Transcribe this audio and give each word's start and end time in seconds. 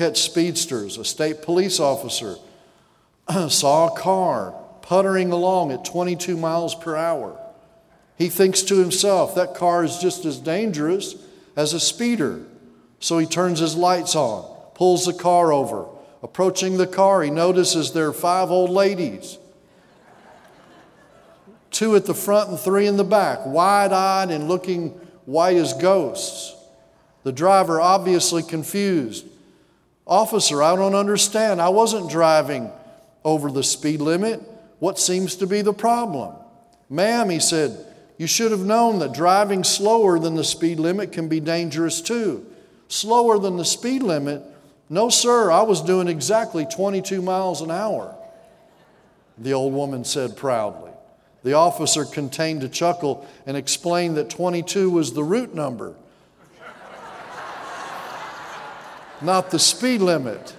catch 0.00 0.22
speedsters. 0.22 0.96
A 0.96 1.04
state 1.04 1.42
police 1.42 1.78
officer 1.78 2.36
saw 3.50 3.88
a 3.88 3.98
car 3.98 4.54
puttering 4.80 5.30
along 5.30 5.72
at 5.72 5.84
22 5.84 6.38
miles 6.38 6.74
per 6.74 6.96
hour. 6.96 7.38
He 8.16 8.30
thinks 8.30 8.62
to 8.62 8.78
himself, 8.78 9.34
that 9.34 9.54
car 9.54 9.84
is 9.84 9.98
just 9.98 10.24
as 10.24 10.38
dangerous 10.38 11.16
as 11.54 11.74
a 11.74 11.80
speeder. 11.80 12.40
So 12.98 13.18
he 13.18 13.26
turns 13.26 13.58
his 13.58 13.76
lights 13.76 14.16
on, 14.16 14.50
pulls 14.72 15.04
the 15.04 15.12
car 15.12 15.52
over. 15.52 15.86
Approaching 16.22 16.78
the 16.78 16.86
car, 16.86 17.22
he 17.22 17.30
notices 17.30 17.92
there 17.92 18.08
are 18.08 18.14
five 18.14 18.50
old 18.50 18.70
ladies 18.70 19.36
two 21.70 21.94
at 21.94 22.04
the 22.04 22.14
front 22.14 22.50
and 22.50 22.58
three 22.58 22.86
in 22.86 22.96
the 22.96 23.04
back, 23.04 23.38
wide 23.46 23.92
eyed 23.92 24.30
and 24.30 24.48
looking 24.48 24.88
white 25.24 25.56
as 25.56 25.72
ghosts. 25.74 26.56
The 27.22 27.32
driver, 27.32 27.80
obviously 27.80 28.42
confused. 28.42 29.24
Officer, 30.10 30.60
I 30.60 30.74
don't 30.74 30.96
understand. 30.96 31.62
I 31.62 31.68
wasn't 31.68 32.10
driving 32.10 32.70
over 33.24 33.50
the 33.50 33.62
speed 33.62 34.00
limit. 34.00 34.42
What 34.80 34.98
seems 34.98 35.36
to 35.36 35.46
be 35.46 35.62
the 35.62 35.72
problem? 35.72 36.34
Ma'am, 36.90 37.30
he 37.30 37.38
said, 37.38 37.86
you 38.18 38.26
should 38.26 38.50
have 38.50 38.66
known 38.66 38.98
that 38.98 39.14
driving 39.14 39.62
slower 39.62 40.18
than 40.18 40.34
the 40.34 40.44
speed 40.44 40.80
limit 40.80 41.12
can 41.12 41.28
be 41.28 41.38
dangerous 41.38 42.02
too. 42.02 42.44
Slower 42.88 43.38
than 43.38 43.56
the 43.56 43.64
speed 43.64 44.02
limit? 44.02 44.42
No, 44.88 45.08
sir, 45.08 45.50
I 45.50 45.62
was 45.62 45.80
doing 45.80 46.08
exactly 46.08 46.66
22 46.66 47.22
miles 47.22 47.60
an 47.60 47.70
hour, 47.70 48.14
the 49.38 49.52
old 49.52 49.72
woman 49.72 50.04
said 50.04 50.36
proudly. 50.36 50.90
The 51.44 51.52
officer 51.52 52.04
contained 52.04 52.64
a 52.64 52.68
chuckle 52.68 53.26
and 53.46 53.56
explained 53.56 54.16
that 54.16 54.28
22 54.28 54.90
was 54.90 55.12
the 55.12 55.24
route 55.24 55.54
number, 55.54 55.94
not 59.22 59.50
the 59.50 59.58
speed 59.58 60.00
limit. 60.00 60.56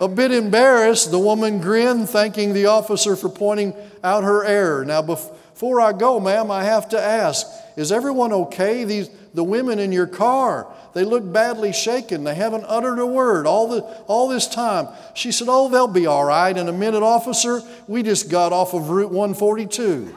A 0.00 0.08
bit 0.08 0.30
embarrassed, 0.30 1.10
the 1.10 1.18
woman 1.18 1.60
grinned, 1.60 2.08
thanking 2.08 2.54
the 2.54 2.66
officer 2.66 3.16
for 3.16 3.28
pointing 3.28 3.74
out 4.04 4.22
her 4.22 4.44
error. 4.44 4.84
Now, 4.84 5.02
before 5.02 5.80
I 5.80 5.92
go, 5.92 6.20
ma'am, 6.20 6.50
I 6.50 6.64
have 6.64 6.88
to 6.90 7.00
ask 7.00 7.46
is 7.78 7.92
everyone 7.92 8.32
okay? 8.32 8.82
These, 8.82 9.08
the 9.34 9.44
women 9.44 9.78
in 9.78 9.92
your 9.92 10.08
car, 10.08 10.66
they 10.94 11.04
look 11.04 11.32
badly 11.32 11.72
shaken. 11.72 12.24
They 12.24 12.34
haven't 12.34 12.64
uttered 12.66 12.98
a 12.98 13.06
word 13.06 13.46
all, 13.46 13.68
the, 13.68 13.82
all 14.08 14.26
this 14.26 14.48
time. 14.48 14.88
She 15.14 15.30
said, 15.30 15.46
Oh, 15.48 15.68
they'll 15.68 15.86
be 15.86 16.06
all 16.06 16.24
right. 16.24 16.56
In 16.56 16.68
a 16.68 16.72
minute, 16.72 17.04
officer, 17.04 17.62
we 17.86 18.02
just 18.02 18.30
got 18.30 18.52
off 18.52 18.74
of 18.74 18.90
Route 18.90 19.12
142. 19.12 20.12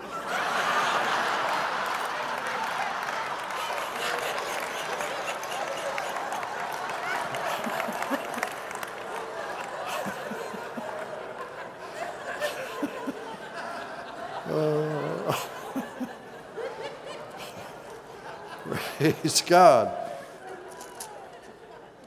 Praise 19.01 19.41
God. 19.41 19.97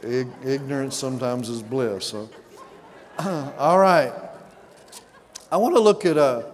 Ignorance 0.01 0.95
sometimes 0.95 1.49
is 1.49 1.61
bliss. 1.61 2.07
So. 2.07 2.31
All 3.59 3.81
right. 3.81 4.13
I 5.51 5.57
want 5.57 5.75
to 5.75 5.81
look 5.81 6.07
at 6.07 6.17
a, 6.17 6.53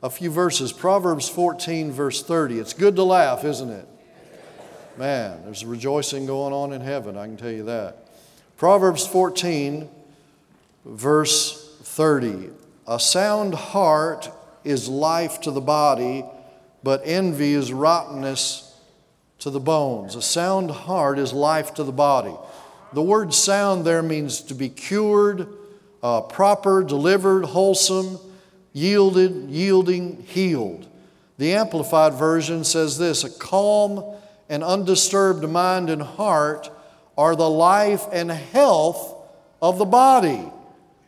a 0.00 0.08
few 0.08 0.30
verses. 0.30 0.72
Proverbs 0.72 1.28
14, 1.28 1.90
verse 1.90 2.22
30. 2.22 2.60
It's 2.60 2.74
good 2.74 2.94
to 2.94 3.02
laugh, 3.02 3.44
isn't 3.44 3.70
it? 3.70 3.88
Man, 4.96 5.42
there's 5.46 5.64
rejoicing 5.64 6.26
going 6.26 6.52
on 6.52 6.72
in 6.72 6.80
heaven, 6.80 7.16
I 7.16 7.26
can 7.26 7.36
tell 7.36 7.50
you 7.50 7.64
that. 7.64 8.06
Proverbs 8.56 9.04
14, 9.04 9.88
verse 10.84 11.76
30. 11.82 12.50
A 12.86 13.00
sound 13.00 13.54
heart 13.54 14.30
is 14.62 14.88
life 14.88 15.40
to 15.40 15.50
the 15.50 15.60
body, 15.60 16.24
but 16.84 17.02
envy 17.04 17.54
is 17.54 17.72
rottenness 17.72 18.71
to 19.42 19.50
the 19.50 19.60
bones. 19.60 20.14
A 20.14 20.22
sound 20.22 20.70
heart 20.70 21.18
is 21.18 21.32
life 21.32 21.74
to 21.74 21.82
the 21.82 21.92
body. 21.92 22.34
The 22.92 23.02
word 23.02 23.34
sound 23.34 23.84
there 23.84 24.02
means 24.02 24.40
to 24.42 24.54
be 24.54 24.68
cured, 24.68 25.48
uh, 26.00 26.20
proper, 26.20 26.84
delivered, 26.84 27.46
wholesome, 27.46 28.18
yielded, 28.72 29.50
yielding, 29.50 30.22
healed. 30.22 30.86
The 31.38 31.54
Amplified 31.54 32.14
Version 32.14 32.62
says 32.62 32.98
this 32.98 33.24
A 33.24 33.30
calm 33.30 34.04
and 34.48 34.62
undisturbed 34.62 35.48
mind 35.48 35.90
and 35.90 36.02
heart 36.02 36.70
are 37.18 37.34
the 37.34 37.50
life 37.50 38.04
and 38.12 38.30
health 38.30 39.12
of 39.60 39.78
the 39.78 39.84
body. 39.84 40.44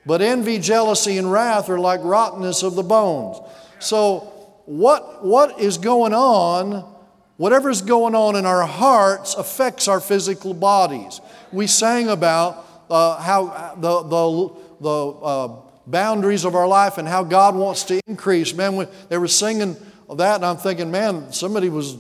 But 0.07 0.23
envy, 0.23 0.59
jealousy, 0.59 1.19
and 1.19 1.31
wrath 1.31 1.71
are 1.71 1.79
like 1.79 2.01
rottenness 2.03 2.65
of 2.65 2.75
the 2.75 2.83
bones. 2.83 3.39
So, 3.79 4.33
what, 4.67 5.25
what 5.25 5.61
is 5.61 5.79
going 5.79 6.15
on 6.15 6.94
Whatever's 7.37 7.83
going 7.83 8.15
on 8.15 8.37
in 8.37 8.47
our 8.47 8.65
hearts 8.65 9.35
affects 9.35 9.89
our 9.89 10.01
physical 10.01 10.55
bodies. 10.55 11.21
We 11.51 11.67
sang 11.67 12.09
about 12.09 12.65
uh, 12.89 13.21
how 13.21 13.75
the, 13.77 14.03
the, 14.03 14.55
the 14.81 15.07
uh, 15.25 15.57
boundaries 15.87 16.45
of 16.45 16.55
our 16.55 16.69
life 16.69 16.97
and 16.99 17.09
how 17.09 17.25
God 17.25 17.57
wants 17.57 17.85
to 17.85 18.01
increase. 18.07 18.55
Man, 18.55 18.87
they 19.09 19.19
were 19.19 19.29
singing 19.29 19.77
that, 20.17 20.37
and 20.37 20.45
I'm 20.45 20.57
thinking, 20.59 20.91
man, 20.91 21.33
somebody 21.33 21.69
was 21.69 21.97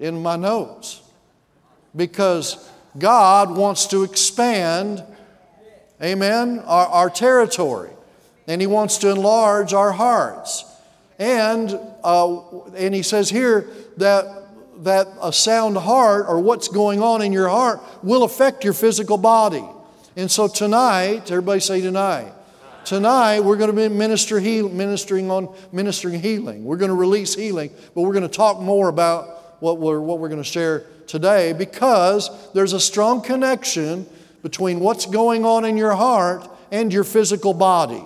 in 0.00 0.22
my 0.22 0.36
notes. 0.36 1.02
Because 1.94 2.68
God 2.98 3.56
wants 3.56 3.86
to 3.88 4.02
expand, 4.02 5.04
amen, 6.02 6.60
our, 6.66 6.86
our 6.86 7.10
territory. 7.10 7.90
And 8.48 8.60
He 8.60 8.66
wants 8.66 8.98
to 8.98 9.10
enlarge 9.10 9.72
our 9.72 9.92
hearts. 9.92 10.64
And, 11.20 11.78
uh, 12.02 12.60
and 12.70 12.92
He 12.92 13.02
says 13.02 13.30
here 13.30 13.68
that 13.98 14.43
that 14.78 15.08
a 15.22 15.32
sound 15.32 15.76
heart 15.76 16.26
or 16.28 16.40
what's 16.40 16.68
going 16.68 17.02
on 17.02 17.22
in 17.22 17.32
your 17.32 17.48
heart 17.48 17.80
will 18.02 18.24
affect 18.24 18.64
your 18.64 18.72
physical 18.72 19.16
body. 19.16 19.64
And 20.16 20.30
so 20.30 20.48
tonight, 20.48 21.30
everybody 21.30 21.60
say 21.60 21.80
tonight. 21.80 22.32
Tonight 22.84 23.40
we're 23.40 23.56
going 23.56 23.70
to 23.70 23.76
be 23.76 23.88
minister 23.88 24.38
heal, 24.38 24.68
ministering 24.68 25.30
on 25.30 25.54
ministering 25.72 26.20
healing. 26.20 26.64
We're 26.64 26.76
going 26.76 26.90
to 26.90 26.96
release 26.96 27.34
healing, 27.34 27.70
but 27.94 28.02
we're 28.02 28.12
going 28.12 28.28
to 28.28 28.34
talk 28.34 28.60
more 28.60 28.88
about 28.88 29.62
what 29.62 29.78
we're, 29.78 30.00
what 30.00 30.18
we're 30.18 30.28
going 30.28 30.42
to 30.42 30.48
share 30.48 30.84
today 31.06 31.52
because 31.52 32.30
there's 32.52 32.72
a 32.74 32.80
strong 32.80 33.22
connection 33.22 34.06
between 34.42 34.80
what's 34.80 35.06
going 35.06 35.44
on 35.44 35.64
in 35.64 35.76
your 35.76 35.94
heart 35.94 36.48
and 36.70 36.92
your 36.92 37.04
physical 37.04 37.54
body. 37.54 38.04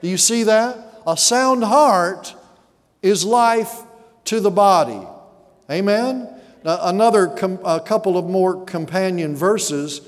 Do 0.00 0.08
you 0.08 0.16
see 0.16 0.44
that? 0.44 1.02
A 1.06 1.16
sound 1.16 1.64
heart 1.64 2.34
is 3.02 3.24
life 3.24 3.82
to 4.26 4.40
the 4.40 4.50
body. 4.50 5.00
Amen? 5.70 6.28
Now, 6.64 6.78
another 6.82 7.28
com- 7.28 7.60
a 7.64 7.80
couple 7.80 8.16
of 8.16 8.26
more 8.26 8.64
companion 8.64 9.36
verses 9.36 10.00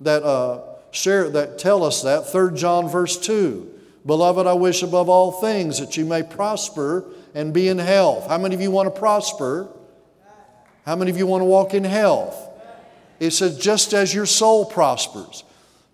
that 0.00 0.22
uh, 0.22 0.62
share 0.90 1.28
that 1.30 1.58
tell 1.58 1.84
us 1.84 2.02
that. 2.02 2.30
3 2.30 2.56
John 2.56 2.88
verse 2.88 3.18
2. 3.18 3.70
Beloved, 4.06 4.46
I 4.46 4.52
wish 4.52 4.82
above 4.82 5.08
all 5.08 5.32
things 5.32 5.80
that 5.80 5.96
you 5.96 6.04
may 6.04 6.22
prosper 6.22 7.06
and 7.34 7.52
be 7.52 7.68
in 7.68 7.78
health. 7.78 8.28
How 8.28 8.38
many 8.38 8.54
of 8.54 8.60
you 8.60 8.70
want 8.70 8.92
to 8.92 8.98
prosper? 8.98 9.68
How 10.84 10.94
many 10.94 11.10
of 11.10 11.16
you 11.16 11.26
want 11.26 11.40
to 11.40 11.46
walk 11.46 11.74
in 11.74 11.84
health? 11.84 12.50
It 13.18 13.30
says, 13.30 13.58
just 13.58 13.94
as 13.94 14.12
your 14.14 14.26
soul 14.26 14.66
prospers. 14.66 15.44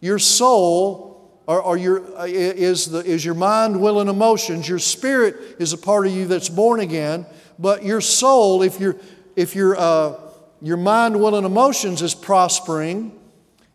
Your 0.00 0.18
soul 0.18 1.10
or, 1.46 1.62
or 1.62 1.76
your, 1.76 2.02
is, 2.26 2.86
the, 2.90 2.98
is 2.98 3.24
your 3.24 3.34
mind, 3.34 3.80
will, 3.80 4.00
and 4.00 4.10
emotions. 4.10 4.68
Your 4.68 4.78
spirit 4.78 5.36
is 5.58 5.72
a 5.72 5.78
part 5.78 6.06
of 6.06 6.12
you 6.12 6.26
that's 6.26 6.48
born 6.48 6.80
again. 6.80 7.26
But 7.60 7.84
your 7.84 8.00
soul, 8.00 8.62
if, 8.62 8.80
you 8.80 8.98
if 9.36 9.54
your, 9.54 9.76
uh, 9.78 10.14
your 10.62 10.78
mind, 10.78 11.20
will, 11.20 11.36
and 11.36 11.44
emotions 11.44 12.00
is 12.00 12.14
prospering 12.14 13.12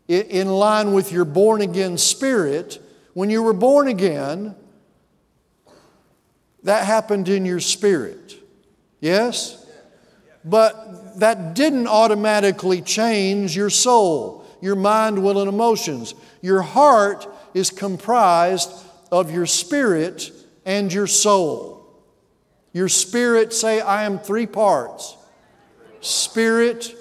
in 0.08 0.48
line 0.48 0.94
with 0.94 1.12
your 1.12 1.24
born 1.24 1.62
again 1.62 2.00
spirit, 2.00 2.82
when 3.14 3.30
you 3.30 3.44
were 3.44 3.54
born 3.54 3.88
again, 3.88 4.56
that 6.64 6.86
happened 6.86 7.30
in 7.30 7.46
your 7.46 7.60
spirit. 7.60 8.36
Yes? 9.00 9.64
But 10.44 11.20
that 11.20 11.54
didn't 11.54 11.88
automatically 11.88 12.82
change 12.82 13.56
your 13.56 13.70
soul, 13.70 14.48
your 14.62 14.76
mind, 14.76 15.24
will, 15.24 15.40
and 15.40 15.48
emotions. 15.48 16.16
Your 16.42 16.64
heart 16.64 17.28
is 17.54 17.70
comprised 17.70 18.72
of 19.12 19.32
your 19.32 19.46
spirit 19.46 20.32
and 20.66 20.92
your 20.92 21.06
soul. 21.06 21.85
Your 22.76 22.90
spirit, 22.90 23.54
say, 23.54 23.80
I 23.80 24.04
am 24.04 24.20
three 24.20 24.46
parts 24.46 25.16
spirit, 26.02 26.94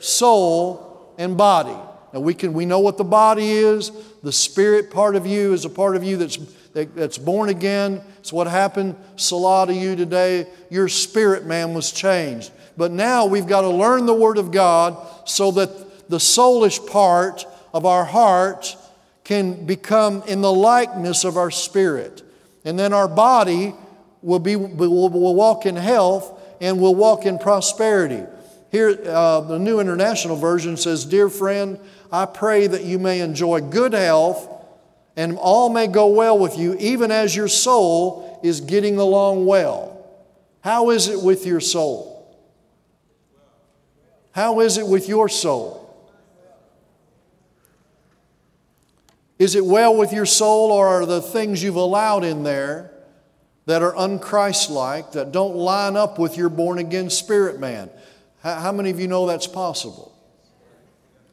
soul, 0.00 1.12
and 1.18 1.36
body. 1.36 1.76
Now 2.14 2.20
we 2.20 2.32
can 2.32 2.54
we 2.54 2.64
know 2.64 2.80
what 2.80 2.96
the 2.96 3.04
body 3.04 3.50
is. 3.50 3.92
The 4.22 4.32
spirit 4.32 4.90
part 4.90 5.16
of 5.16 5.26
you 5.26 5.52
is 5.52 5.66
a 5.66 5.70
part 5.70 5.96
of 5.96 6.02
you 6.02 6.16
that's 6.16 6.38
that, 6.72 6.96
that's 6.96 7.18
born 7.18 7.50
again. 7.50 8.00
It's 8.20 8.32
what 8.32 8.46
happened, 8.46 8.96
Salah, 9.16 9.66
to 9.66 9.74
you 9.74 9.96
today. 9.96 10.46
Your 10.70 10.88
spirit 10.88 11.44
man 11.44 11.74
was 11.74 11.92
changed. 11.92 12.50
But 12.78 12.90
now 12.90 13.26
we've 13.26 13.46
got 13.46 13.60
to 13.60 13.68
learn 13.68 14.06
the 14.06 14.14
Word 14.14 14.38
of 14.38 14.50
God 14.50 14.96
so 15.28 15.50
that 15.50 16.08
the 16.08 16.16
soulish 16.16 16.90
part 16.90 17.44
of 17.74 17.84
our 17.84 18.06
heart 18.06 18.76
can 19.24 19.66
become 19.66 20.22
in 20.22 20.40
the 20.40 20.52
likeness 20.52 21.24
of 21.24 21.36
our 21.36 21.50
spirit. 21.50 22.22
And 22.64 22.78
then 22.78 22.94
our 22.94 23.08
body 23.08 23.74
will, 24.22 24.38
be, 24.38 24.56
will, 24.56 25.08
will 25.08 25.34
walk 25.34 25.66
in 25.66 25.76
health 25.76 26.40
and 26.60 26.80
will 26.80 26.94
walk 26.94 27.26
in 27.26 27.38
prosperity. 27.38 28.24
Here, 28.70 28.98
uh, 29.06 29.40
the 29.40 29.58
New 29.58 29.80
International 29.80 30.36
Version 30.36 30.76
says, 30.76 31.04
Dear 31.04 31.28
friend, 31.28 31.78
I 32.12 32.26
pray 32.26 32.66
that 32.66 32.84
you 32.84 32.98
may 32.98 33.20
enjoy 33.20 33.60
good 33.60 33.92
health 33.92 34.48
and 35.16 35.36
all 35.38 35.68
may 35.68 35.86
go 35.86 36.08
well 36.08 36.38
with 36.38 36.58
you, 36.58 36.76
even 36.78 37.10
as 37.10 37.34
your 37.34 37.48
soul 37.48 38.40
is 38.42 38.60
getting 38.60 38.98
along 38.98 39.46
well. 39.46 40.06
How 40.60 40.90
is 40.90 41.08
it 41.08 41.20
with 41.20 41.46
your 41.46 41.60
soul? 41.60 42.14
How 44.32 44.60
is 44.60 44.78
it 44.78 44.86
with 44.86 45.08
your 45.08 45.28
soul? 45.28 45.84
Is 49.38 49.54
it 49.54 49.64
well 49.64 49.96
with 49.96 50.12
your 50.12 50.26
soul, 50.26 50.70
or 50.72 50.86
are 50.86 51.06
the 51.06 51.22
things 51.22 51.62
you've 51.62 51.76
allowed 51.76 52.24
in 52.24 52.42
there 52.42 52.92
that 53.68 53.82
are 53.82 53.92
unchristlike, 53.92 55.12
that 55.12 55.30
don't 55.30 55.54
line 55.54 55.94
up 55.94 56.18
with 56.18 56.38
your 56.38 56.48
born 56.48 56.78
again 56.78 57.10
spirit 57.10 57.60
man? 57.60 57.90
How 58.42 58.72
many 58.72 58.88
of 58.88 58.98
you 58.98 59.08
know 59.08 59.26
that's 59.26 59.46
possible? 59.46 60.16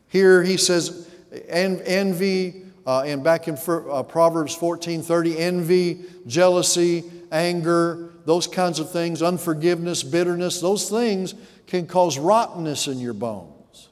Here 0.10 0.44
he 0.44 0.58
says, 0.58 1.10
envy, 1.48 2.64
uh, 2.86 3.04
and 3.04 3.24
back 3.24 3.48
in 3.48 3.58
uh, 3.68 4.04
Proverbs 4.04 4.54
14 4.54 5.02
30, 5.02 5.38
envy, 5.38 6.04
jealousy, 6.28 7.06
anger, 7.32 8.10
those 8.26 8.48
kinds 8.48 8.80
of 8.80 8.92
things, 8.92 9.22
unforgiveness, 9.22 10.04
bitterness, 10.04 10.60
those 10.60 10.90
things 10.90 11.36
can 11.68 11.88
cause 11.88 12.20
rottenness 12.20 12.88
in 12.88 13.00
your 13.00 13.14
bones. 13.14 13.88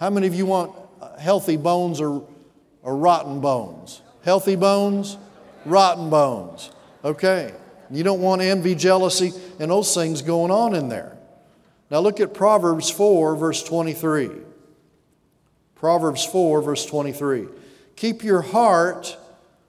How 0.00 0.10
many 0.10 0.26
of 0.26 0.34
you 0.34 0.46
want 0.46 0.74
healthy 1.20 1.56
bones 1.56 2.00
or, 2.00 2.26
or 2.82 2.96
rotten 2.96 3.40
bones? 3.40 4.02
Healthy 4.24 4.56
bones, 4.56 5.16
rotten 5.64 6.10
bones. 6.10 6.72
Okay. 7.04 7.52
You 7.90 8.04
don't 8.04 8.20
want 8.20 8.40
envy, 8.42 8.74
jealousy, 8.74 9.32
and 9.58 9.70
those 9.70 9.94
things 9.94 10.22
going 10.22 10.50
on 10.50 10.74
in 10.74 10.88
there. 10.88 11.16
Now 11.90 11.98
look 11.98 12.20
at 12.20 12.34
Proverbs 12.34 12.88
4, 12.88 13.34
verse 13.36 13.62
23. 13.62 14.30
Proverbs 15.74 16.24
4, 16.24 16.62
verse 16.62 16.86
23. 16.86 17.48
Keep 17.96 18.22
your 18.22 18.42
heart 18.42 19.16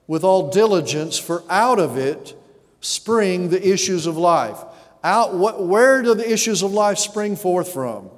with 0.06 0.24
all 0.24 0.50
diligence, 0.50 1.18
for 1.18 1.42
out 1.48 1.78
of 1.78 1.96
it 1.96 2.38
spring 2.80 3.48
the 3.48 3.66
issues 3.66 4.06
of 4.06 4.16
life. 4.16 4.58
Out, 5.02 5.34
what, 5.34 5.66
where 5.66 6.02
do 6.02 6.14
the 6.14 6.30
issues 6.30 6.62
of 6.62 6.72
life 6.72 6.98
spring 6.98 7.34
forth 7.34 7.72
from? 7.72 8.10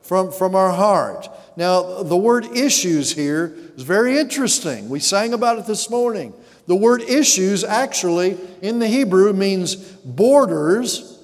From, 0.00 0.32
from 0.32 0.54
our 0.54 0.72
heart. 0.72 1.28
Now, 1.56 2.02
the 2.02 2.16
word 2.16 2.46
issues 2.56 3.12
here 3.12 3.54
is 3.76 3.82
very 3.82 4.18
interesting. 4.18 4.88
We 4.88 5.00
sang 5.00 5.34
about 5.34 5.58
it 5.58 5.66
this 5.66 5.90
morning. 5.90 6.32
The 6.66 6.76
word 6.76 7.02
issues 7.02 7.64
actually 7.64 8.38
in 8.62 8.78
the 8.78 8.86
Hebrew 8.86 9.32
means 9.32 9.76
borders, 9.76 11.18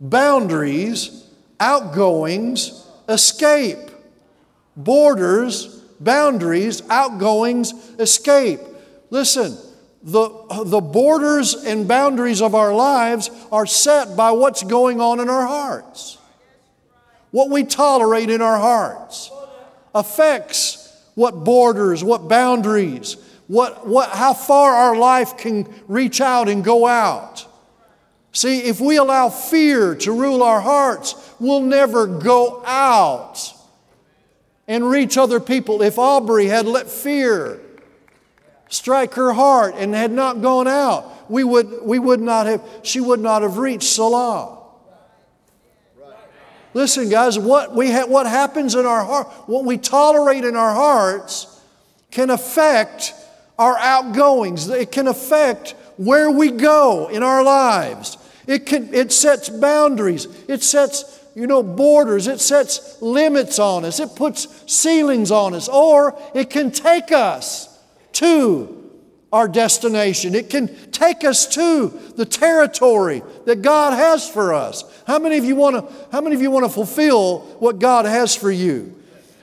boundaries, 0.00 1.26
outgoings, 1.58 2.86
escape. 3.08 3.90
Borders, 4.76 5.66
boundaries, 6.00 6.82
outgoings, 6.88 7.72
escape. 7.98 8.60
Listen, 9.10 9.56
the, 10.02 10.28
the 10.64 10.80
borders 10.80 11.54
and 11.54 11.86
boundaries 11.86 12.42
of 12.42 12.54
our 12.54 12.74
lives 12.74 13.30
are 13.52 13.66
set 13.66 14.16
by 14.16 14.32
what's 14.32 14.62
going 14.62 15.00
on 15.00 15.20
in 15.20 15.28
our 15.28 15.46
hearts. 15.46 16.18
What 17.30 17.50
we 17.50 17.64
tolerate 17.64 18.28
in 18.28 18.42
our 18.42 18.58
hearts 18.58 19.30
affects 19.94 20.78
what 21.14 21.44
borders, 21.44 22.02
what 22.02 22.28
boundaries, 22.28 23.16
what, 23.52 23.86
what, 23.86 24.08
how 24.08 24.32
far 24.32 24.72
our 24.72 24.96
life 24.96 25.36
can 25.36 25.68
reach 25.86 26.22
out 26.22 26.48
and 26.48 26.64
go 26.64 26.86
out. 26.86 27.46
See, 28.32 28.60
if 28.60 28.80
we 28.80 28.96
allow 28.96 29.28
fear 29.28 29.94
to 29.96 30.12
rule 30.12 30.42
our 30.42 30.62
hearts, 30.62 31.14
we'll 31.38 31.60
never 31.60 32.06
go 32.06 32.64
out 32.64 33.52
and 34.66 34.88
reach 34.88 35.18
other 35.18 35.38
people. 35.38 35.82
If 35.82 35.98
Aubrey 35.98 36.46
had 36.46 36.64
let 36.64 36.88
fear 36.88 37.60
strike 38.70 39.12
her 39.16 39.34
heart 39.34 39.74
and 39.76 39.94
had 39.94 40.12
not 40.12 40.40
gone 40.40 40.66
out, 40.66 41.30
we 41.30 41.44
would, 41.44 41.82
we 41.82 41.98
would 41.98 42.22
not 42.22 42.46
have, 42.46 42.66
she 42.82 43.00
would 43.00 43.20
not 43.20 43.42
have 43.42 43.58
reached 43.58 43.84
Salah. 43.84 44.60
Listen, 46.72 47.10
guys, 47.10 47.38
what, 47.38 47.74
we 47.74 47.90
ha- 47.90 48.06
what 48.06 48.24
happens 48.24 48.74
in 48.74 48.86
our 48.86 49.04
heart, 49.04 49.26
what 49.46 49.66
we 49.66 49.76
tolerate 49.76 50.42
in 50.42 50.56
our 50.56 50.72
hearts, 50.72 51.60
can 52.10 52.30
affect 52.30 53.12
our 53.58 53.76
outgoings. 53.78 54.68
It 54.68 54.92
can 54.92 55.06
affect 55.06 55.74
where 55.96 56.30
we 56.30 56.50
go 56.50 57.08
in 57.08 57.22
our 57.22 57.42
lives. 57.42 58.16
It, 58.46 58.66
can, 58.66 58.92
it 58.92 59.12
sets 59.12 59.48
boundaries. 59.48 60.26
It 60.48 60.62
sets 60.62 61.20
you 61.34 61.46
know, 61.46 61.62
borders. 61.62 62.26
It 62.26 62.40
sets 62.40 63.00
limits 63.00 63.58
on 63.58 63.84
us. 63.84 64.00
It 64.00 64.14
puts 64.16 64.72
ceilings 64.72 65.30
on 65.30 65.54
us. 65.54 65.68
Or 65.68 66.18
it 66.34 66.50
can 66.50 66.70
take 66.70 67.12
us 67.12 67.68
to 68.14 68.78
our 69.32 69.48
destination. 69.48 70.34
It 70.34 70.50
can 70.50 70.68
take 70.90 71.24
us 71.24 71.46
to 71.54 71.88
the 72.16 72.26
territory 72.26 73.22
that 73.46 73.62
God 73.62 73.94
has 73.94 74.28
for 74.28 74.52
us. 74.52 74.84
How 75.06 75.18
many 75.18 75.38
of 75.38 75.44
you 75.44 75.56
want 75.56 75.76
to 75.76 76.06
how 76.12 76.20
many 76.20 76.36
of 76.36 76.42
you 76.42 76.50
want 76.50 76.66
to 76.66 76.70
fulfill 76.70 77.40
what 77.58 77.78
God 77.78 78.04
has 78.04 78.36
for 78.36 78.50
you? 78.50 78.94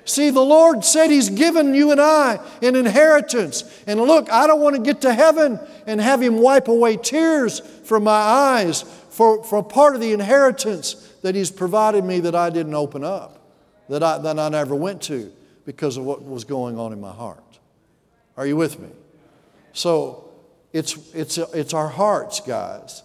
See, 0.09 0.31
the 0.31 0.41
Lord 0.41 0.83
said 0.83 1.11
He's 1.11 1.29
given 1.29 1.75
you 1.75 1.91
and 1.91 2.01
I 2.01 2.39
an 2.63 2.75
inheritance. 2.75 3.63
And 3.85 4.01
look, 4.01 4.27
I 4.31 4.47
don't 4.47 4.59
want 4.59 4.75
to 4.75 4.81
get 4.81 5.01
to 5.01 5.13
heaven 5.13 5.59
and 5.85 6.01
have 6.01 6.19
Him 6.19 6.39
wipe 6.39 6.67
away 6.67 6.97
tears 6.97 7.59
from 7.59 8.05
my 8.05 8.11
eyes 8.11 8.81
for, 9.09 9.43
for 9.43 9.61
part 9.61 9.93
of 9.93 10.01
the 10.01 10.11
inheritance 10.11 10.95
that 11.21 11.35
He's 11.35 11.51
provided 11.51 12.03
me 12.03 12.21
that 12.21 12.33
I 12.33 12.49
didn't 12.49 12.73
open 12.73 13.03
up, 13.03 13.39
that 13.87 14.01
I, 14.01 14.17
that 14.17 14.39
I 14.39 14.49
never 14.49 14.73
went 14.73 15.03
to 15.03 15.31
because 15.63 15.95
of 15.95 16.05
what 16.05 16.23
was 16.23 16.43
going 16.43 16.79
on 16.79 16.91
in 16.91 16.99
my 16.99 17.11
heart. 17.11 17.59
Are 18.35 18.47
you 18.47 18.57
with 18.57 18.79
me? 18.79 18.89
So 19.73 20.31
it's, 20.73 20.97
it's, 21.13 21.37
it's 21.37 21.75
our 21.75 21.87
hearts, 21.87 22.39
guys, 22.39 23.03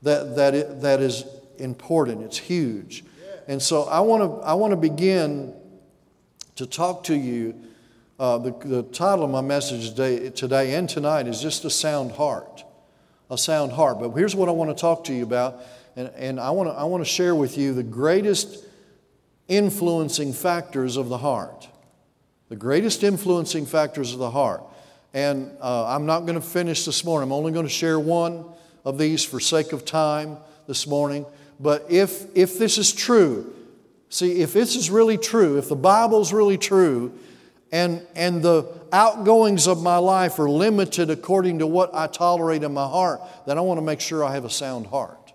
that, 0.00 0.34
that, 0.36 0.54
it, 0.54 0.80
that 0.80 1.00
is 1.00 1.26
important. 1.58 2.22
It's 2.22 2.38
huge. 2.38 3.04
And 3.48 3.60
so 3.60 3.84
I 3.84 4.00
want 4.00 4.22
to 4.22 4.46
I 4.46 4.54
want 4.54 4.72
to 4.72 4.76
begin 4.76 5.54
to 6.58 6.66
talk 6.66 7.04
to 7.04 7.14
you. 7.14 7.54
Uh, 8.18 8.36
the, 8.36 8.50
the 8.64 8.82
title 8.82 9.24
of 9.24 9.30
my 9.30 9.40
message 9.40 9.90
today, 9.90 10.28
today 10.30 10.74
and 10.74 10.88
tonight 10.88 11.28
is 11.28 11.40
just 11.40 11.64
a 11.64 11.70
sound 11.70 12.10
heart. 12.10 12.64
A 13.30 13.38
sound 13.38 13.70
heart. 13.70 14.00
But 14.00 14.10
here's 14.10 14.34
what 14.34 14.48
I 14.48 14.52
want 14.52 14.76
to 14.76 14.80
talk 14.80 15.04
to 15.04 15.14
you 15.14 15.22
about 15.22 15.62
and, 15.94 16.10
and 16.16 16.40
I, 16.40 16.50
want 16.50 16.68
to, 16.68 16.74
I 16.74 16.84
want 16.84 17.04
to 17.04 17.10
share 17.10 17.34
with 17.34 17.56
you 17.56 17.74
the 17.74 17.84
greatest 17.84 18.64
influencing 19.46 20.32
factors 20.32 20.96
of 20.96 21.08
the 21.08 21.18
heart. 21.18 21.68
The 22.48 22.56
greatest 22.56 23.04
influencing 23.04 23.64
factors 23.66 24.12
of 24.12 24.18
the 24.18 24.30
heart. 24.30 24.62
And 25.14 25.52
uh, 25.60 25.86
I'm 25.86 26.06
not 26.06 26.20
going 26.20 26.34
to 26.34 26.40
finish 26.40 26.84
this 26.84 27.04
morning. 27.04 27.28
I'm 27.28 27.32
only 27.32 27.52
going 27.52 27.66
to 27.66 27.70
share 27.70 28.00
one 28.00 28.44
of 28.84 28.98
these 28.98 29.24
for 29.24 29.38
sake 29.38 29.72
of 29.72 29.84
time 29.84 30.38
this 30.66 30.88
morning. 30.88 31.24
But 31.60 31.86
if, 31.88 32.26
if 32.36 32.58
this 32.58 32.78
is 32.78 32.92
true, 32.92 33.54
see, 34.08 34.40
if 34.40 34.52
this 34.52 34.76
is 34.76 34.90
really 34.90 35.18
true, 35.18 35.58
if 35.58 35.68
the 35.68 35.76
Bible's 35.76 36.32
really 36.32 36.58
true, 36.58 37.12
and, 37.70 38.06
and 38.16 38.42
the 38.42 38.66
outgoings 38.92 39.66
of 39.66 39.82
my 39.82 39.98
life 39.98 40.38
are 40.38 40.48
limited 40.48 41.10
according 41.10 41.58
to 41.58 41.66
what 41.66 41.94
I 41.94 42.06
tolerate 42.06 42.62
in 42.62 42.72
my 42.72 42.86
heart, 42.86 43.20
then 43.46 43.58
I 43.58 43.60
want 43.60 43.78
to 43.78 43.82
make 43.82 44.00
sure 44.00 44.24
I 44.24 44.32
have 44.32 44.44
a 44.44 44.50
sound 44.50 44.86
heart. 44.86 45.32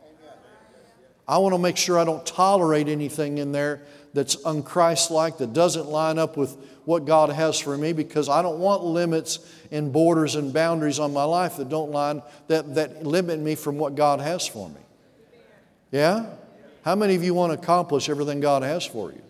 I 1.27 1.37
want 1.37 1.53
to 1.53 1.59
make 1.59 1.77
sure 1.77 1.99
I 1.99 2.03
don't 2.03 2.25
tolerate 2.25 2.87
anything 2.87 3.37
in 3.37 3.51
there 3.51 3.81
that's 4.13 4.35
unchristlike, 4.37 5.37
that 5.37 5.53
doesn't 5.53 5.87
line 5.87 6.19
up 6.19 6.37
with 6.37 6.57
what 6.85 7.05
God 7.05 7.29
has 7.29 7.59
for 7.59 7.77
me, 7.77 7.93
because 7.93 8.27
I 8.29 8.41
don't 8.41 8.59
want 8.59 8.83
limits 8.83 9.39
and 9.71 9.93
borders 9.93 10.35
and 10.35 10.53
boundaries 10.53 10.99
on 10.99 11.13
my 11.13 11.23
life 11.23 11.57
that 11.57 11.69
don't 11.69 11.91
line, 11.91 12.21
that, 12.47 12.75
that 12.75 13.05
limit 13.05 13.39
me 13.39 13.55
from 13.55 13.77
what 13.77 13.95
God 13.95 14.19
has 14.19 14.45
for 14.45 14.67
me. 14.69 14.81
Yeah? 15.91 16.25
How 16.83 16.95
many 16.95 17.15
of 17.15 17.23
you 17.23 17.33
want 17.33 17.53
to 17.53 17.59
accomplish 17.59 18.09
everything 18.09 18.39
God 18.39 18.63
has 18.63 18.85
for 18.85 19.11
you? 19.11 19.21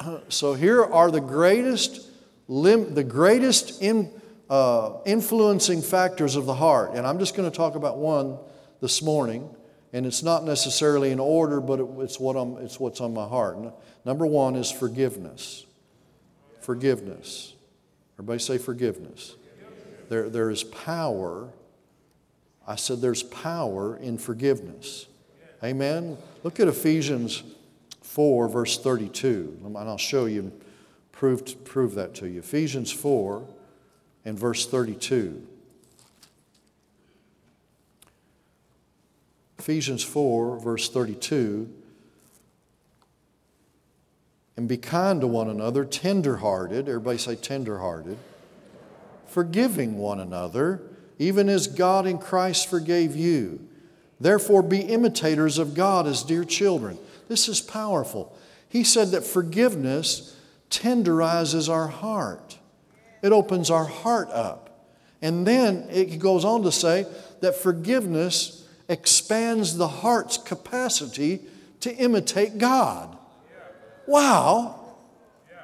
So 0.28 0.54
here 0.54 0.84
are 0.84 1.10
the 1.10 1.20
greatest, 1.20 2.06
lim, 2.46 2.94
the 2.94 3.02
greatest 3.02 3.82
in, 3.82 4.12
uh, 4.48 4.98
influencing 5.04 5.82
factors 5.82 6.36
of 6.36 6.46
the 6.46 6.54
heart. 6.54 6.92
And 6.94 7.04
I'm 7.04 7.18
just 7.18 7.34
going 7.34 7.50
to 7.50 7.56
talk 7.56 7.74
about 7.74 7.98
one 7.98 8.38
this 8.80 9.02
morning 9.02 9.52
and 9.92 10.06
it's 10.06 10.22
not 10.22 10.44
necessarily 10.44 11.10
in 11.10 11.18
order, 11.18 11.60
but 11.60 11.80
it's, 12.00 12.20
what 12.20 12.36
I'm, 12.36 12.58
it's 12.58 12.78
what's 12.78 13.00
on 13.00 13.12
my 13.12 13.26
heart. 13.26 13.58
Number 14.04 14.24
one 14.24 14.54
is 14.54 14.70
forgiveness. 14.70 15.66
Forgiveness. 16.60 17.54
Everybody 18.14 18.38
say 18.38 18.58
forgiveness. 18.58 19.34
There, 20.08 20.28
there 20.28 20.50
is 20.50 20.62
power. 20.62 21.48
I 22.66 22.76
said 22.76 23.00
there's 23.00 23.22
power 23.22 23.96
in 23.96 24.18
forgiveness. 24.18 25.07
Amen. 25.62 26.16
Look 26.44 26.60
at 26.60 26.68
Ephesians 26.68 27.42
4, 28.02 28.48
verse 28.48 28.78
32. 28.78 29.60
And 29.64 29.76
I'll 29.76 29.98
show 29.98 30.26
you 30.26 30.52
prove, 31.10 31.64
prove 31.64 31.94
that 31.96 32.14
to 32.16 32.28
you. 32.28 32.38
Ephesians 32.38 32.92
4 32.92 33.44
and 34.24 34.38
verse 34.38 34.66
32. 34.66 35.44
Ephesians 39.58 40.04
4, 40.04 40.60
verse 40.60 40.88
32. 40.88 41.68
And 44.56 44.68
be 44.68 44.76
kind 44.76 45.20
to 45.20 45.26
one 45.26 45.50
another, 45.50 45.84
tenderhearted. 45.84 46.88
Everybody 46.88 47.18
say 47.18 47.36
tenderhearted. 47.36 48.16
Forgiving 49.26 49.98
one 49.98 50.20
another, 50.20 50.82
even 51.18 51.48
as 51.48 51.66
God 51.66 52.06
in 52.06 52.18
Christ 52.18 52.68
forgave 52.68 53.14
you. 53.14 53.67
Therefore, 54.20 54.62
be 54.62 54.80
imitators 54.80 55.58
of 55.58 55.74
God 55.74 56.06
as 56.06 56.22
dear 56.22 56.44
children. 56.44 56.98
This 57.28 57.48
is 57.48 57.60
powerful. 57.60 58.36
He 58.68 58.84
said 58.84 59.08
that 59.08 59.24
forgiveness 59.24 60.36
tenderizes 60.70 61.68
our 61.68 61.88
heart, 61.88 62.58
it 63.22 63.32
opens 63.32 63.70
our 63.70 63.86
heart 63.86 64.28
up. 64.30 64.64
And 65.20 65.44
then 65.44 65.88
it 65.90 66.20
goes 66.20 66.44
on 66.44 66.62
to 66.62 66.70
say 66.70 67.04
that 67.40 67.56
forgiveness 67.56 68.64
expands 68.88 69.76
the 69.76 69.88
heart's 69.88 70.38
capacity 70.38 71.40
to 71.80 71.92
imitate 71.94 72.58
God. 72.58 73.16
Wow. 74.06 74.94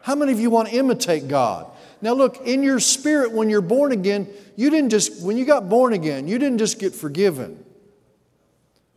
How 0.02 0.14
many 0.16 0.32
of 0.32 0.40
you 0.40 0.50
want 0.50 0.68
to 0.68 0.75
imitate 0.75 1.28
God? 1.28 1.68
Now, 2.02 2.12
look, 2.12 2.40
in 2.44 2.62
your 2.62 2.80
spirit, 2.80 3.32
when 3.32 3.49
you're 3.49 3.62
born 3.62 3.92
again, 3.92 4.28
you 4.56 4.68
didn't 4.70 4.90
just, 4.90 5.23
when 5.25 5.38
you 5.38 5.44
got 5.46 5.68
born 5.68 5.92
again, 5.92 6.28
you 6.28 6.38
didn't 6.38 6.58
just 6.58 6.78
get 6.78 6.94
forgiven. 6.94 7.64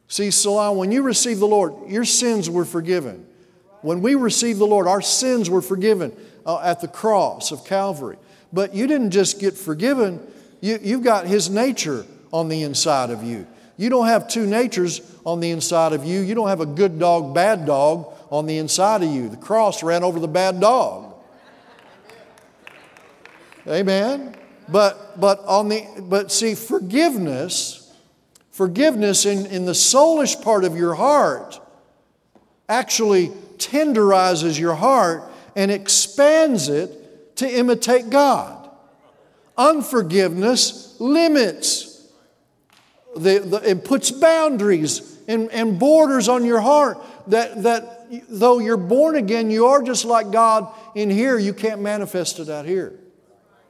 See, 0.07 0.31
Salah, 0.31 0.73
when 0.73 0.91
you 0.91 1.01
received 1.01 1.39
the 1.39 1.47
Lord, 1.47 1.89
your 1.89 2.05
sins 2.05 2.49
were 2.49 2.65
forgiven. 2.65 3.25
When 3.81 4.01
we 4.01 4.15
received 4.15 4.59
the 4.59 4.65
Lord, 4.65 4.87
our 4.87 5.01
sins 5.01 5.49
were 5.49 5.61
forgiven 5.61 6.15
uh, 6.45 6.59
at 6.61 6.81
the 6.81 6.87
cross 6.87 7.51
of 7.51 7.65
Calvary. 7.65 8.17
But 8.53 8.73
you 8.73 8.87
didn't 8.87 9.11
just 9.11 9.39
get 9.39 9.55
forgiven, 9.55 10.25
you, 10.61 10.79
you've 10.81 11.03
got 11.03 11.27
His 11.27 11.49
nature 11.49 12.05
on 12.31 12.47
the 12.47 12.63
inside 12.63 13.09
of 13.09 13.23
you. 13.23 13.45
You 13.77 13.89
don't 13.89 14.07
have 14.07 14.27
two 14.27 14.47
natures 14.47 15.01
on 15.25 15.39
the 15.39 15.51
inside 15.51 15.93
of 15.93 16.03
you. 16.03 16.21
You 16.21 16.33
don't 16.33 16.47
have 16.47 16.61
a 16.61 16.65
good 16.65 16.97
dog, 16.97 17.35
bad 17.35 17.65
dog 17.65 18.11
on 18.31 18.45
the 18.47 18.57
inside 18.57 19.03
of 19.03 19.09
you. 19.09 19.29
The 19.29 19.37
cross 19.37 19.83
ran 19.83 20.03
over 20.03 20.19
the 20.19 20.27
bad 20.27 20.59
dog. 20.59 21.13
Amen. 23.67 24.35
But 24.69 25.19
but 25.19 25.39
on 25.45 25.69
the 25.69 25.85
but 26.01 26.31
see 26.31 26.55
forgiveness, 26.55 27.86
forgiveness 28.57 29.27
in, 29.27 29.45
in 29.45 29.65
the 29.65 29.71
soulish 29.71 30.41
part 30.41 30.63
of 30.63 30.75
your 30.75 30.95
heart 30.95 31.59
actually 32.67 33.27
tenderizes 33.57 34.59
your 34.59 34.73
heart 34.73 35.21
and 35.55 35.69
expands 35.69 36.67
it 36.67 37.35
to 37.35 37.47
imitate 37.47 38.09
God. 38.09 38.67
Unforgiveness 39.59 40.99
limits, 40.99 42.11
the, 43.15 43.37
the, 43.37 43.61
it 43.63 43.85
puts 43.85 44.09
boundaries 44.09 45.19
and, 45.27 45.51
and 45.51 45.77
borders 45.77 46.27
on 46.27 46.43
your 46.43 46.59
heart 46.59 46.97
that, 47.27 47.61
that 47.61 48.07
though 48.27 48.57
you're 48.57 48.75
born 48.75 49.17
again, 49.17 49.51
you 49.51 49.67
are 49.67 49.83
just 49.83 50.03
like 50.03 50.31
God 50.31 50.67
in 50.95 51.11
here, 51.11 51.37
you 51.37 51.53
can't 51.53 51.79
manifest 51.79 52.39
it 52.39 52.49
out 52.49 52.65
here. 52.65 52.99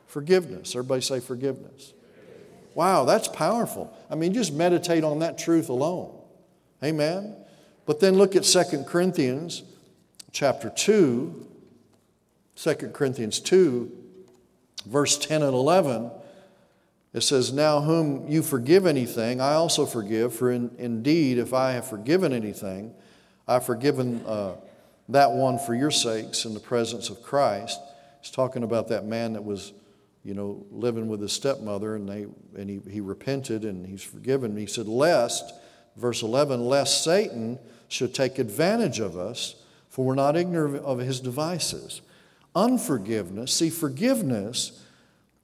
Forgiveness. 0.06 0.74
Everybody 0.78 1.02
say 1.02 1.20
forgiveness. 1.20 1.92
Wow, 2.74 3.04
that's 3.04 3.28
powerful. 3.28 3.94
I 4.10 4.16
mean, 4.16 4.34
just 4.34 4.54
meditate 4.54 5.04
on 5.04 5.20
that 5.20 5.38
truth 5.38 5.70
alone. 5.70 6.14
Amen. 6.84 7.36
But 7.86 8.00
then 8.00 8.18
look 8.18 8.36
at 8.36 8.44
2 8.44 8.84
Corinthians 8.84 9.64
chapter 10.32 10.70
2, 10.70 11.48
2 12.56 12.76
Corinthians 12.94 13.40
2, 13.40 13.92
verse 14.86 15.18
10 15.18 15.42
and 15.42 15.54
11. 15.54 16.12
It 17.14 17.22
says, 17.22 17.52
Now 17.52 17.82
whom 17.82 18.28
you 18.28 18.44
forgive 18.44 18.86
anything, 18.86 19.42
I 19.42 19.54
also 19.54 19.86
forgive, 19.86 20.34
for 20.36 20.52
in, 20.52 20.72
indeed, 20.78 21.38
if 21.38 21.54
I 21.54 21.72
have 21.72 21.88
forgiven 21.88 22.34
anything, 22.34 22.94
I've 23.48 23.66
forgiven 23.66 24.24
uh, 24.26 24.56
that 25.10 25.32
one 25.32 25.58
for 25.58 25.74
your 25.74 25.92
sakes 25.92 26.46
in 26.46 26.54
the 26.54 26.60
presence 26.60 27.10
of 27.10 27.24
Christ. 27.24 27.80
He's 28.22 28.32
talking 28.32 28.64
about 28.64 28.90
that 28.90 29.06
man 29.06 29.34
that 29.34 29.44
was, 29.44 29.72
you 30.28 30.34
know, 30.34 30.66
living 30.72 31.08
with 31.08 31.22
his 31.22 31.32
stepmother, 31.32 31.96
and, 31.96 32.10
they, 32.10 32.26
and 32.58 32.70
he, 32.70 32.82
he 32.92 33.00
repented 33.00 33.64
and 33.64 33.86
he's 33.86 34.04
forgiven. 34.04 34.58
He 34.58 34.66
said, 34.66 34.86
Lest, 34.86 35.54
verse 35.96 36.22
11, 36.22 36.66
lest 36.66 37.06
Satan 37.06 37.58
should 37.88 38.14
take 38.14 38.38
advantage 38.38 39.00
of 39.00 39.18
us, 39.18 39.56
for 39.88 40.04
we're 40.04 40.16
not 40.16 40.36
ignorant 40.36 40.84
of 40.84 41.00
his 41.00 41.22
devices. 41.22 42.02
Unforgiveness, 42.54 43.54
see, 43.54 43.70
forgiveness 43.70 44.84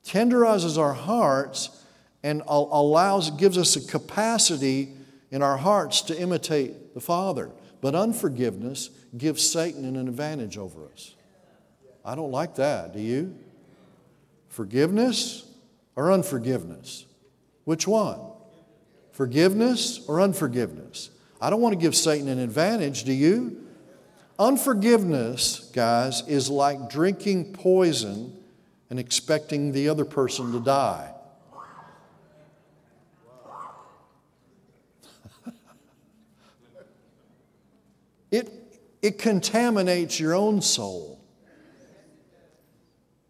tenderizes 0.05 0.77
our 0.77 0.93
hearts 0.93 1.81
and 2.21 2.43
allows, 2.45 3.31
gives 3.31 3.57
us 3.57 3.77
a 3.77 3.87
capacity 3.87 4.91
in 5.31 5.41
our 5.41 5.55
hearts 5.55 6.01
to 6.01 6.19
imitate 6.19 6.93
the 6.93 6.99
Father. 6.99 7.51
But 7.79 7.95
unforgiveness 7.95 8.89
gives 9.17 9.49
Satan 9.49 9.85
an 9.85 10.09
advantage 10.09 10.57
over 10.57 10.87
us. 10.91 11.15
I 12.03 12.15
don't 12.15 12.31
like 12.31 12.55
that, 12.55 12.93
do 12.93 12.99
you? 12.99 13.33
Forgiveness 14.53 15.45
or 15.95 16.11
unforgiveness? 16.11 17.05
Which 17.63 17.87
one? 17.87 18.19
Forgiveness 19.11 20.05
or 20.07 20.21
unforgiveness? 20.21 21.09
I 21.41 21.49
don't 21.49 21.59
want 21.59 21.73
to 21.73 21.79
give 21.79 21.95
Satan 21.95 22.27
an 22.27 22.37
advantage, 22.37 23.03
do 23.03 23.13
you? 23.13 23.65
Unforgiveness, 24.37 25.71
guys, 25.73 26.21
is 26.27 26.51
like 26.51 26.87
drinking 26.87 27.53
poison 27.53 28.37
and 28.91 28.99
expecting 28.99 29.71
the 29.71 29.89
other 29.89 30.05
person 30.05 30.51
to 30.51 30.59
die. 30.59 31.11
it, 38.29 38.51
it 39.01 39.17
contaminates 39.17 40.19
your 40.19 40.35
own 40.35 40.61
soul 40.61 41.12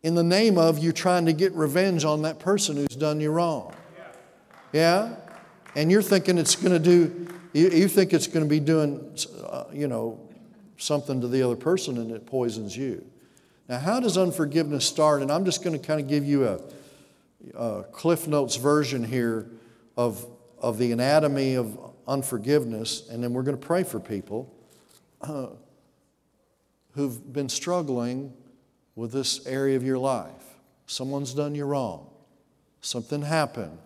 in 0.03 0.15
the 0.15 0.23
name 0.23 0.57
of 0.57 0.79
you 0.79 0.91
trying 0.91 1.25
to 1.25 1.33
get 1.33 1.53
revenge 1.53 2.05
on 2.05 2.21
that 2.23 2.39
person 2.39 2.75
who's 2.75 2.87
done 2.87 3.19
you 3.19 3.31
wrong. 3.31 3.73
Yeah? 4.73 5.15
And 5.75 5.89
you're 5.89 6.01
thinking 6.01 6.37
it's 6.37 6.55
going 6.55 6.73
to 6.73 6.79
do 6.79 7.27
you, 7.53 7.69
you 7.69 7.87
think 7.87 8.13
it's 8.13 8.27
going 8.27 8.43
to 8.43 8.49
be 8.49 8.59
doing, 8.59 9.15
uh, 9.45 9.65
you 9.71 9.87
know, 9.87 10.19
something 10.77 11.21
to 11.21 11.27
the 11.27 11.43
other 11.43 11.55
person 11.55 11.97
and 11.97 12.11
it 12.11 12.25
poisons 12.25 12.75
you. 12.75 13.05
Now, 13.69 13.79
how 13.79 13.99
does 13.99 14.17
unforgiveness 14.17 14.85
start? 14.85 15.21
And 15.21 15.31
I'm 15.31 15.45
just 15.45 15.63
going 15.63 15.79
to 15.79 15.85
kind 15.85 16.01
of 16.01 16.07
give 16.07 16.25
you 16.25 16.47
a, 16.47 16.59
a 17.55 17.83
Cliff 17.83 18.27
Notes 18.27 18.55
version 18.55 19.03
here 19.03 19.49
of, 19.95 20.25
of 20.59 20.79
the 20.79 20.91
anatomy 20.91 21.55
of 21.55 21.77
unforgiveness, 22.07 23.07
and 23.09 23.23
then 23.23 23.33
we're 23.33 23.43
going 23.43 23.57
to 23.57 23.65
pray 23.65 23.83
for 23.83 23.99
people 23.99 24.53
uh, 25.21 25.47
who've 26.95 27.31
been 27.31 27.47
struggling 27.47 28.33
with 28.95 29.11
this 29.11 29.45
area 29.45 29.75
of 29.75 29.83
your 29.83 29.97
life. 29.97 30.31
Someone's 30.85 31.33
done 31.33 31.55
you 31.55 31.65
wrong, 31.65 32.07
something 32.81 33.21
happened, 33.21 33.77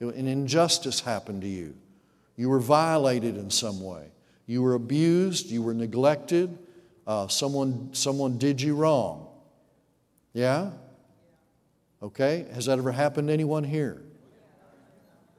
an 0.00 0.26
injustice 0.26 1.00
happened 1.00 1.42
to 1.42 1.48
you. 1.48 1.74
You 2.36 2.48
were 2.48 2.60
violated 2.60 3.36
in 3.36 3.50
some 3.50 3.82
way. 3.82 4.12
You 4.46 4.62
were 4.62 4.74
abused. 4.74 5.50
You 5.50 5.62
were 5.62 5.74
neglected. 5.74 6.56
Uh, 7.06 7.26
someone, 7.26 7.90
someone 7.92 8.38
did 8.38 8.62
you 8.62 8.76
wrong. 8.76 9.26
Yeah? 10.32 10.70
Okay? 12.02 12.46
Has 12.54 12.66
that 12.66 12.78
ever 12.78 12.92
happened 12.92 13.28
to 13.28 13.34
anyone 13.34 13.64
here? 13.64 14.00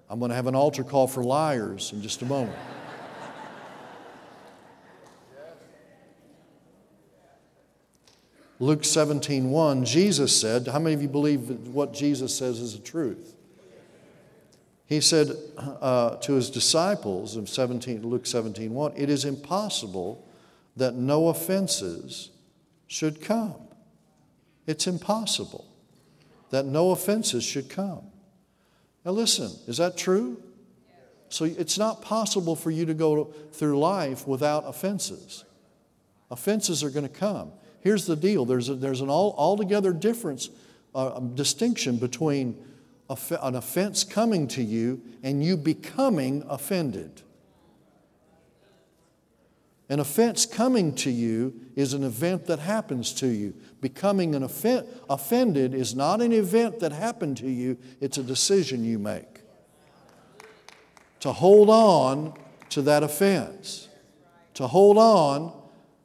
I'm 0.09 0.19
going 0.19 0.29
to 0.29 0.35
have 0.35 0.47
an 0.47 0.55
altar 0.55 0.83
call 0.83 1.07
for 1.07 1.23
liars 1.23 1.93
in 1.93 2.01
just 2.01 2.21
a 2.21 2.25
moment. 2.25 2.57
Luke 8.59 8.83
17, 8.83 9.49
1, 9.49 9.85
Jesus 9.85 10.39
said, 10.39 10.67
How 10.67 10.79
many 10.79 10.93
of 10.93 11.01
you 11.01 11.07
believe 11.07 11.49
what 11.67 11.93
Jesus 11.93 12.35
says 12.35 12.59
is 12.59 12.73
the 12.73 12.83
truth? 12.83 13.35
He 14.85 14.99
said 14.99 15.31
uh, 15.57 16.17
to 16.17 16.33
his 16.33 16.49
disciples 16.49 17.37
in 17.37 17.47
17, 17.47 18.01
Luke 18.01 18.25
17, 18.25 18.73
1, 18.73 18.93
it 18.97 19.09
is 19.09 19.23
impossible 19.23 20.27
that 20.75 20.95
no 20.95 21.29
offenses 21.29 22.31
should 22.87 23.21
come. 23.21 23.55
It's 24.67 24.87
impossible 24.87 25.65
that 26.49 26.65
no 26.65 26.91
offenses 26.91 27.43
should 27.43 27.69
come. 27.69 28.01
Now, 29.05 29.11
listen, 29.11 29.51
is 29.67 29.77
that 29.77 29.95
true? 29.95 30.41
So 31.29 31.45
it's 31.45 31.77
not 31.77 32.01
possible 32.01 32.55
for 32.55 32.71
you 32.71 32.85
to 32.87 32.93
go 32.93 33.25
through 33.53 33.79
life 33.79 34.27
without 34.27 34.67
offenses. 34.67 35.45
Offenses 36.31 36.83
are 36.83 36.89
going 36.89 37.07
to 37.07 37.13
come. 37.13 37.51
Here's 37.81 38.05
the 38.05 38.15
deal 38.15 38.45
there's, 38.45 38.69
a, 38.69 38.75
there's 38.75 39.01
an 39.01 39.09
all, 39.09 39.33
altogether 39.37 39.93
difference, 39.93 40.49
uh, 40.93 41.19
distinction 41.19 41.97
between 41.97 42.57
an 43.09 43.55
offense 43.55 44.03
coming 44.03 44.47
to 44.49 44.61
you 44.61 45.01
and 45.23 45.43
you 45.43 45.57
becoming 45.57 46.43
offended. 46.47 47.21
An 49.91 49.99
offense 49.99 50.45
coming 50.45 50.93
to 50.97 51.09
you 51.09 51.59
is 51.75 51.93
an 51.93 52.03
event 52.03 52.45
that 52.45 52.59
happens 52.59 53.11
to 53.13 53.27
you. 53.27 53.55
Becoming 53.81 54.35
an 54.35 54.43
offen- 54.43 54.85
offended 55.09 55.73
is 55.73 55.95
not 55.95 56.21
an 56.21 56.31
event 56.31 56.79
that 56.81 56.91
happened 56.91 57.37
to 57.37 57.49
you, 57.49 57.75
it's 57.99 58.19
a 58.19 58.23
decision 58.23 58.83
you 58.83 58.99
make. 58.99 59.41
To 61.21 61.31
hold 61.31 61.71
on 61.71 62.35
to 62.69 62.83
that 62.83 63.01
offense. 63.01 63.87
To 64.53 64.67
hold 64.67 64.99
on, 64.99 65.58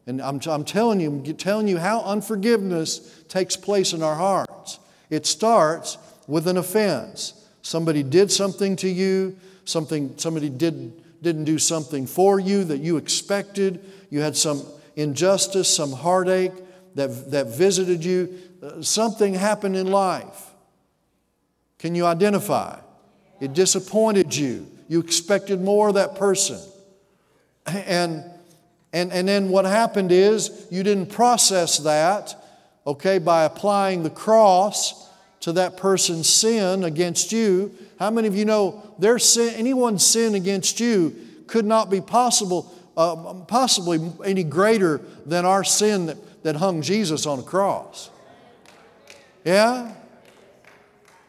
and 0.07 0.21
I'm, 0.21 0.41
I'm 0.47 0.65
telling 0.65 1.01
you, 1.01 1.33
telling 1.35 1.69
you 1.69 1.79
how 1.79 2.03
unforgiveness 2.03 3.23
takes 3.29 3.57
place 3.57 3.93
in 3.93 4.03
our 4.03 4.15
hearts. 4.15 4.79
It 5.11 5.27
starts 5.27 5.97
with 6.27 6.47
an 6.47 6.57
offense. 6.57 7.47
Somebody 7.63 8.03
did 8.03 8.31
something 8.31 8.77
to 8.77 8.89
you, 8.89 9.37
something, 9.65 10.15
somebody 10.19 10.51
did, 10.51 11.23
didn't 11.23 11.45
do 11.45 11.59
something 11.59 12.07
for 12.07 12.39
you 12.39 12.65
that 12.65 12.79
you 12.79 12.99
expected, 12.99 13.83
you 14.11 14.21
had 14.21 14.37
some 14.37 14.63
injustice, 14.97 15.75
some 15.75 15.93
heartache 15.93 16.53
that, 16.95 17.31
that 17.31 17.47
visited 17.57 18.05
you, 18.05 18.39
uh, 18.63 18.83
something 18.83 19.35
happened 19.35 19.77
in 19.77 19.87
life. 19.87 20.51
Can 21.79 21.95
you 21.95 22.07
identify? 22.07 22.79
It 23.41 23.53
disappointed 23.55 24.35
you. 24.35 24.71
You 24.89 25.01
expected 25.01 25.61
more 25.61 25.89
of 25.89 25.95
that 25.95 26.17
person. 26.17 26.59
And, 27.67 28.25
and, 28.95 29.13
and 29.13 29.27
then 29.27 29.49
what 29.49 29.65
happened 29.65 30.13
is 30.13 30.69
you 30.71 30.85
didn't 30.85 31.07
process 31.07 31.79
that, 31.79 32.37
okay, 32.87 33.19
by 33.19 33.43
applying 33.43 34.05
the 34.05 34.11
cross 34.11 35.11
to 35.41 35.51
that 35.55 35.77
person's 35.77 36.29
sin 36.29 36.85
against 36.85 37.33
you. 37.33 37.75
How 37.99 38.13
many 38.13 38.29
of 38.29 38.37
you 38.37 38.45
know 38.45 38.95
their 39.01 39.19
sin, 39.19 39.53
anyone's 39.57 40.07
sin 40.07 40.37
against 40.37 40.79
you 40.79 41.17
could 41.49 41.65
not 41.65 41.91
be 41.91 42.01
possible, 42.01 42.73
uh, 42.97 43.35
possibly 43.49 44.13
any 44.25 44.45
greater 44.45 45.01
than 45.27 45.45
our 45.45 45.65
sin 45.65 46.07
that, 46.07 46.45
that 46.45 46.55
hung 46.55 46.81
Jesus 46.81 47.27
on 47.27 47.41
a 47.41 47.43
cross? 47.43 48.11
Yeah? 49.45 49.93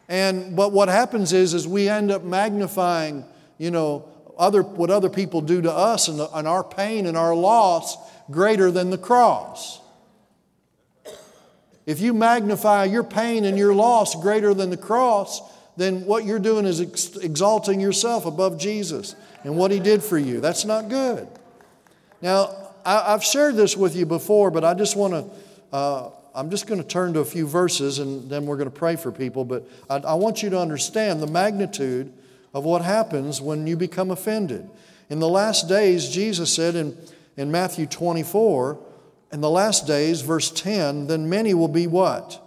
And 0.08 0.54
but 0.54 0.70
what 0.70 0.88
happens 0.88 1.32
is, 1.32 1.52
is 1.52 1.66
we 1.66 1.88
end 1.88 2.12
up 2.12 2.22
magnifying, 2.22 3.24
you 3.58 3.72
know, 3.72 4.08
other, 4.38 4.62
what 4.62 4.90
other 4.90 5.08
people 5.08 5.40
do 5.40 5.62
to 5.62 5.72
us 5.72 6.08
and, 6.08 6.20
and 6.20 6.46
our 6.46 6.62
pain 6.62 7.06
and 7.06 7.16
our 7.16 7.34
loss 7.34 7.96
greater 8.30 8.70
than 8.70 8.90
the 8.90 8.98
cross. 8.98 9.80
If 11.86 12.00
you 12.00 12.12
magnify 12.12 12.84
your 12.84 13.04
pain 13.04 13.44
and 13.44 13.56
your 13.56 13.74
loss 13.74 14.20
greater 14.20 14.52
than 14.52 14.70
the 14.70 14.76
cross, 14.76 15.40
then 15.76 16.04
what 16.04 16.24
you're 16.24 16.40
doing 16.40 16.64
is 16.64 16.80
ex- 16.80 17.16
exalting 17.16 17.80
yourself 17.80 18.26
above 18.26 18.58
Jesus 18.58 19.14
and 19.44 19.56
what 19.56 19.70
He 19.70 19.78
did 19.78 20.02
for 20.02 20.18
you. 20.18 20.40
That's 20.40 20.64
not 20.64 20.88
good. 20.88 21.28
Now, 22.20 22.50
I, 22.84 23.12
have 23.12 23.22
shared 23.22 23.56
this 23.56 23.76
with 23.76 23.94
you 23.94 24.06
before, 24.06 24.50
but 24.50 24.64
I 24.64 24.74
just 24.74 24.96
want 24.96 25.14
to. 25.14 25.76
Uh, 25.76 26.10
I'm 26.34 26.50
just 26.50 26.66
going 26.66 26.80
to 26.80 26.86
turn 26.86 27.14
to 27.14 27.20
a 27.20 27.24
few 27.24 27.46
verses 27.46 27.98
and 27.98 28.28
then 28.28 28.44
we're 28.44 28.58
going 28.58 28.70
to 28.70 28.78
pray 28.78 28.96
for 28.96 29.10
people. 29.10 29.46
But 29.46 29.66
I, 29.88 29.96
I 29.96 30.14
want 30.14 30.42
you 30.42 30.50
to 30.50 30.60
understand 30.60 31.22
the 31.22 31.26
magnitude 31.26 32.12
of 32.54 32.64
what 32.64 32.82
happens 32.82 33.40
when 33.40 33.66
you 33.66 33.76
become 33.76 34.10
offended. 34.10 34.68
In 35.08 35.20
the 35.20 35.28
last 35.28 35.68
days, 35.68 36.08
Jesus 36.08 36.52
said 36.52 36.74
in, 36.74 36.96
in 37.36 37.50
Matthew 37.50 37.86
24, 37.86 38.78
in 39.32 39.40
the 39.40 39.50
last 39.50 39.86
days, 39.86 40.20
verse 40.20 40.50
10, 40.50 41.06
then 41.06 41.28
many 41.28 41.54
will 41.54 41.68
be 41.68 41.86
what? 41.86 42.42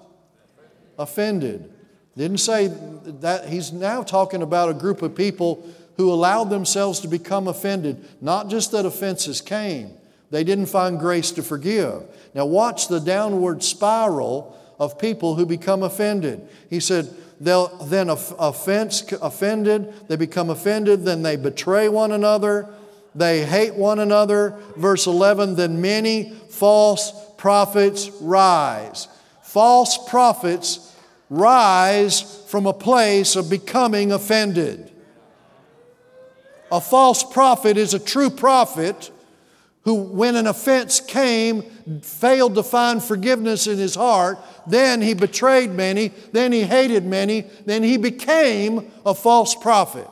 Offended. 0.97 1.71
Didn't 2.17 2.39
say 2.39 2.67
that, 2.67 3.47
he's 3.47 3.71
now 3.71 4.03
talking 4.03 4.41
about 4.41 4.69
a 4.69 4.73
group 4.73 5.01
of 5.01 5.15
people 5.15 5.65
who 5.97 6.11
allowed 6.11 6.49
themselves 6.49 6.99
to 7.01 7.07
become 7.07 7.47
offended. 7.47 8.05
Not 8.21 8.49
just 8.49 8.71
that 8.71 8.85
offenses 8.85 9.41
came, 9.41 9.91
they 10.31 10.43
didn't 10.43 10.67
find 10.67 10.99
grace 10.99 11.31
to 11.31 11.43
forgive. 11.43 12.03
Now, 12.33 12.45
watch 12.45 12.87
the 12.87 12.99
downward 12.99 13.63
spiral 13.63 14.55
of 14.79 14.97
people 14.97 15.35
who 15.35 15.45
become 15.45 15.83
offended. 15.83 16.47
He 16.69 16.79
said, 16.79 17.09
They'll 17.41 17.67
then 17.85 18.09
offense, 18.09 19.11
offended, 19.13 19.93
they 20.09 20.17
become 20.17 20.49
offended, 20.49 21.05
then 21.05 21.21
they 21.21 21.37
betray 21.37 21.87
one 21.87 22.11
another, 22.11 22.67
they 23.15 23.45
hate 23.45 23.75
one 23.75 23.99
another. 23.99 24.55
Verse 24.75 25.07
11, 25.07 25.55
then 25.55 25.79
many 25.79 26.33
false 26.49 27.13
prophets 27.37 28.09
rise. 28.19 29.07
False 29.41 30.09
prophets 30.09 30.95
rise 31.29 32.43
from 32.47 32.65
a 32.65 32.73
place 32.73 33.35
of 33.35 33.49
becoming 33.49 34.11
offended. 34.11 34.91
A 36.71 36.81
false 36.81 37.23
prophet 37.23 37.77
is 37.77 37.93
a 37.93 37.99
true 37.99 38.29
prophet 38.29 39.11
who, 39.83 39.95
when 39.95 40.35
an 40.35 40.47
offense 40.47 40.99
came, 40.99 41.61
failed 42.01 42.55
to 42.55 42.63
find 42.63 43.01
forgiveness 43.03 43.65
in 43.65 43.77
his 43.77 43.95
heart. 43.95 44.37
Then 44.67 45.01
he 45.01 45.13
betrayed 45.13 45.71
many. 45.71 46.09
Then 46.31 46.51
he 46.51 46.63
hated 46.63 47.05
many. 47.05 47.45
Then 47.65 47.83
he 47.83 47.97
became 47.97 48.91
a 49.05 49.15
false 49.15 49.55
prophet. 49.55 50.07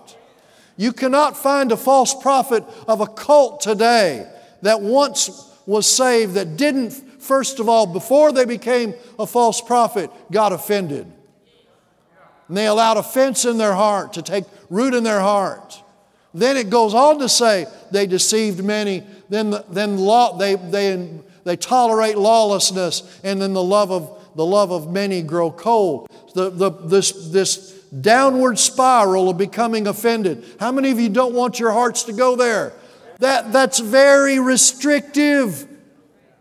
You 0.77 0.93
cannot 0.93 1.36
find 1.36 1.71
a 1.71 1.77
false 1.77 2.13
prophet 2.13 2.63
of 2.88 3.01
a 3.01 3.08
cult 3.08 3.62
today 3.62 4.32
that 4.62 4.82
once 4.82 5.51
was 5.65 5.86
saved 5.86 6.36
that 6.36 6.56
didn't, 6.56 6.91
first 7.21 7.60
of 7.60 7.67
all, 7.67 7.86
before 7.86 8.32
they 8.32 8.45
became 8.45 8.93
a 9.19 9.27
false 9.27 9.60
prophet, 9.60 10.10
got 10.32 10.53
offended. 10.53 11.12
And 12.47 12.56
they 12.56 12.67
allowed 12.67 12.97
offense 12.97 13.43
in 13.43 13.58
their 13.58 13.73
heart 13.73 14.13
to 14.13 14.21
take 14.21 14.45
root 14.69 14.93
in 14.93 15.03
their 15.03 15.19
heart. 15.19 15.84
Then 16.38 16.56
it 16.56 16.69
goes 16.69 16.93
on 16.93 17.19
to 17.19 17.30
say 17.30 17.65
they 17.91 18.06
deceived 18.06 18.63
many 18.63 19.04
then, 19.30 19.56
then 19.69 19.97
law, 19.97 20.38
they, 20.38 20.56
they, 20.56 21.10
they 21.43 21.56
tolerate 21.56 22.17
lawlessness, 22.17 23.19
and 23.23 23.41
then 23.41 23.54
the 23.54 23.63
love 23.63 23.91
of, 23.91 24.13
the 24.36 24.45
love 24.45 24.71
of 24.71 24.91
many 24.91 25.21
grow 25.21 25.52
cold. 25.52 26.10
The, 26.34 26.50
the, 26.50 26.69
this, 26.69 27.30
this 27.30 27.73
downward 27.89 28.60
spiral 28.60 29.30
of 29.30 29.38
becoming 29.38 29.88
offended. 29.88 30.45
How 30.60 30.71
many 30.71 30.91
of 30.91 31.00
you 31.00 31.10
don't 31.10 31.34
want 31.34 31.60
your 31.60 31.71
hearts 31.71 32.04
to 32.04 32.13
go 32.13 32.36
there? 32.36 32.73
That, 33.19 33.52
that's 33.52 33.80
very 33.80 34.39
restrictive. 34.39 35.67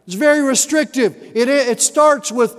It's 0.06 0.14
very 0.14 0.42
restrictive. 0.42 1.16
It, 1.34 1.48
it 1.48 1.80
starts 1.80 2.30
with 2.30 2.54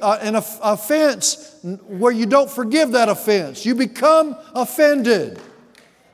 uh, 0.00 0.18
an 0.20 0.34
offense 0.36 1.56
where 1.62 2.12
you 2.12 2.26
don't 2.26 2.50
forgive 2.50 2.92
that 2.92 3.08
offense. 3.08 3.64
You 3.64 3.74
become 3.74 4.36
offended. 4.54 5.40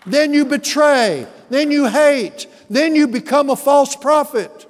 Then 0.09 0.35
you 0.35 0.45
betray. 0.45 1.27
Then 1.51 1.71
you 1.71 1.87
hate 1.87 2.47
then 2.71 2.95
you 2.95 3.09
become 3.09 3.51
a 3.51 3.57
false 3.57 3.97
prophet. 3.97 4.67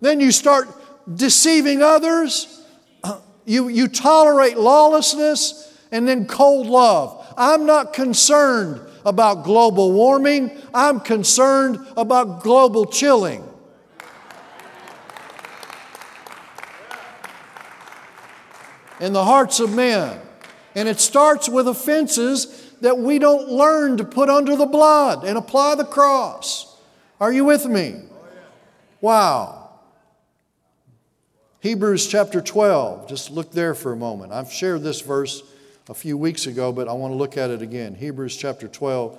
Then 0.00 0.20
you 0.20 0.32
start 0.32 0.68
deceiving 1.12 1.82
others. 1.82 2.62
You, 3.46 3.68
you 3.68 3.88
tolerate 3.88 4.56
lawlessness 4.56 5.70
and 5.92 6.08
then 6.08 6.24
cold 6.24 6.66
love. 6.66 7.22
I'm 7.36 7.66
not 7.66 7.92
concerned 7.92 8.80
about 9.04 9.44
global 9.44 9.92
warming, 9.92 10.50
I'm 10.72 10.98
concerned 11.00 11.78
about 11.94 12.42
global 12.42 12.86
chilling. 12.86 13.46
In 18.98 19.12
the 19.12 19.22
hearts 19.22 19.60
of 19.60 19.74
men. 19.74 20.23
And 20.74 20.88
it 20.88 21.00
starts 21.00 21.48
with 21.48 21.68
offenses 21.68 22.72
that 22.80 22.98
we 22.98 23.18
don't 23.18 23.48
learn 23.48 23.96
to 23.98 24.04
put 24.04 24.28
under 24.28 24.56
the 24.56 24.66
blood 24.66 25.24
and 25.24 25.38
apply 25.38 25.76
the 25.76 25.84
cross. 25.84 26.76
Are 27.20 27.32
you 27.32 27.44
with 27.44 27.66
me? 27.66 28.02
Wow. 29.00 29.70
Hebrews 31.60 32.06
chapter 32.08 32.40
12. 32.40 33.08
Just 33.08 33.30
look 33.30 33.52
there 33.52 33.74
for 33.74 33.92
a 33.92 33.96
moment. 33.96 34.32
I've 34.32 34.52
shared 34.52 34.82
this 34.82 35.00
verse 35.00 35.42
a 35.88 35.94
few 35.94 36.18
weeks 36.18 36.46
ago, 36.46 36.72
but 36.72 36.88
I 36.88 36.92
want 36.92 37.12
to 37.12 37.16
look 37.16 37.36
at 37.36 37.50
it 37.50 37.62
again. 37.62 37.94
Hebrews 37.94 38.36
chapter 38.36 38.68
12. 38.68 39.18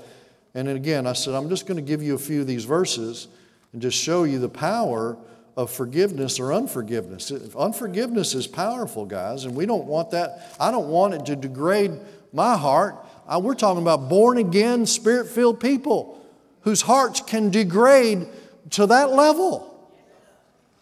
And 0.53 0.67
then 0.67 0.75
again, 0.75 1.07
I 1.07 1.13
said, 1.13 1.33
I'm 1.33 1.49
just 1.49 1.65
going 1.67 1.77
to 1.77 1.83
give 1.83 2.03
you 2.03 2.15
a 2.15 2.19
few 2.19 2.41
of 2.41 2.47
these 2.47 2.65
verses 2.65 3.27
and 3.73 3.81
just 3.81 3.97
show 3.97 4.23
you 4.23 4.39
the 4.39 4.49
power 4.49 5.17
of 5.57 5.71
forgiveness 5.71 6.39
or 6.39 6.53
unforgiveness. 6.53 7.31
Unforgiveness 7.55 8.35
is 8.35 8.45
powerful, 8.45 9.05
guys, 9.05 9.45
and 9.45 9.55
we 9.55 9.65
don't 9.65 9.85
want 9.85 10.11
that. 10.11 10.55
I 10.59 10.71
don't 10.71 10.89
want 10.89 11.13
it 11.13 11.25
to 11.27 11.35
degrade 11.35 11.91
my 12.33 12.57
heart. 12.57 12.95
Uh, 13.27 13.39
we're 13.41 13.55
talking 13.55 13.81
about 13.81 14.09
born 14.09 14.37
again, 14.37 14.85
spirit 14.85 15.27
filled 15.27 15.59
people 15.59 16.21
whose 16.61 16.81
hearts 16.81 17.21
can 17.21 17.51
degrade 17.51 18.27
to 18.71 18.85
that 18.87 19.11
level. 19.11 19.71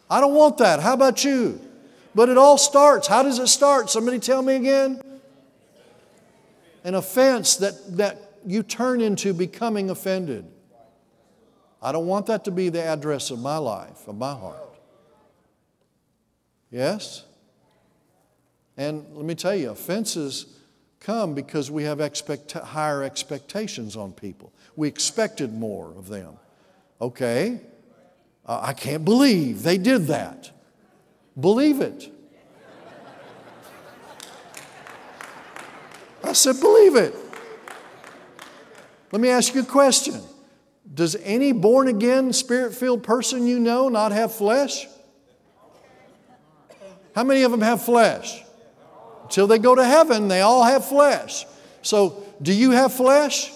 I 0.10 0.22
don't 0.22 0.34
want 0.34 0.58
that. 0.58 0.80
How 0.80 0.94
about 0.94 1.24
you? 1.24 1.60
But 2.16 2.30
it 2.30 2.38
all 2.38 2.58
starts. 2.58 3.08
How 3.08 3.24
does 3.24 3.40
it 3.40 3.48
start? 3.48 3.90
Somebody 3.90 4.20
tell 4.20 4.42
me 4.42 4.56
again. 4.56 5.02
An 6.84 6.96
offense 6.96 7.58
that, 7.58 7.98
that 7.98 8.18
you 8.46 8.64
turn 8.64 9.02
into 9.02 9.34
becoming 9.34 9.90
offended. 9.90 10.46
I 11.84 11.92
don't 11.92 12.08
want 12.08 12.28
that 12.28 12.46
to 12.46 12.52
be 12.52 12.70
the 12.70 12.82
address 12.82 13.30
of 13.30 13.40
my 13.40 13.58
life, 13.58 14.08
of 14.08 14.18
my 14.18 14.34
heart. 14.34 14.58
Yes? 16.72 17.26
And 18.78 19.06
let 19.14 19.26
me 19.26 19.36
tell 19.36 19.54
you, 19.54 19.70
offenses 19.70 20.46
come 21.02 21.34
because 21.34 21.70
we 21.70 21.84
have 21.84 22.00
expect- 22.00 22.54
higher 22.54 23.04
expectations 23.04 23.98
on 23.98 24.14
people. 24.14 24.54
We 24.78 24.88
expected 24.88 25.54
more 25.54 25.94
of 25.98 26.08
them. 26.08 26.38
Okay, 27.02 27.60
uh, 28.46 28.62
I 28.64 28.72
can't 28.72 29.04
believe 29.04 29.64
they 29.64 29.78
did 29.78 30.08
that. 30.08 30.52
Believe 31.38 31.82
it. 31.82 32.10
I 36.24 36.32
said, 36.32 36.60
believe 36.62 36.96
it. 36.96 37.14
Let 39.12 39.22
me 39.22 39.28
ask 39.28 39.54
you 39.54 39.62
a 39.62 39.66
question. 39.66 40.22
Does 40.94 41.16
any 41.16 41.52
born 41.52 41.88
again, 41.88 42.34
spirit 42.34 42.74
filled 42.74 43.04
person 43.04 43.48
you 43.48 43.60
know 43.60 43.90
not 43.90 44.12
have 44.12 44.34
flesh? 44.34 44.86
How 47.16 47.24
many 47.24 47.44
of 47.44 47.52
them 47.52 47.62
have 47.62 47.84
flesh? 47.84 48.44
Until 49.24 49.48
they 49.48 49.58
go 49.58 49.76
to 49.76 49.84
heaven, 49.84 50.28
they 50.28 50.42
all 50.42 50.64
have 50.64 50.86
flesh. 50.86 51.46
So, 51.82 52.24
do 52.42 52.54
you 52.54 52.72
have 52.72 52.94
flesh? 52.94 53.52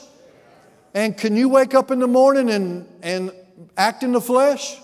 And 0.93 1.15
can 1.15 1.35
you 1.35 1.49
wake 1.49 1.75
up 1.75 1.91
in 1.91 1.99
the 1.99 2.07
morning 2.07 2.49
and, 2.49 2.87
and 3.03 3.31
act 3.75 4.03
in 4.03 4.11
the 4.13 4.21
flesh? 4.21 4.77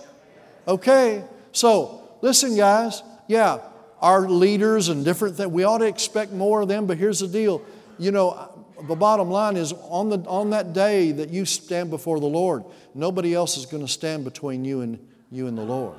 Okay. 0.68 1.24
So, 1.52 2.08
listen, 2.22 2.56
guys. 2.56 3.02
Yeah, 3.28 3.60
our 4.02 4.28
leaders 4.28 4.89
and 4.89 5.06
different 5.06 5.38
things, 5.38 5.50
we 5.50 5.63
ought 5.63 5.80
to 5.80 5.88
expect 5.88 6.34
more 6.34 6.62
of 6.62 6.68
them, 6.68 6.86
but 6.86 6.98
here's 6.98 7.20
the 7.20 7.28
deal. 7.28 7.63
You 7.98 8.12
know, 8.12 8.50
the 8.88 8.96
bottom 8.96 9.30
line 9.30 9.56
is 9.56 9.74
on, 9.74 10.10
the, 10.10 10.19
on 10.28 10.50
that 10.50 10.74
day 10.74 11.12
that 11.13 11.30
you 11.30 11.46
stand 11.46 11.89
before 11.89 12.19
the 12.19 12.26
Lord, 12.26 12.63
nobody 12.93 13.34
else 13.34 13.58
is 13.58 13.65
going 13.65 13.86
to 13.86 13.91
stand 13.91 14.24
between 14.24 14.65
you 14.65 14.82
and 14.82 15.00
you 15.32 15.48
and 15.48 15.58
the 15.58 15.63
Lord. 15.63 15.96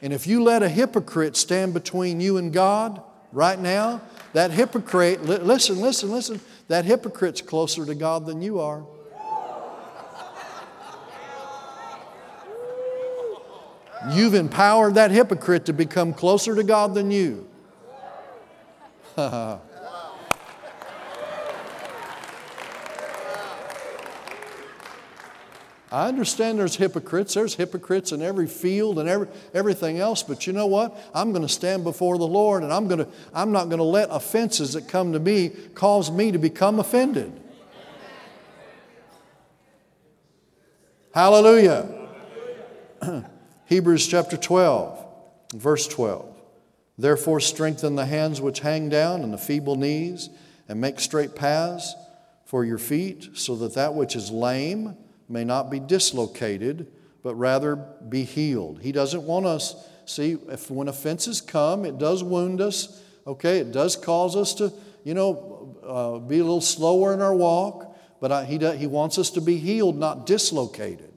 And 0.00 0.12
if 0.12 0.26
you 0.26 0.42
let 0.42 0.62
a 0.62 0.68
hypocrite 0.68 1.36
stand 1.36 1.74
between 1.74 2.20
you 2.20 2.36
and 2.36 2.52
God 2.52 3.02
right 3.32 3.58
now, 3.58 4.00
that 4.32 4.50
hypocrite, 4.50 5.22
listen, 5.22 5.80
listen, 5.80 6.10
listen, 6.10 6.40
that 6.68 6.84
hypocrite's 6.84 7.42
closer 7.42 7.84
to 7.86 7.94
God 7.94 8.26
than 8.26 8.42
you 8.42 8.60
are. 8.60 8.84
You've 14.10 14.34
empowered 14.34 14.94
that 14.94 15.12
hypocrite 15.12 15.66
to 15.66 15.72
become 15.72 16.12
closer 16.12 16.56
to 16.56 16.64
God 16.64 16.94
than 16.94 17.12
you. 17.12 17.48
I 25.92 26.08
understand 26.08 26.58
there's 26.58 26.76
hypocrites. 26.76 27.34
There's 27.34 27.54
hypocrites 27.54 28.12
in 28.12 28.22
every 28.22 28.46
field 28.46 28.98
and 28.98 29.10
every, 29.10 29.28
everything 29.52 29.98
else, 29.98 30.22
but 30.22 30.46
you 30.46 30.54
know 30.54 30.66
what? 30.66 30.98
I'm 31.14 31.32
going 31.32 31.42
to 31.42 31.52
stand 31.52 31.84
before 31.84 32.16
the 32.16 32.26
Lord 32.26 32.62
and 32.62 32.72
I'm, 32.72 32.88
going 32.88 33.00
to, 33.00 33.08
I'm 33.34 33.52
not 33.52 33.66
going 33.66 33.76
to 33.76 33.84
let 33.84 34.08
offenses 34.10 34.72
that 34.72 34.88
come 34.88 35.12
to 35.12 35.20
me 35.20 35.50
cause 35.74 36.10
me 36.10 36.32
to 36.32 36.38
become 36.38 36.80
offended. 36.80 37.38
Hallelujah. 41.12 42.08
Hebrews 43.66 44.06
chapter 44.06 44.38
12, 44.38 45.06
verse 45.56 45.86
12. 45.88 46.34
Therefore, 46.96 47.38
strengthen 47.38 47.96
the 47.96 48.06
hands 48.06 48.40
which 48.40 48.60
hang 48.60 48.88
down 48.88 49.22
and 49.22 49.32
the 49.32 49.38
feeble 49.38 49.76
knees, 49.76 50.30
and 50.68 50.80
make 50.80 51.00
straight 51.00 51.34
paths 51.34 51.94
for 52.46 52.64
your 52.64 52.78
feet, 52.78 53.30
so 53.34 53.56
that 53.56 53.74
that 53.74 53.94
which 53.94 54.16
is 54.16 54.30
lame, 54.30 54.96
may 55.28 55.44
not 55.44 55.70
be 55.70 55.80
dislocated, 55.80 56.86
but 57.22 57.34
rather 57.34 57.76
be 57.76 58.24
healed. 58.24 58.80
He 58.80 58.92
doesn't 58.92 59.22
want 59.22 59.46
us, 59.46 59.88
see, 60.06 60.36
if 60.48 60.70
when 60.70 60.88
offenses 60.88 61.40
come, 61.40 61.84
it 61.84 61.98
does 61.98 62.22
wound 62.22 62.60
us, 62.60 63.02
okay? 63.26 63.58
It 63.58 63.72
does 63.72 63.96
cause 63.96 64.36
us 64.36 64.54
to, 64.54 64.72
you 65.04 65.14
know, 65.14 65.76
uh, 65.86 66.18
be 66.18 66.38
a 66.38 66.44
little 66.44 66.60
slower 66.60 67.12
in 67.12 67.20
our 67.20 67.34
walk, 67.34 67.96
but 68.20 68.32
I, 68.32 68.44
he, 68.44 68.58
he 68.76 68.86
wants 68.86 69.18
us 69.18 69.30
to 69.30 69.40
be 69.40 69.56
healed, 69.56 69.98
not 69.98 70.26
dislocated. 70.26 71.12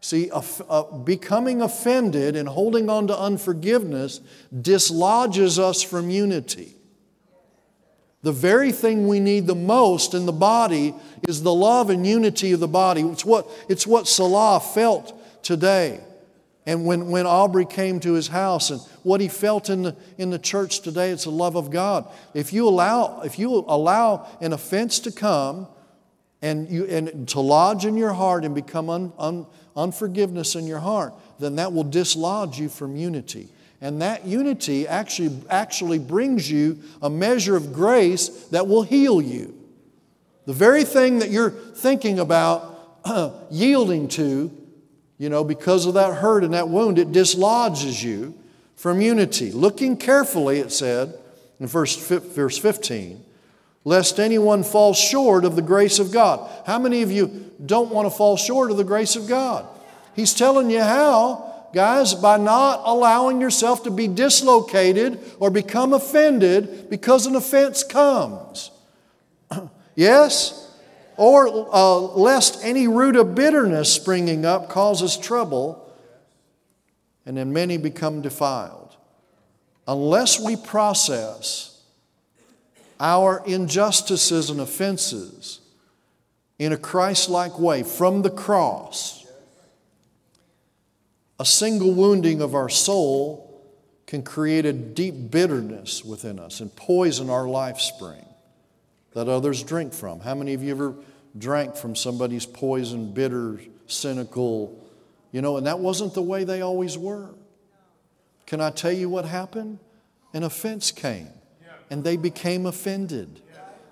See, 0.00 0.30
uh, 0.30 0.82
becoming 0.98 1.62
offended 1.62 2.36
and 2.36 2.48
holding 2.48 2.88
on 2.88 3.08
to 3.08 3.18
unforgiveness 3.18 4.20
dislodges 4.60 5.58
us 5.58 5.82
from 5.82 6.10
unity. 6.10 6.75
The 8.26 8.32
very 8.32 8.72
thing 8.72 9.06
we 9.06 9.20
need 9.20 9.46
the 9.46 9.54
most 9.54 10.12
in 10.12 10.26
the 10.26 10.32
body 10.32 10.96
is 11.28 11.44
the 11.44 11.54
love 11.54 11.90
and 11.90 12.04
unity 12.04 12.50
of 12.50 12.58
the 12.58 12.66
body. 12.66 13.02
It's 13.02 13.24
what, 13.24 13.48
it's 13.68 13.86
what 13.86 14.08
Salah 14.08 14.58
felt 14.58 15.44
today. 15.44 16.00
And 16.66 16.84
when, 16.84 17.08
when 17.12 17.24
Aubrey 17.24 17.64
came 17.64 18.00
to 18.00 18.14
his 18.14 18.26
house 18.26 18.70
and 18.70 18.80
what 19.04 19.20
he 19.20 19.28
felt 19.28 19.70
in 19.70 19.84
the, 19.84 19.96
in 20.18 20.30
the 20.30 20.40
church 20.40 20.80
today, 20.80 21.10
it's 21.10 21.22
the 21.22 21.30
love 21.30 21.54
of 21.54 21.70
God. 21.70 22.12
If 22.34 22.52
you 22.52 22.68
allow, 22.68 23.20
if 23.20 23.38
you 23.38 23.64
allow 23.68 24.26
an 24.40 24.52
offense 24.52 24.98
to 24.98 25.12
come 25.12 25.68
and, 26.42 26.68
you, 26.68 26.84
and 26.86 27.28
to 27.28 27.38
lodge 27.38 27.86
in 27.86 27.96
your 27.96 28.12
heart 28.12 28.44
and 28.44 28.56
become 28.56 28.90
un, 28.90 29.12
un, 29.20 29.46
unforgiveness 29.76 30.56
in 30.56 30.66
your 30.66 30.80
heart, 30.80 31.14
then 31.38 31.54
that 31.54 31.72
will 31.72 31.84
dislodge 31.84 32.58
you 32.58 32.68
from 32.70 32.96
unity. 32.96 33.50
And 33.80 34.00
that 34.00 34.26
unity 34.26 34.88
actually, 34.88 35.38
actually 35.50 35.98
brings 35.98 36.50
you 36.50 36.78
a 37.02 37.10
measure 37.10 37.56
of 37.56 37.72
grace 37.72 38.28
that 38.48 38.66
will 38.66 38.82
heal 38.82 39.20
you. 39.20 39.54
The 40.46 40.52
very 40.52 40.84
thing 40.84 41.18
that 41.18 41.30
you're 41.30 41.50
thinking 41.50 42.18
about 42.18 43.00
yielding 43.50 44.08
to, 44.08 44.50
you 45.18 45.28
know, 45.28 45.44
because 45.44 45.86
of 45.86 45.94
that 45.94 46.14
hurt 46.14 46.44
and 46.44 46.54
that 46.54 46.68
wound, 46.68 46.98
it 46.98 47.12
dislodges 47.12 48.02
you 48.02 48.34
from 48.76 49.00
unity. 49.00 49.52
Looking 49.52 49.96
carefully, 49.96 50.60
it 50.60 50.72
said 50.72 51.18
in 51.58 51.66
verse, 51.66 51.96
verse 51.96 52.58
15, 52.58 53.24
lest 53.84 54.20
anyone 54.20 54.62
fall 54.62 54.94
short 54.94 55.44
of 55.44 55.56
the 55.56 55.62
grace 55.62 55.98
of 55.98 56.12
God. 56.12 56.48
How 56.66 56.78
many 56.78 57.02
of 57.02 57.10
you 57.10 57.50
don't 57.64 57.90
want 57.90 58.06
to 58.06 58.16
fall 58.16 58.36
short 58.36 58.70
of 58.70 58.76
the 58.76 58.84
grace 58.84 59.16
of 59.16 59.26
God? 59.26 59.66
He's 60.14 60.34
telling 60.34 60.70
you 60.70 60.82
how 60.82 61.55
guys, 61.72 62.14
by 62.14 62.36
not 62.36 62.82
allowing 62.84 63.40
yourself 63.40 63.82
to 63.84 63.90
be 63.90 64.08
dislocated 64.08 65.20
or 65.38 65.50
become 65.50 65.92
offended 65.92 66.88
because 66.90 67.26
an 67.26 67.36
offense 67.36 67.82
comes. 67.82 68.70
yes? 69.94 70.74
Or 71.16 71.48
uh, 71.74 71.98
lest 71.98 72.64
any 72.64 72.88
root 72.88 73.16
of 73.16 73.34
bitterness 73.34 73.92
springing 73.92 74.44
up 74.44 74.68
causes 74.68 75.16
trouble, 75.16 75.92
and 77.24 77.36
then 77.36 77.52
many 77.52 77.78
become 77.78 78.20
defiled. 78.20 78.96
Unless 79.88 80.40
we 80.40 80.56
process 80.56 81.82
our 82.98 83.42
injustices 83.46 84.50
and 84.50 84.60
offenses 84.60 85.60
in 86.58 86.72
a 86.72 86.76
Christ 86.76 87.28
like 87.28 87.58
way 87.58 87.82
from 87.82 88.22
the 88.22 88.30
cross, 88.30 89.25
a 91.38 91.44
single 91.44 91.92
wounding 91.92 92.40
of 92.40 92.54
our 92.54 92.68
soul 92.68 93.42
can 94.06 94.22
create 94.22 94.64
a 94.64 94.72
deep 94.72 95.30
bitterness 95.30 96.04
within 96.04 96.38
us 96.38 96.60
and 96.60 96.74
poison 96.76 97.28
our 97.28 97.48
life 97.48 97.80
spring 97.80 98.24
that 99.12 99.28
others 99.28 99.62
drink 99.62 99.92
from. 99.92 100.20
How 100.20 100.34
many 100.34 100.54
of 100.54 100.62
you 100.62 100.70
ever 100.70 100.94
drank 101.38 101.76
from 101.76 101.94
somebody's 101.94 102.46
poison, 102.46 103.12
bitter, 103.12 103.60
cynical, 103.86 104.82
you 105.32 105.42
know, 105.42 105.56
and 105.56 105.66
that 105.66 105.78
wasn't 105.78 106.14
the 106.14 106.22
way 106.22 106.44
they 106.44 106.62
always 106.62 106.96
were. 106.96 107.34
Can 108.46 108.60
I 108.60 108.70
tell 108.70 108.92
you 108.92 109.08
what 109.08 109.24
happened? 109.24 109.78
An 110.32 110.42
offense 110.42 110.90
came 110.92 111.28
and 111.90 112.04
they 112.04 112.16
became 112.16 112.66
offended. 112.66 113.40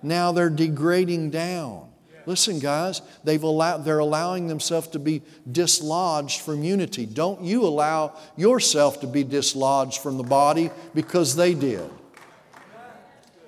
Now 0.03 0.33
they're 0.33 0.51
degrading 0.51 1.31
down. 1.31 1.89
Listen, 2.27 2.59
guys, 2.59 3.03
they've 3.23 3.43
allowed, 3.43 3.85
they're 3.85 3.99
allowing 3.99 4.47
themselves 4.47 4.89
to 4.89 4.99
be 4.99 5.23
dislodged 5.51 6.41
from 6.41 6.63
unity. 6.63 7.07
Don't 7.07 7.43
you 7.43 7.65
allow 7.65 8.17
yourself 8.37 9.01
to 9.01 9.07
be 9.07 9.25
dislodged 9.25 10.01
from 10.01 10.17
the 10.17 10.25
body 10.25 10.71
because 10.95 11.37
they 11.37 11.55
did. 11.55 11.91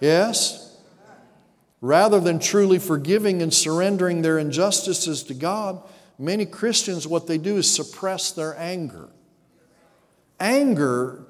Yes? 0.01 0.79
Rather 1.81 2.21
than 2.21 2.39
truly 2.39 2.79
forgiving 2.79 3.43
and 3.43 3.53
surrendering 3.53 4.23
their 4.23 4.39
injustices 4.39 5.23
to 5.25 5.35
God, 5.35 5.81
many 6.19 6.45
Christians, 6.47 7.07
what 7.07 7.27
they 7.27 7.39
do 7.39 7.57
is 7.57 7.71
suppress 7.71 8.33
their 8.33 8.57
anger. 8.59 9.09
Anger 10.39 11.25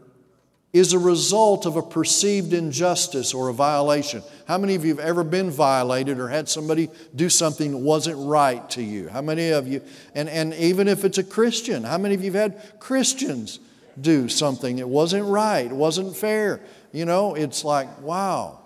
is 0.73 0.93
a 0.93 0.99
result 0.99 1.65
of 1.65 1.77
a 1.77 1.83
perceived 1.83 2.53
injustice 2.53 3.33
or 3.33 3.49
a 3.49 3.53
violation. 3.55 4.23
How 4.47 4.59
many 4.59 4.77
of 4.77 4.85
you 4.85 4.95
have 4.95 5.05
ever 5.05 5.25
been 5.25 5.51
violated 5.51 6.21
or 6.21 6.29
had 6.29 6.49
somebody 6.49 6.89
do 7.15 7.29
something 7.29 7.73
that 7.73 7.79
wasn't 7.79 8.29
right 8.29 8.69
to 8.71 8.83
you? 8.83 9.09
How 9.09 9.21
many 9.21 9.51
of 9.51 9.67
you, 9.67 9.83
and, 10.15 10.29
and 10.29 10.55
even 10.55 10.87
if 10.87 11.05
it's 11.05 11.19
a 11.19 11.25
Christian, 11.25 11.83
how 11.83 11.99
many 11.99 12.15
of 12.15 12.23
you 12.23 12.31
have 12.33 12.53
had 12.53 12.81
Christians 12.81 13.59
do 14.01 14.29
something 14.29 14.77
that 14.77 14.89
wasn't 14.89 15.25
right, 15.25 15.71
wasn't 15.73 16.17
fair? 16.17 16.61
You 16.93 17.07
know, 17.07 17.35
it's 17.35 17.65
like, 17.65 18.01
wow. 18.01 18.61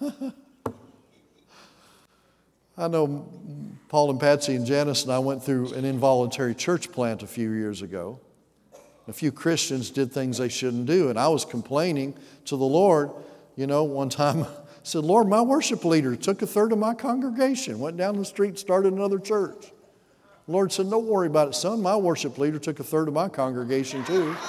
I 2.76 2.88
know 2.88 3.28
Paul 3.88 4.10
and 4.10 4.18
Patsy 4.18 4.56
and 4.56 4.66
Janice 4.66 5.04
and 5.04 5.12
I 5.12 5.20
went 5.20 5.44
through 5.44 5.74
an 5.74 5.84
involuntary 5.84 6.56
church 6.56 6.90
plant 6.90 7.22
a 7.22 7.28
few 7.28 7.52
years 7.52 7.82
ago. 7.82 8.18
A 9.06 9.12
few 9.12 9.30
Christians 9.30 9.90
did 9.90 10.12
things 10.12 10.38
they 10.38 10.48
shouldn't 10.48 10.86
do, 10.86 11.08
and 11.08 11.18
I 11.18 11.28
was 11.28 11.44
complaining 11.44 12.14
to 12.46 12.56
the 12.56 12.64
Lord. 12.64 13.10
You 13.54 13.66
know, 13.66 13.84
one 13.84 14.08
time 14.08 14.46
said, 14.82 15.04
Lord, 15.04 15.28
my 15.28 15.40
worship 15.40 15.84
leader 15.84 16.16
took 16.16 16.42
a 16.42 16.46
third 16.46 16.72
of 16.72 16.78
my 16.78 16.94
congregation, 16.94 17.78
went 17.78 17.96
down 17.96 18.16
the 18.16 18.24
street, 18.24 18.58
started 18.58 18.92
another 18.92 19.18
church. 19.18 19.72
The 20.46 20.52
Lord 20.52 20.72
said, 20.72 20.90
Don't 20.90 21.06
worry 21.06 21.28
about 21.28 21.48
it, 21.48 21.54
son. 21.54 21.82
My 21.82 21.96
worship 21.96 22.36
leader 22.38 22.58
took 22.58 22.80
a 22.80 22.84
third 22.84 23.08
of 23.08 23.14
my 23.14 23.28
congregation, 23.28 24.04
too. 24.04 24.36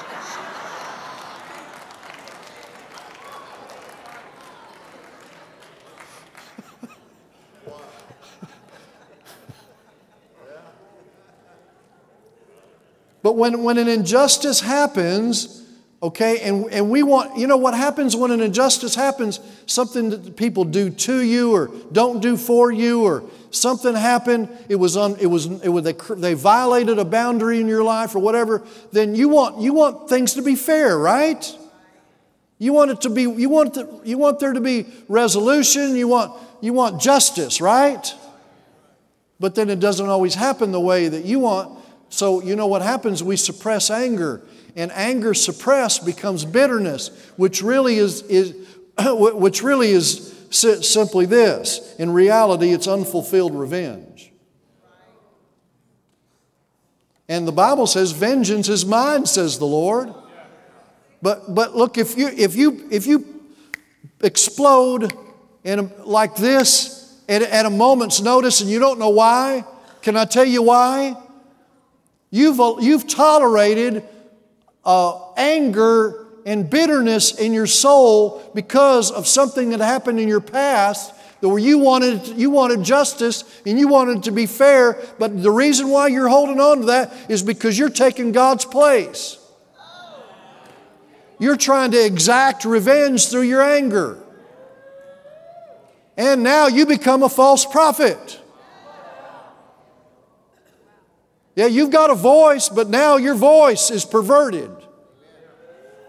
But 13.23 13.37
when, 13.37 13.63
when 13.63 13.77
an 13.77 13.87
injustice 13.87 14.59
happens, 14.59 15.62
okay, 16.03 16.41
and, 16.41 16.65
and 16.71 16.89
we 16.89 17.01
want, 17.01 17.37
you 17.37 17.47
know 17.47 17.55
what 17.55 17.73
happens 17.73 18.13
when 18.13 18.29
an 18.31 18.41
injustice 18.41 18.93
happens? 18.93 19.39
Something 19.65 20.09
that 20.09 20.35
people 20.35 20.65
do 20.65 20.89
to 20.89 21.21
you 21.21 21.53
or 21.53 21.71
don't 21.93 22.21
do 22.21 22.35
for 22.35 22.71
you 22.71 23.03
or 23.03 23.23
something 23.51 23.95
happened, 23.95 24.49
it 24.67 24.75
was, 24.75 24.97
un, 24.97 25.15
it 25.21 25.27
was, 25.27 25.45
it 25.45 25.69
was 25.69 25.85
they, 25.85 25.93
they 26.15 26.33
violated 26.33 26.99
a 26.99 27.05
boundary 27.05 27.61
in 27.61 27.67
your 27.67 27.83
life 27.83 28.15
or 28.15 28.19
whatever, 28.19 28.63
then 28.91 29.15
you 29.15 29.29
want, 29.29 29.61
you 29.61 29.73
want 29.73 30.09
things 30.09 30.33
to 30.33 30.41
be 30.41 30.55
fair, 30.55 30.97
right? 30.97 31.57
You 32.57 32.73
want 32.73 32.91
it 32.91 33.01
to 33.01 33.09
be, 33.09 33.21
you 33.21 33.47
want, 33.47 33.75
the, 33.75 34.01
you 34.03 34.17
want 34.17 34.39
there 34.39 34.51
to 34.51 34.61
be 34.61 34.85
resolution, 35.07 35.95
you 35.95 36.09
want, 36.09 36.37
you 36.59 36.73
want 36.73 37.01
justice, 37.01 37.61
right? 37.61 38.13
But 39.39 39.55
then 39.55 39.69
it 39.69 39.79
doesn't 39.79 40.07
always 40.07 40.35
happen 40.35 40.73
the 40.73 40.81
way 40.81 41.07
that 41.07 41.23
you 41.23 41.39
want. 41.39 41.79
So, 42.13 42.43
you 42.43 42.55
know 42.55 42.67
what 42.67 42.83
happens? 42.83 43.23
We 43.23 43.37
suppress 43.37 43.89
anger, 43.89 44.43
and 44.75 44.91
anger 44.91 45.33
suppressed 45.33 46.05
becomes 46.05 46.45
bitterness, 46.45 47.09
which 47.37 47.63
really 47.63 47.95
is, 47.95 48.21
is, 48.23 48.53
which 49.03 49.63
really 49.63 49.89
is 49.89 50.31
simply 50.51 51.25
this. 51.25 51.95
In 51.97 52.11
reality, 52.11 52.71
it's 52.71 52.87
unfulfilled 52.87 53.55
revenge. 53.55 54.31
And 57.27 57.47
the 57.47 57.51
Bible 57.51 57.87
says, 57.87 58.11
Vengeance 58.11 58.69
is 58.69 58.85
mine, 58.85 59.25
says 59.25 59.57
the 59.57 59.65
Lord. 59.65 60.13
But, 61.19 61.55
but 61.55 61.75
look, 61.75 61.97
if 61.97 62.15
you, 62.15 62.27
if, 62.27 62.55
you, 62.55 62.89
if 62.91 63.07
you 63.07 63.25
explode 64.21 65.11
in 65.63 65.79
a, 65.79 66.03
like 66.03 66.35
this 66.35 67.19
at, 67.27 67.41
at 67.41 67.65
a 67.65 67.71
moment's 67.71 68.21
notice 68.21 68.61
and 68.61 68.69
you 68.69 68.77
don't 68.77 68.99
know 68.99 69.09
why, 69.09 69.65
can 70.03 70.15
I 70.15 70.25
tell 70.25 70.45
you 70.45 70.61
why? 70.61 71.17
You've, 72.35 72.81
you've 72.81 73.07
tolerated 73.07 74.03
uh, 74.83 75.33
anger 75.37 76.25
and 76.47 76.67
bitterness 76.67 77.35
in 77.35 77.53
your 77.53 77.67
soul 77.67 78.41
because 78.55 79.11
of 79.11 79.27
something 79.27 79.69
that 79.69 79.81
happened 79.81 80.19
in 80.19 80.27
your 80.27 80.41
past 80.41 81.13
where 81.41 81.59
you 81.59 81.77
wanted, 81.77 82.25
you 82.29 82.49
wanted 82.49 82.81
justice 82.81 83.43
and 83.67 83.77
you 83.77 83.87
wanted 83.87 84.23
to 84.23 84.31
be 84.31 84.47
fair, 84.47 84.99
but 85.19 85.43
the 85.43 85.51
reason 85.51 85.89
why 85.89 86.07
you're 86.07 86.27
holding 86.27 86.59
on 86.59 86.79
to 86.79 86.85
that 86.87 87.13
is 87.29 87.43
because 87.43 87.77
you're 87.77 87.87
taking 87.87 88.31
God's 88.31 88.65
place. 88.65 89.37
You're 91.37 91.55
trying 91.55 91.91
to 91.91 92.03
exact 92.03 92.65
revenge 92.65 93.29
through 93.29 93.43
your 93.43 93.61
anger. 93.61 94.17
And 96.17 96.41
now 96.41 96.65
you 96.65 96.87
become 96.87 97.21
a 97.21 97.29
false 97.29 97.63
prophet. 97.63 98.39
Yeah, 101.55 101.67
you've 101.67 101.91
got 101.91 102.09
a 102.09 102.15
voice, 102.15 102.69
but 102.69 102.89
now 102.89 103.17
your 103.17 103.35
voice 103.35 103.91
is 103.91 104.05
perverted. 104.05 104.71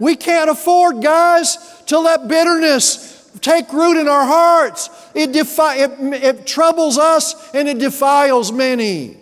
We 0.00 0.16
can't 0.16 0.50
afford, 0.50 1.02
guys, 1.02 1.58
to 1.86 1.98
let 1.98 2.28
bitterness 2.28 3.30
take 3.40 3.72
root 3.72 4.00
in 4.00 4.08
our 4.08 4.24
hearts. 4.24 4.88
It, 5.14 5.32
defi- 5.32 5.80
it, 5.80 6.22
it 6.22 6.46
troubles 6.46 6.98
us 6.98 7.52
and 7.54 7.68
it 7.68 7.78
defiles 7.78 8.52
many. 8.52 9.18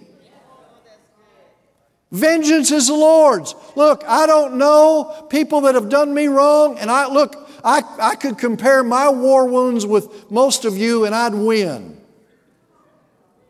Vengeance 2.12 2.70
is 2.70 2.88
the 2.88 2.94
Lord's. 2.94 3.54
Look, 3.74 4.04
I 4.06 4.26
don't 4.26 4.58
know 4.58 5.26
people 5.30 5.62
that 5.62 5.74
have 5.74 5.88
done 5.88 6.12
me 6.12 6.26
wrong, 6.28 6.78
and 6.78 6.90
I 6.90 7.10
look, 7.10 7.48
I, 7.64 7.82
I 7.98 8.16
could 8.16 8.36
compare 8.36 8.84
my 8.84 9.08
war 9.08 9.46
wounds 9.46 9.86
with 9.86 10.30
most 10.30 10.66
of 10.66 10.76
you, 10.76 11.06
and 11.06 11.14
I'd 11.14 11.34
win 11.34 12.00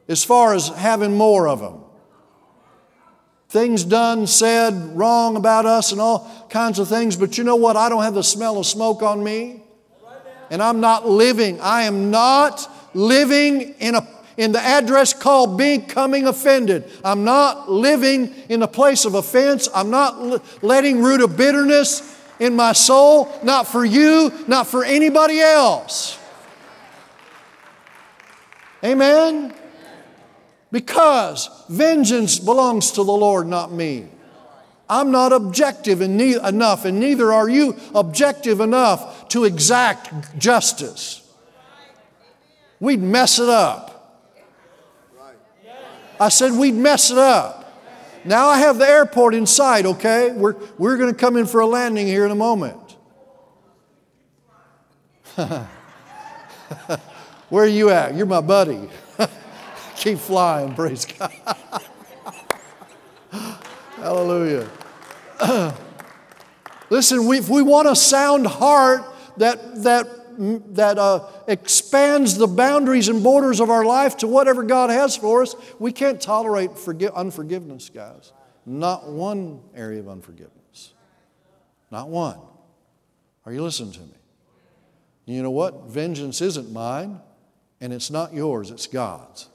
as 0.09 0.23
far 0.25 0.55
as 0.55 0.69
having 0.69 1.17
more 1.17 1.49
of 1.49 1.59
them 1.59 1.83
things 3.53 3.85
done, 3.85 4.27
said, 4.27 4.73
wrong 4.97 5.37
about 5.37 5.67
us, 5.67 5.93
and 5.93 6.01
all 6.01 6.47
kinds 6.49 6.79
of 6.79 6.89
things. 6.89 7.17
But 7.17 7.37
you 7.37 7.45
know 7.45 7.57
what? 7.57 7.77
I 7.77 7.91
don't 7.91 8.03
have 8.03 8.15
the 8.15 8.25
smell 8.25 8.59
of 8.59 8.65
smoke 8.65 9.03
on 9.03 9.23
me. 9.23 9.63
And 10.51 10.63
I'm 10.63 10.81
not 10.81 11.07
living. 11.07 11.61
I 11.61 11.83
am 11.83 12.11
not 12.11 12.67
living 12.95 13.75
in 13.79 13.95
a 13.95 14.09
in 14.39 14.53
the 14.53 14.61
address 14.61 15.13
called 15.13 15.59
becoming 15.59 16.27
offended. 16.27 16.91
I'm 17.05 17.25
not 17.25 17.71
living 17.71 18.35
in 18.49 18.63
a 18.63 18.67
place 18.67 19.05
of 19.05 19.15
offense. 19.15 19.69
I'm 19.75 19.91
not 19.91 20.43
letting 20.65 21.03
root 21.03 21.21
of 21.21 21.37
bitterness 21.37 22.19
in 22.41 22.57
my 22.57 22.73
soul, 22.73 23.31
not 23.43 23.69
for 23.69 23.85
you, 23.85 24.33
not 24.49 24.67
for 24.67 24.85
anybody 24.85 25.39
else. 25.41 26.19
Amen? 28.83 29.55
Because 30.73 31.49
vengeance 31.69 32.39
belongs 32.39 32.93
to 32.93 33.05
the 33.05 33.13
Lord, 33.13 33.47
not 33.47 33.71
me. 33.71 34.09
I'm 34.89 35.11
not 35.11 35.33
objective 35.33 36.01
enough, 36.01 36.85
and 36.85 36.99
neither 36.99 37.33
are 37.33 37.49
you 37.49 37.77
objective 37.95 38.61
enough 38.61 39.29
to 39.29 39.45
exact 39.45 40.39
justice. 40.39 41.21
We'd 42.81 43.01
mess 43.01 43.39
it 43.39 43.49
up. 43.49 43.91
I 46.19 46.29
said 46.31 46.53
we'd 46.53 46.75
mess 46.75 47.11
it 47.11 47.19
up. 47.19 47.61
Now 48.25 48.49
I 48.49 48.59
have 48.59 48.79
the 48.79 48.89
airport 48.89 49.35
in 49.35 49.47
sight, 49.47 49.85
okay? 49.87 50.33
We're, 50.33 50.57
we're 50.79 50.97
going 50.97 51.13
to 51.13 51.19
come 51.19 51.37
in 51.37 51.47
for 51.47 51.61
a 51.61 51.67
landing 51.67 52.07
here 52.07 52.25
in 52.25 52.31
a 52.31 52.37
moment. 52.37 52.79
Where 57.49 57.65
are 57.65 57.67
you 57.67 57.91
at? 57.91 58.15
You're 58.15 58.27
my 58.27 58.41
buddy. 58.41 58.89
Keep 60.03 60.19
flying, 60.19 60.75
praise 60.75 61.05
God. 61.05 61.33
Hallelujah. 63.95 64.69
Listen, 66.91 67.29
we, 67.29 67.39
if 67.39 67.49
we 67.49 67.63
want 67.63 67.87
a 67.87 67.95
sound 67.95 68.49
heart 68.49 69.05
that, 69.37 69.85
that, 69.85 70.09
that 70.75 70.99
uh, 70.99 71.29
expands 71.47 72.37
the 72.37 72.49
boundaries 72.49 73.07
and 73.09 73.23
borders 73.23 73.61
of 73.61 73.71
our 73.71 73.85
life 73.85 74.17
to 74.17 74.27
whatever 74.27 74.65
God 74.65 74.91
has 74.91 75.17
for 75.17 75.41
us, 75.41 75.55
we 75.79 75.93
can't 75.93 76.21
tolerate 76.21 76.77
forgive, 76.77 77.13
unforgiveness, 77.15 77.89
guys. 77.89 78.33
Not 78.67 79.09
one 79.09 79.61
area 79.73 80.01
of 80.01 80.09
unforgiveness. 80.09 80.95
Not 81.93 82.09
one. 82.09 82.41
Are 83.47 83.53
you 83.53 83.63
listening 83.63 83.93
to 83.93 84.01
me? 84.01 84.17
You 85.27 85.45
know 85.45 85.53
what? 85.53 85.85
Vengeance 85.85 86.41
isn't 86.41 86.73
mine, 86.73 87.21
and 87.81 87.93
it's 87.93 88.11
not 88.11 88.35
yours, 88.35 88.73
it's 88.73 88.89
God's. 88.89 89.49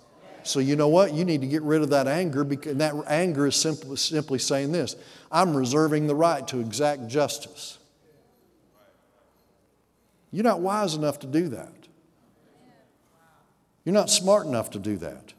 So 0.48 0.60
you 0.60 0.76
know 0.76 0.88
what? 0.88 1.14
You 1.14 1.26
need 1.26 1.42
to 1.42 1.48
get 1.48 1.62
rid 1.62 1.82
of 1.82 1.90
that 1.90 2.08
anger 2.08 2.44
because 2.44 2.78
that 2.78 2.96
anger 3.08 3.48
is 3.48 3.56
simply, 3.56 3.98
simply 3.98 4.40
saying 4.40 4.72
this 4.72 4.96
I'm 5.32 5.56
reserving 5.56 6.08
the 6.08 6.16
right 6.16 6.48
to 6.48 6.60
exact 6.60 7.08
justice. 7.08 7.78
You're 10.32 10.44
not 10.44 10.60
wise 10.60 10.96
enough 10.96 11.20
to 11.20 11.28
do 11.28 11.50
that. 11.50 11.74
You're 13.84 13.94
not 13.94 14.10
smart 14.10 14.46
enough 14.46 14.72
to 14.72 14.80
do 14.80 14.98
that. 14.98 15.34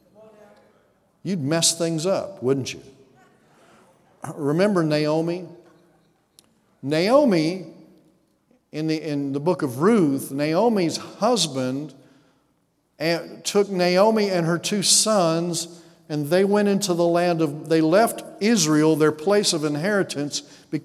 You'd 1.22 1.42
mess 1.42 1.76
things 1.76 2.06
up, 2.06 2.42
wouldn't 2.42 2.72
you? 2.72 2.80
Remember 4.34 4.82
Naomi? 4.82 5.46
Naomi, 6.82 7.66
in 8.72 8.86
the, 8.86 9.02
in 9.02 9.32
the 9.32 9.40
book 9.40 9.62
of 9.62 9.80
Ruth, 9.80 10.30
Naomi's 10.30 10.96
husband 10.96 11.94
and 12.98 13.44
took 13.44 13.70
Naomi 13.70 14.28
and 14.30 14.46
her 14.46 14.58
two 14.58 14.82
sons, 14.82 15.82
and 16.08 16.26
they 16.26 16.44
went 16.44 16.68
into 16.68 16.94
the 16.94 17.06
land 17.06 17.40
of, 17.40 17.68
they 17.68 17.80
left 17.80 18.24
Israel, 18.40 18.96
their 18.96 19.12
place 19.12 19.52
of 19.52 19.64
inheritance, 19.64 20.42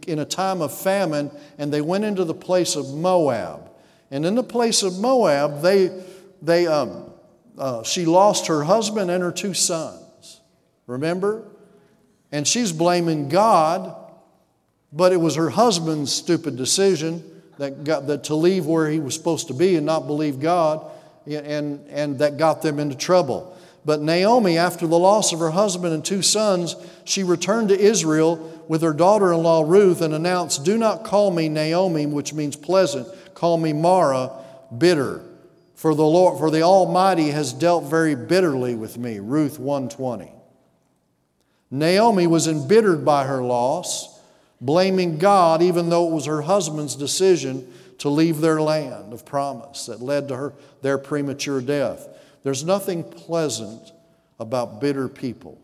in 0.07 0.19
a 0.19 0.25
time 0.25 0.61
of 0.61 0.75
famine, 0.77 1.31
and 1.57 1.73
they 1.73 1.81
went 1.81 2.05
into 2.05 2.23
the 2.23 2.33
place 2.33 2.75
of 2.75 2.93
Moab. 2.93 3.71
And 4.11 4.25
in 4.25 4.35
the 4.35 4.43
place 4.43 4.83
of 4.83 4.99
Moab, 4.99 5.61
they, 5.61 6.03
they, 6.41 6.67
um, 6.67 7.11
uh, 7.57 7.83
she 7.83 8.05
lost 8.05 8.47
her 8.47 8.63
husband 8.63 9.09
and 9.09 9.23
her 9.23 9.31
two 9.31 9.53
sons. 9.53 10.41
Remember? 10.85 11.43
And 12.31 12.47
she's 12.47 12.71
blaming 12.71 13.29
God, 13.29 13.95
but 14.91 15.13
it 15.13 15.17
was 15.17 15.35
her 15.35 15.49
husband's 15.49 16.11
stupid 16.11 16.57
decision 16.57 17.41
that, 17.57 17.83
got, 17.83 18.07
that 18.07 18.25
to 18.25 18.35
leave 18.35 18.67
where 18.67 18.89
he 18.89 18.99
was 18.99 19.15
supposed 19.15 19.47
to 19.47 19.53
be 19.53 19.75
and 19.75 19.85
not 19.85 20.05
believe 20.05 20.39
God 20.39 20.91
and, 21.25 21.85
and 21.89 22.19
that 22.19 22.37
got 22.37 22.61
them 22.61 22.79
into 22.79 22.95
trouble. 22.95 23.57
But 23.85 24.01
Naomi, 24.01 24.57
after 24.57 24.87
the 24.87 24.99
loss 24.99 25.33
of 25.33 25.39
her 25.39 25.51
husband 25.51 25.93
and 25.93 26.03
two 26.03 26.21
sons, 26.21 26.75
she 27.03 27.23
returned 27.23 27.69
to 27.69 27.79
Israel 27.79 28.63
with 28.67 28.81
her 28.81 28.93
daughter 28.93 29.33
in 29.33 29.43
law 29.43 29.63
Ruth 29.65 30.01
and 30.01 30.13
announced, 30.13 30.63
Do 30.63 30.77
not 30.77 31.03
call 31.03 31.31
me 31.31 31.49
Naomi, 31.49 32.05
which 32.05 32.33
means 32.33 32.55
pleasant, 32.55 33.07
call 33.33 33.57
me 33.57 33.73
Mara, 33.73 34.31
bitter. 34.77 35.21
For 35.75 35.93
the 35.93 36.05
Lord, 36.05 36.39
for 36.39 36.49
the 36.49 36.61
Almighty 36.61 37.31
has 37.31 37.51
dealt 37.51 37.85
very 37.85 38.15
bitterly 38.15 38.75
with 38.75 38.97
me. 38.97 39.19
Ruth 39.19 39.59
120. 39.59 40.31
Naomi 41.69 42.27
was 42.27 42.47
embittered 42.47 43.03
by 43.03 43.25
her 43.25 43.41
loss, 43.41 44.17
blaming 44.61 45.17
God, 45.17 45.61
even 45.61 45.89
though 45.89 46.07
it 46.07 46.13
was 46.13 46.25
her 46.25 46.43
husband's 46.43 46.95
decision 46.95 47.67
to 48.03 48.09
leave 48.09 48.41
their 48.41 48.61
land 48.61 49.13
of 49.13 49.25
promise 49.25 49.85
that 49.85 50.01
led 50.01 50.27
to 50.27 50.35
her, 50.35 50.53
their 50.81 50.97
premature 50.97 51.61
death. 51.61 52.09
There's 52.43 52.65
nothing 52.65 53.01
pleasant 53.01 53.93
about 54.41 54.81
bitter 54.81 55.07
people. 55.07 55.57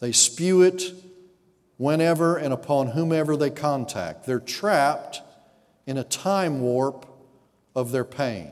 They 0.00 0.10
spew 0.10 0.62
it 0.62 0.92
whenever 1.76 2.36
and 2.36 2.52
upon 2.52 2.88
whomever 2.88 3.36
they 3.36 3.50
contact. 3.50 4.26
They're 4.26 4.40
trapped 4.40 5.22
in 5.86 5.98
a 5.98 6.02
time 6.02 6.62
warp 6.62 7.06
of 7.76 7.92
their 7.92 8.04
pain. 8.04 8.50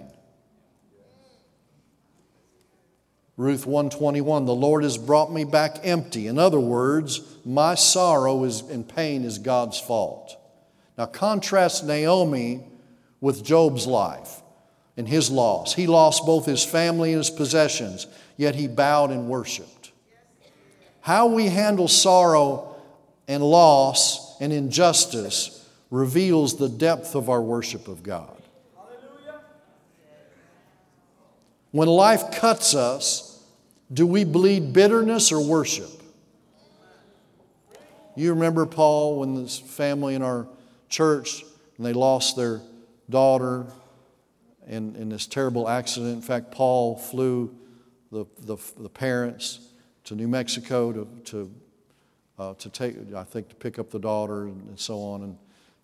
Ruth 3.36 3.66
121 3.66 4.44
The 4.44 4.54
Lord 4.54 4.84
has 4.84 4.96
brought 4.96 5.32
me 5.32 5.42
back 5.42 5.80
empty. 5.82 6.28
In 6.28 6.38
other 6.38 6.60
words, 6.60 7.22
my 7.44 7.74
sorrow 7.74 8.44
is, 8.44 8.60
and 8.60 8.88
pain 8.88 9.24
is 9.24 9.40
God's 9.40 9.80
fault. 9.80 10.37
Now 10.98 11.06
contrast 11.06 11.84
Naomi 11.84 12.64
with 13.20 13.44
Job's 13.44 13.86
life 13.86 14.42
and 14.96 15.08
his 15.08 15.30
loss. 15.30 15.72
He 15.72 15.86
lost 15.86 16.26
both 16.26 16.44
his 16.44 16.64
family 16.64 17.12
and 17.12 17.18
his 17.18 17.30
possessions, 17.30 18.08
yet 18.36 18.56
he 18.56 18.66
bowed 18.66 19.12
and 19.12 19.28
worshiped. 19.28 19.92
How 21.00 21.28
we 21.28 21.46
handle 21.46 21.86
sorrow 21.86 22.74
and 23.28 23.42
loss 23.42 24.36
and 24.40 24.52
injustice 24.52 25.54
reveals 25.90 26.58
the 26.58 26.68
depth 26.68 27.14
of 27.14 27.30
our 27.30 27.40
worship 27.40 27.86
of 27.86 28.02
God. 28.02 28.34
When 31.70 31.88
life 31.88 32.32
cuts 32.32 32.74
us, 32.74 33.40
do 33.92 34.06
we 34.06 34.24
bleed 34.24 34.72
bitterness 34.72 35.30
or 35.30 35.46
worship? 35.46 35.90
You 38.16 38.30
remember 38.34 38.66
Paul 38.66 39.20
when 39.20 39.36
his 39.36 39.58
family 39.58 40.16
in 40.16 40.22
our 40.22 40.48
church 40.88 41.44
and 41.76 41.86
they 41.86 41.92
lost 41.92 42.36
their 42.36 42.60
daughter 43.08 43.66
in, 44.66 44.94
in 44.96 45.08
this 45.08 45.26
terrible 45.26 45.68
accident. 45.68 46.14
In 46.14 46.22
fact, 46.22 46.50
Paul 46.50 46.96
flew 46.96 47.54
the, 48.12 48.26
the, 48.40 48.56
the 48.78 48.88
parents 48.88 49.60
to 50.04 50.14
New 50.14 50.28
Mexico 50.28 50.92
to, 50.92 51.08
to, 51.24 51.54
uh, 52.38 52.54
to 52.54 52.68
take, 52.68 52.96
I 53.14 53.24
think, 53.24 53.48
to 53.48 53.54
pick 53.54 53.78
up 53.78 53.90
the 53.90 53.98
daughter 53.98 54.44
and, 54.44 54.78
so 54.78 55.00
on. 55.00 55.22
And, 55.22 55.38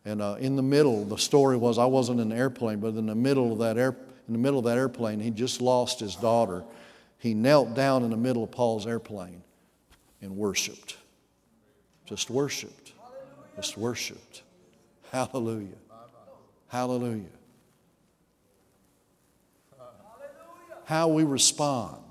and 0.04 0.22
uh, 0.22 0.36
in 0.38 0.56
the 0.56 0.62
middle, 0.62 1.04
the 1.04 1.18
story 1.18 1.56
was 1.56 1.78
I 1.78 1.86
wasn't 1.86 2.20
in 2.20 2.28
the 2.28 2.36
airplane, 2.36 2.80
but 2.80 2.94
in 2.94 3.06
the 3.06 3.14
middle 3.14 3.52
of 3.52 3.58
that 3.58 3.78
air, 3.78 3.96
in 4.26 4.32
the 4.32 4.38
middle 4.38 4.58
of 4.58 4.64
that 4.64 4.78
airplane, 4.78 5.20
he 5.20 5.30
just 5.30 5.60
lost 5.60 6.00
his 6.00 6.16
daughter. 6.16 6.64
He 7.18 7.34
knelt 7.34 7.74
down 7.74 8.02
in 8.04 8.10
the 8.10 8.16
middle 8.16 8.44
of 8.44 8.50
Paul's 8.50 8.86
airplane 8.86 9.42
and 10.20 10.36
worshiped. 10.36 10.96
Just 12.06 12.30
worshiped. 12.30 12.92
Just 13.56 13.78
worshiped. 13.78 14.42
Hallelujah. 15.14 15.68
Hallelujah. 16.66 17.28
How 20.86 21.06
we 21.06 21.22
respond 21.22 22.02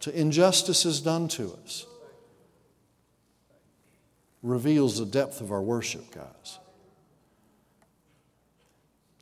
to 0.00 0.18
injustices 0.18 1.02
done 1.02 1.28
to 1.28 1.52
us 1.62 1.84
reveals 4.42 4.98
the 4.98 5.04
depth 5.04 5.42
of 5.42 5.52
our 5.52 5.60
worship, 5.60 6.10
guys. 6.10 6.58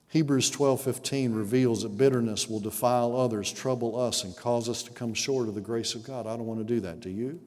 Hebrews 0.06 0.48
12:15 0.48 1.34
reveals 1.34 1.82
that 1.82 1.98
bitterness 1.98 2.48
will 2.48 2.60
defile 2.60 3.16
others, 3.16 3.52
trouble 3.52 3.98
us 3.98 4.22
and 4.22 4.36
cause 4.36 4.68
us 4.68 4.84
to 4.84 4.92
come 4.92 5.12
short 5.12 5.48
of 5.48 5.56
the 5.56 5.60
grace 5.60 5.96
of 5.96 6.04
God. 6.04 6.28
I 6.28 6.36
don't 6.36 6.46
want 6.46 6.60
to 6.60 6.64
do 6.64 6.78
that, 6.82 7.00
do 7.00 7.10
you? 7.10 7.40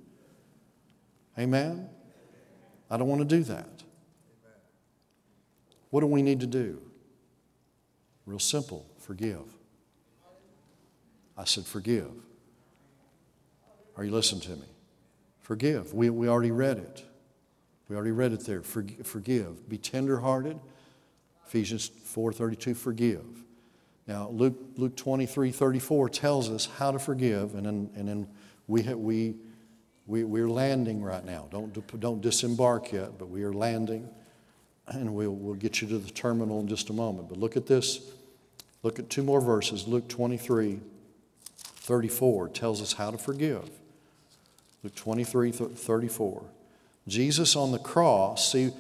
Amen. 1.40 1.90
I 2.90 2.98
don't 2.98 3.08
want 3.08 3.22
to 3.22 3.38
do 3.38 3.44
that. 3.46 3.84
What 5.92 6.02
do 6.02 6.08
we 6.08 6.22
need 6.22 6.40
to 6.40 6.48
do? 6.48 6.82
Real 8.26 8.40
simple, 8.40 8.86
forgive. 8.98 9.44
I 11.38 11.46
said 11.46 11.66
forgive. 11.66 12.12
Are 13.96 14.04
you 14.04 14.12
listening 14.12 14.42
to 14.42 14.52
me? 14.52 14.68
Forgive. 15.42 15.94
We, 15.94 16.10
we 16.10 16.28
already 16.28 16.52
read 16.52 16.78
it. 16.78 17.06
We 17.88 17.96
already 17.96 18.12
read 18.12 18.34
it 18.34 18.46
there. 18.46 18.62
Forgive. 18.62 19.06
forgive. 19.06 19.70
Be 19.70 19.78
tenderhearted 19.78 20.60
Ephesians 21.52 21.90
4:32, 21.90 22.78
forgive. 22.78 23.26
Now, 24.08 24.30
Luke, 24.30 24.56
Luke 24.78 24.96
23, 24.96 25.52
34 25.52 26.08
tells 26.08 26.50
us 26.50 26.66
how 26.78 26.92
to 26.92 26.98
forgive, 26.98 27.56
and 27.56 27.66
then, 27.66 27.90
and 27.94 28.08
then 28.08 28.28
we, 28.68 28.84
we, 28.94 29.36
we, 30.08 30.24
we're 30.24 30.50
landing 30.50 31.04
right 31.04 31.26
now. 31.26 31.50
Don't, 31.52 32.00
don't 32.00 32.22
disembark 32.22 32.94
yet, 32.94 33.18
but 33.18 33.30
we 33.30 33.44
are 33.44 33.52
landing, 33.52 34.08
and 34.94 35.14
we'll, 35.14 35.32
we'll 35.34 35.56
get 35.56 35.82
you 35.82 35.88
to 35.90 35.98
the 35.98 36.12
terminal 36.12 36.60
in 36.60 36.68
just 36.68 36.90
a 36.90 36.94
moment. 36.94 37.30
But 37.30 37.38
look 37.38 37.58
at 37.58 37.68
this. 37.68 38.02
Look 38.84 39.00
at 39.00 39.10
two 39.10 39.24
more 39.24 39.42
verses. 39.42 39.88
Luke 39.88 40.08
23, 40.08 40.80
34 41.56 42.50
tells 42.50 42.82
us 42.82 42.94
how 42.94 43.12
to 43.12 43.18
forgive. 43.18 43.70
Luke 44.84 44.96
23, 44.96 45.52
34. 45.52 46.44
Jesus 47.08 47.56
on 47.56 47.72
the 47.72 47.80
cross, 47.80 48.52
see, 48.52 48.72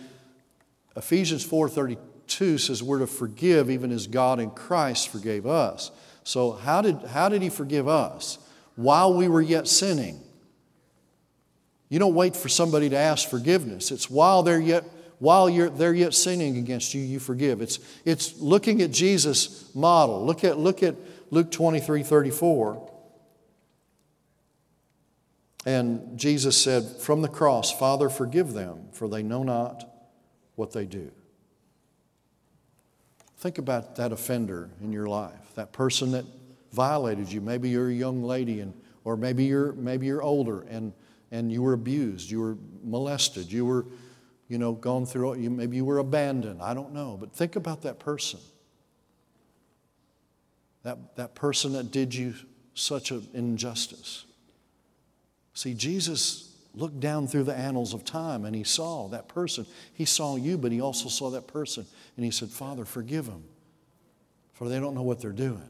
Ephesians 0.96 1.44
4, 1.44 1.70
32 1.70 2.58
says 2.58 2.84
we're 2.84 3.00
to 3.00 3.08
forgive 3.08 3.70
even 3.70 3.92
as 3.92 4.08
God 4.08 4.40
in 4.40 4.52
Christ 4.52 5.10
forgave 5.10 5.46
us. 5.46 5.92
So, 6.24 6.52
how 6.52 6.82
did, 6.82 7.02
how 7.04 7.30
did 7.30 7.42
He 7.42 7.50
forgive 7.50 7.88
us? 7.88 8.38
While 8.76 9.14
we 9.14 9.28
were 9.28 9.42
yet 9.42 9.68
sinning. 9.68 10.20
You 11.90 12.00
don't 12.00 12.16
wait 12.16 12.38
for 12.38 12.48
somebody 12.48 12.90
to 12.90 12.96
ask 12.96 13.30
forgiveness. 13.30 13.92
It's 13.92 14.10
while 14.10 14.44
they're 14.44 14.62
yet 14.62 14.86
while 15.22 15.48
you're, 15.48 15.70
they're 15.70 15.94
yet 15.94 16.16
sinning 16.16 16.58
against 16.58 16.96
you, 16.96 17.02
you 17.02 17.20
forgive. 17.20 17.62
It's, 17.62 17.78
it's 18.06 18.40
looking 18.40 18.82
at 18.82 18.90
Jesus' 18.90 19.74
model. 19.76 20.26
Look 20.26 20.44
at, 20.44 20.58
look 20.58 20.82
at 20.82 20.96
Luke 21.30 21.52
23 21.52 22.02
34. 22.02 22.92
And 25.64 26.18
Jesus 26.18 26.58
said 26.58 26.84
from 27.00 27.22
the 27.22 27.28
cross, 27.28 27.72
Father, 27.72 28.10
forgive 28.10 28.54
them, 28.54 28.88
for 28.94 29.08
they 29.08 29.22
know 29.22 29.44
not 29.44 29.88
what 30.56 30.72
they 30.72 30.86
do. 30.86 31.12
Think 33.38 33.60
about 33.60 33.98
that 33.98 34.12
offender 34.12 34.72
in 34.82 34.92
your 34.92 35.06
life, 35.06 35.54
that 35.54 35.72
person 35.72 36.14
that 36.14 36.26
violated 36.72 37.32
you. 37.32 37.42
Maybe 37.42 37.70
you're 37.70 37.90
a 37.90 37.94
young 37.94 38.24
lady, 38.24 38.60
and, 38.60 38.74
or 39.04 39.16
maybe 39.16 39.44
you're, 39.44 39.74
maybe 39.74 40.08
you're 40.08 40.24
older 40.24 40.62
and, 40.62 40.94
and 41.30 41.52
you 41.52 41.62
were 41.62 41.74
abused, 41.74 42.32
you 42.32 42.40
were 42.42 42.58
molested, 42.84 43.52
you 43.52 43.68
were, 43.68 43.86
you 44.52 44.58
know, 44.58 44.74
gone 44.74 45.06
through, 45.06 45.36
you, 45.36 45.50
maybe 45.50 45.78
you 45.78 45.86
were 45.86 46.00
abandoned. 46.00 46.62
I 46.62 46.74
don't 46.74 46.94
know. 46.94 47.16
But 47.18 47.32
think 47.32 47.56
about 47.56 47.84
that 47.84 48.00
person. 48.00 48.42
That, 50.84 51.16
that 51.16 51.36
person 51.36 51.72
that 51.72 51.90
did 51.90 52.14
you 52.14 52.34
such 52.74 53.12
an 53.12 53.26
injustice. 53.34 54.26
See, 55.54 55.74
Jesus 55.74 56.54
looked 56.76 57.00
down 57.00 57.28
through 57.28 57.46
the 57.46 57.56
annals 57.56 57.94
of 57.94 58.04
time 58.04 58.44
and 58.44 58.54
he 58.54 58.66
saw 58.66 59.08
that 59.08 59.30
person. 59.30 59.66
He 59.94 60.04
saw 60.04 60.36
you, 60.36 60.58
but 60.58 60.74
he 60.74 60.82
also 60.82 61.08
saw 61.08 61.30
that 61.30 61.48
person. 61.48 61.86
And 62.18 62.26
he 62.26 62.32
said, 62.32 62.50
Father, 62.50 62.84
forgive 62.84 63.28
them, 63.28 63.46
for 64.52 64.68
they 64.68 64.82
don't 64.82 64.96
know 64.96 65.02
what 65.02 65.22
they're 65.22 65.32
doing. 65.32 65.70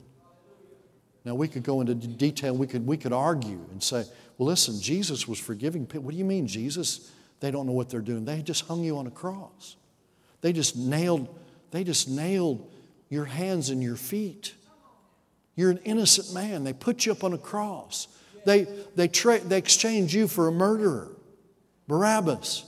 Now, 1.23 1.35
we 1.35 1.47
could 1.47 1.61
go 1.61 1.81
into 1.81 1.93
detail, 1.93 2.55
we 2.55 2.65
could, 2.65 2.87
we 2.87 2.97
could 2.97 3.13
argue 3.13 3.63
and 3.71 3.83
say, 3.83 4.05
well, 4.39 4.47
listen, 4.47 4.81
Jesus 4.81 5.27
was 5.27 5.37
forgiving 5.37 5.85
people. 5.85 6.01
What 6.01 6.13
do 6.13 6.17
you 6.17 6.25
mean, 6.25 6.47
Jesus? 6.47 7.11
They 7.41 7.51
don't 7.51 7.65
know 7.65 7.73
what 7.73 7.89
they're 7.89 7.99
doing. 7.99 8.23
They 8.23 8.41
just 8.41 8.65
hung 8.67 8.83
you 8.83 8.97
on 8.97 9.07
a 9.07 9.11
cross. 9.11 9.75
They 10.39 10.53
just 10.53 10.77
nailed, 10.77 11.27
they 11.71 11.83
just 11.83 12.07
nailed 12.07 12.71
your 13.09 13.25
hands 13.25 13.69
and 13.69 13.83
your 13.83 13.97
feet. 13.97 14.53
You're 15.55 15.71
an 15.71 15.79
innocent 15.83 16.33
man. 16.33 16.63
They 16.63 16.73
put 16.73 17.05
you 17.05 17.11
up 17.11 17.23
on 17.23 17.33
a 17.33 17.37
cross. 17.37 18.07
They, 18.45 18.67
they, 18.95 19.07
tra- 19.07 19.39
they 19.39 19.57
exchange 19.57 20.15
you 20.15 20.27
for 20.27 20.47
a 20.47 20.51
murderer, 20.51 21.09
Barabbas. 21.87 22.63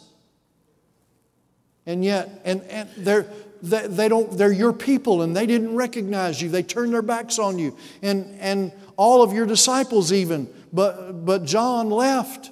And 1.86 2.04
yet, 2.04 2.42
and, 2.44 2.62
and 2.64 2.90
they're, 2.98 3.28
they, 3.62 3.88
they 3.88 4.10
don't, 4.10 4.38
they're 4.38 4.52
your 4.52 4.74
people 4.74 5.22
and 5.22 5.36
they 5.36 5.46
didn't 5.46 5.76
recognize 5.76 6.42
you. 6.42 6.50
They 6.50 6.64
turned 6.64 6.94
their 6.94 7.02
backs 7.02 7.40
on 7.40 7.60
you. 7.60 7.76
And, 8.02 8.38
and 8.40 8.72
all 8.98 9.22
of 9.22 9.34
your 9.34 9.46
disciples, 9.46 10.12
even. 10.12 10.48
But, 10.72 11.26
but 11.26 11.46
John 11.46 11.90
left. 11.90 12.52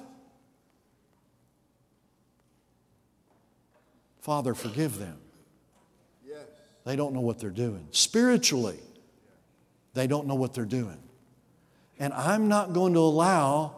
Father, 4.22 4.54
forgive 4.54 4.98
them. 4.98 5.18
Yes. 6.24 6.38
They 6.84 6.94
don't 6.94 7.12
know 7.12 7.20
what 7.20 7.40
they're 7.40 7.50
doing. 7.50 7.88
Spiritually, 7.90 8.78
they 9.94 10.06
don't 10.06 10.28
know 10.28 10.36
what 10.36 10.54
they're 10.54 10.64
doing. 10.64 10.98
And 11.98 12.12
I'm 12.14 12.46
not 12.46 12.72
going 12.72 12.94
to 12.94 13.00
allow 13.00 13.74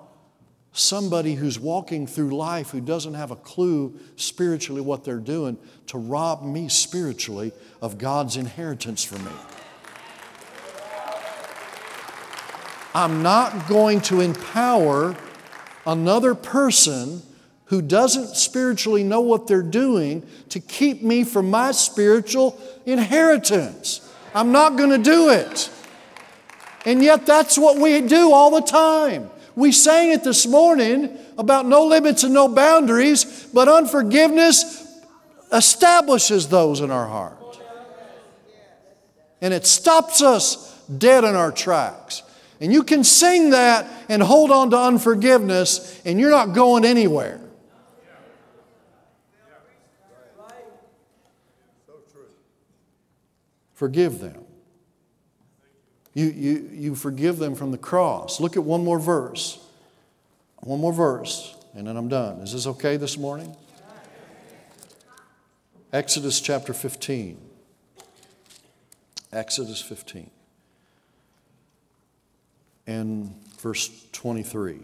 somebody 0.73 1.35
who's 1.35 1.59
walking 1.59 2.07
through 2.07 2.37
life 2.37 2.71
who 2.71 2.81
doesn't 2.83 3.15
have 3.15 3.31
a 3.31 3.37
clue 3.37 3.99
spiritually 4.17 4.83
what 4.83 5.03
they're 5.03 5.17
doing 5.17 5.57
to 5.87 5.97
rob 5.97 6.43
me 6.43 6.69
spiritually 6.69 7.51
of 7.81 7.97
God's 7.97 8.37
inheritance 8.37 9.03
for 9.03 9.19
me. 9.21 9.33
I'm 12.95 13.23
not 13.23 13.67
going 13.67 14.03
to 14.03 14.21
empower 14.21 15.17
another 15.87 16.35
person 16.35 17.23
who 17.75 17.83
doesn't 17.83 18.37
spiritually 18.37 19.03
know 19.03 19.21
what 19.21 19.49
they're 19.49 19.61
doing 19.61 20.25
to 20.49 20.61
keep 20.61 21.03
me 21.03 21.25
from 21.25 21.51
my 21.51 21.73
spiritual 21.73 22.57
inheritance. 22.87 24.09
I'm 24.33 24.53
not 24.53 24.77
going 24.77 24.91
to 24.91 24.99
do 24.99 25.31
it. 25.31 25.69
And 26.87 27.03
yet, 27.03 27.27
that's 27.27 27.59
what 27.59 27.77
we 27.77 28.01
do 28.01 28.33
all 28.33 28.53
the 28.53 28.65
time. 28.65 29.29
We 29.57 29.73
sang 29.73 30.13
it 30.13 30.23
this 30.23 30.47
morning 30.47 31.19
about 31.37 31.67
no 31.67 31.87
limits 31.87 32.23
and 32.23 32.33
no 32.33 32.47
boundaries, 32.47 33.49
but 33.53 33.67
unforgiveness 33.67 34.87
establishes 35.53 36.47
those 36.47 36.79
in 36.81 36.93
our 36.93 37.09
heart. 37.09 37.59
And 39.41 39.53
it 39.53 39.67
stops 39.67 40.23
us 40.23 40.81
dead 40.87 41.25
in 41.25 41.35
our 41.35 41.51
tracks. 41.51 42.23
And 42.61 42.73
you 42.73 42.85
can 42.85 43.03
sing 43.03 43.51
that 43.51 43.91
and 44.09 44.23
hold 44.23 44.53
on 44.53 44.71
to 44.71 44.79
unforgiveness, 44.79 46.01
and 46.05 46.21
you're 46.21 46.31
not 46.31 46.53
going 46.55 46.85
anywhere. 46.85 47.41
Forgive 53.75 54.21
them. 54.21 54.45
You, 56.15 56.27
you, 56.27 56.71
you 56.73 56.95
forgive 56.95 57.39
them 57.39 57.55
from 57.55 57.73
the 57.73 57.79
cross. 57.79 58.41
Look 58.41 58.57
at 58.57 58.63
one 58.63 58.85
more 58.85 59.01
verse. 59.01 59.59
One 60.61 60.81
more 60.81 60.93
verse, 60.93 61.57
and 61.75 61.87
then 61.87 61.97
I'm 61.97 62.09
done. 62.09 62.39
Is 62.39 62.53
this 62.53 62.67
okay 62.67 62.97
this 62.97 63.19
morning? 63.19 63.55
Exodus 65.93 66.41
chapter 66.41 66.73
15. 66.73 67.39
Exodus 69.33 69.83
15 69.83 70.31
and 72.87 73.35
verse 73.59 74.07
23. 74.13 74.79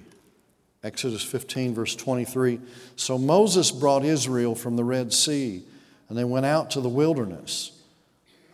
Exodus 0.83 1.23
15, 1.23 1.75
verse 1.75 1.95
23. 1.95 2.59
So 2.97 3.19
Moses 3.19 3.71
brought 3.71 4.05
Israel 4.05 4.55
from 4.55 4.77
the 4.77 4.85
Red 4.85 5.13
Sea, 5.13 5.63
and 6.09 6.19
they 6.19 6.25
went 6.25 6.47
out 6.47 6.71
to 6.73 6.81
the 6.81 6.89
wilderness 6.89 7.80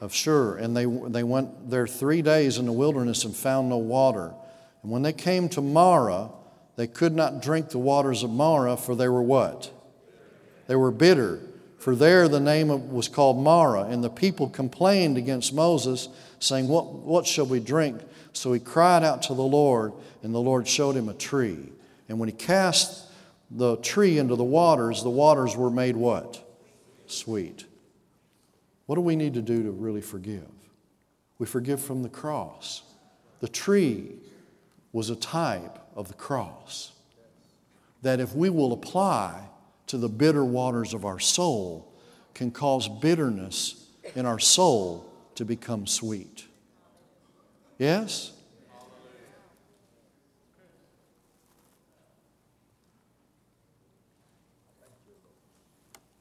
of 0.00 0.14
Shur, 0.14 0.56
and 0.56 0.76
they, 0.76 0.84
they 0.84 1.22
went 1.22 1.70
there 1.70 1.86
three 1.86 2.22
days 2.22 2.58
in 2.58 2.66
the 2.66 2.72
wilderness 2.72 3.24
and 3.24 3.34
found 3.34 3.68
no 3.68 3.78
water. 3.78 4.34
And 4.82 4.90
when 4.90 5.02
they 5.02 5.12
came 5.12 5.48
to 5.50 5.60
Marah, 5.60 6.30
they 6.76 6.86
could 6.86 7.14
not 7.14 7.42
drink 7.42 7.70
the 7.70 7.78
waters 7.78 8.22
of 8.22 8.30
Marah, 8.30 8.76
for 8.76 8.94
they 8.94 9.08
were 9.08 9.22
what? 9.22 9.72
They 10.66 10.76
were 10.76 10.90
bitter. 10.90 11.40
For 11.78 11.94
there 11.94 12.28
the 12.28 12.40
name 12.40 12.70
of, 12.70 12.90
was 12.90 13.08
called 13.08 13.38
Marah, 13.38 13.84
and 13.84 14.02
the 14.02 14.10
people 14.10 14.48
complained 14.48 15.16
against 15.16 15.54
Moses, 15.54 16.08
saying, 16.40 16.68
what, 16.68 16.92
what 16.92 17.26
shall 17.26 17.46
we 17.46 17.60
drink? 17.60 18.00
So 18.32 18.52
he 18.52 18.60
cried 18.60 19.02
out 19.02 19.22
to 19.22 19.34
the 19.34 19.42
Lord, 19.42 19.92
and 20.22 20.34
the 20.34 20.40
Lord 20.40 20.68
showed 20.68 20.96
him 20.96 21.08
a 21.08 21.14
tree. 21.14 21.72
And 22.08 22.18
when 22.18 22.28
he 22.28 22.34
cast 22.34 23.04
the 23.50 23.76
tree 23.76 24.18
into 24.18 24.36
the 24.36 24.44
waters, 24.44 25.02
the 25.02 25.10
waters 25.10 25.56
were 25.56 25.70
made 25.70 25.96
what? 25.96 26.42
Sweet. 27.06 27.64
What 28.86 28.94
do 28.94 29.00
we 29.00 29.16
need 29.16 29.34
to 29.34 29.42
do 29.42 29.62
to 29.62 29.70
really 29.70 30.00
forgive? 30.00 30.48
We 31.38 31.46
forgive 31.46 31.80
from 31.80 32.02
the 32.02 32.08
cross. 32.08 32.82
The 33.40 33.48
tree 33.48 34.12
was 34.92 35.10
a 35.10 35.16
type 35.16 35.78
of 35.94 36.08
the 36.08 36.14
cross. 36.14 36.92
That 38.02 38.20
if 38.20 38.34
we 38.34 38.48
will 38.48 38.72
apply 38.72 39.48
to 39.88 39.98
the 39.98 40.08
bitter 40.08 40.44
waters 40.44 40.94
of 40.94 41.04
our 41.04 41.18
soul, 41.18 41.92
can 42.34 42.50
cause 42.50 42.88
bitterness 42.88 43.86
in 44.14 44.26
our 44.26 44.38
soul 44.38 45.10
to 45.34 45.44
become 45.44 45.86
sweet. 45.86 46.44
Yes? 47.78 48.32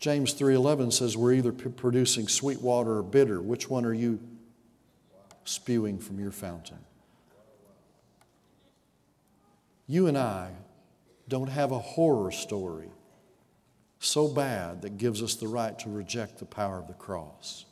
James 0.06 0.34
3:11 0.34 0.92
says 0.92 1.18
we're 1.18 1.34
either 1.34 1.52
producing 1.52 2.28
sweet 2.28 2.62
water 2.62 3.00
or 3.00 3.02
bitter. 3.02 3.42
Which 3.42 3.72
one 3.72 3.86
are 3.86 3.94
you 3.94 4.20
spewing 5.46 5.98
from 5.98 6.20
your 6.20 6.30
fountain? 6.30 6.78
You 9.88 10.06
and 10.06 10.16
I 10.16 10.52
don't 11.28 11.48
have 11.48 11.72
a 11.72 11.80
horror 11.80 12.30
story 12.32 12.92
so 13.98 14.28
bad 14.28 14.84
that 14.84 15.00
gives 15.00 15.24
us 15.24 15.34
the 15.34 15.48
right 15.48 15.80
to 15.80 15.90
reject 15.90 16.38
the 16.38 16.46
power 16.46 16.78
of 16.78 16.86
the 16.86 16.94
cross 16.94 17.66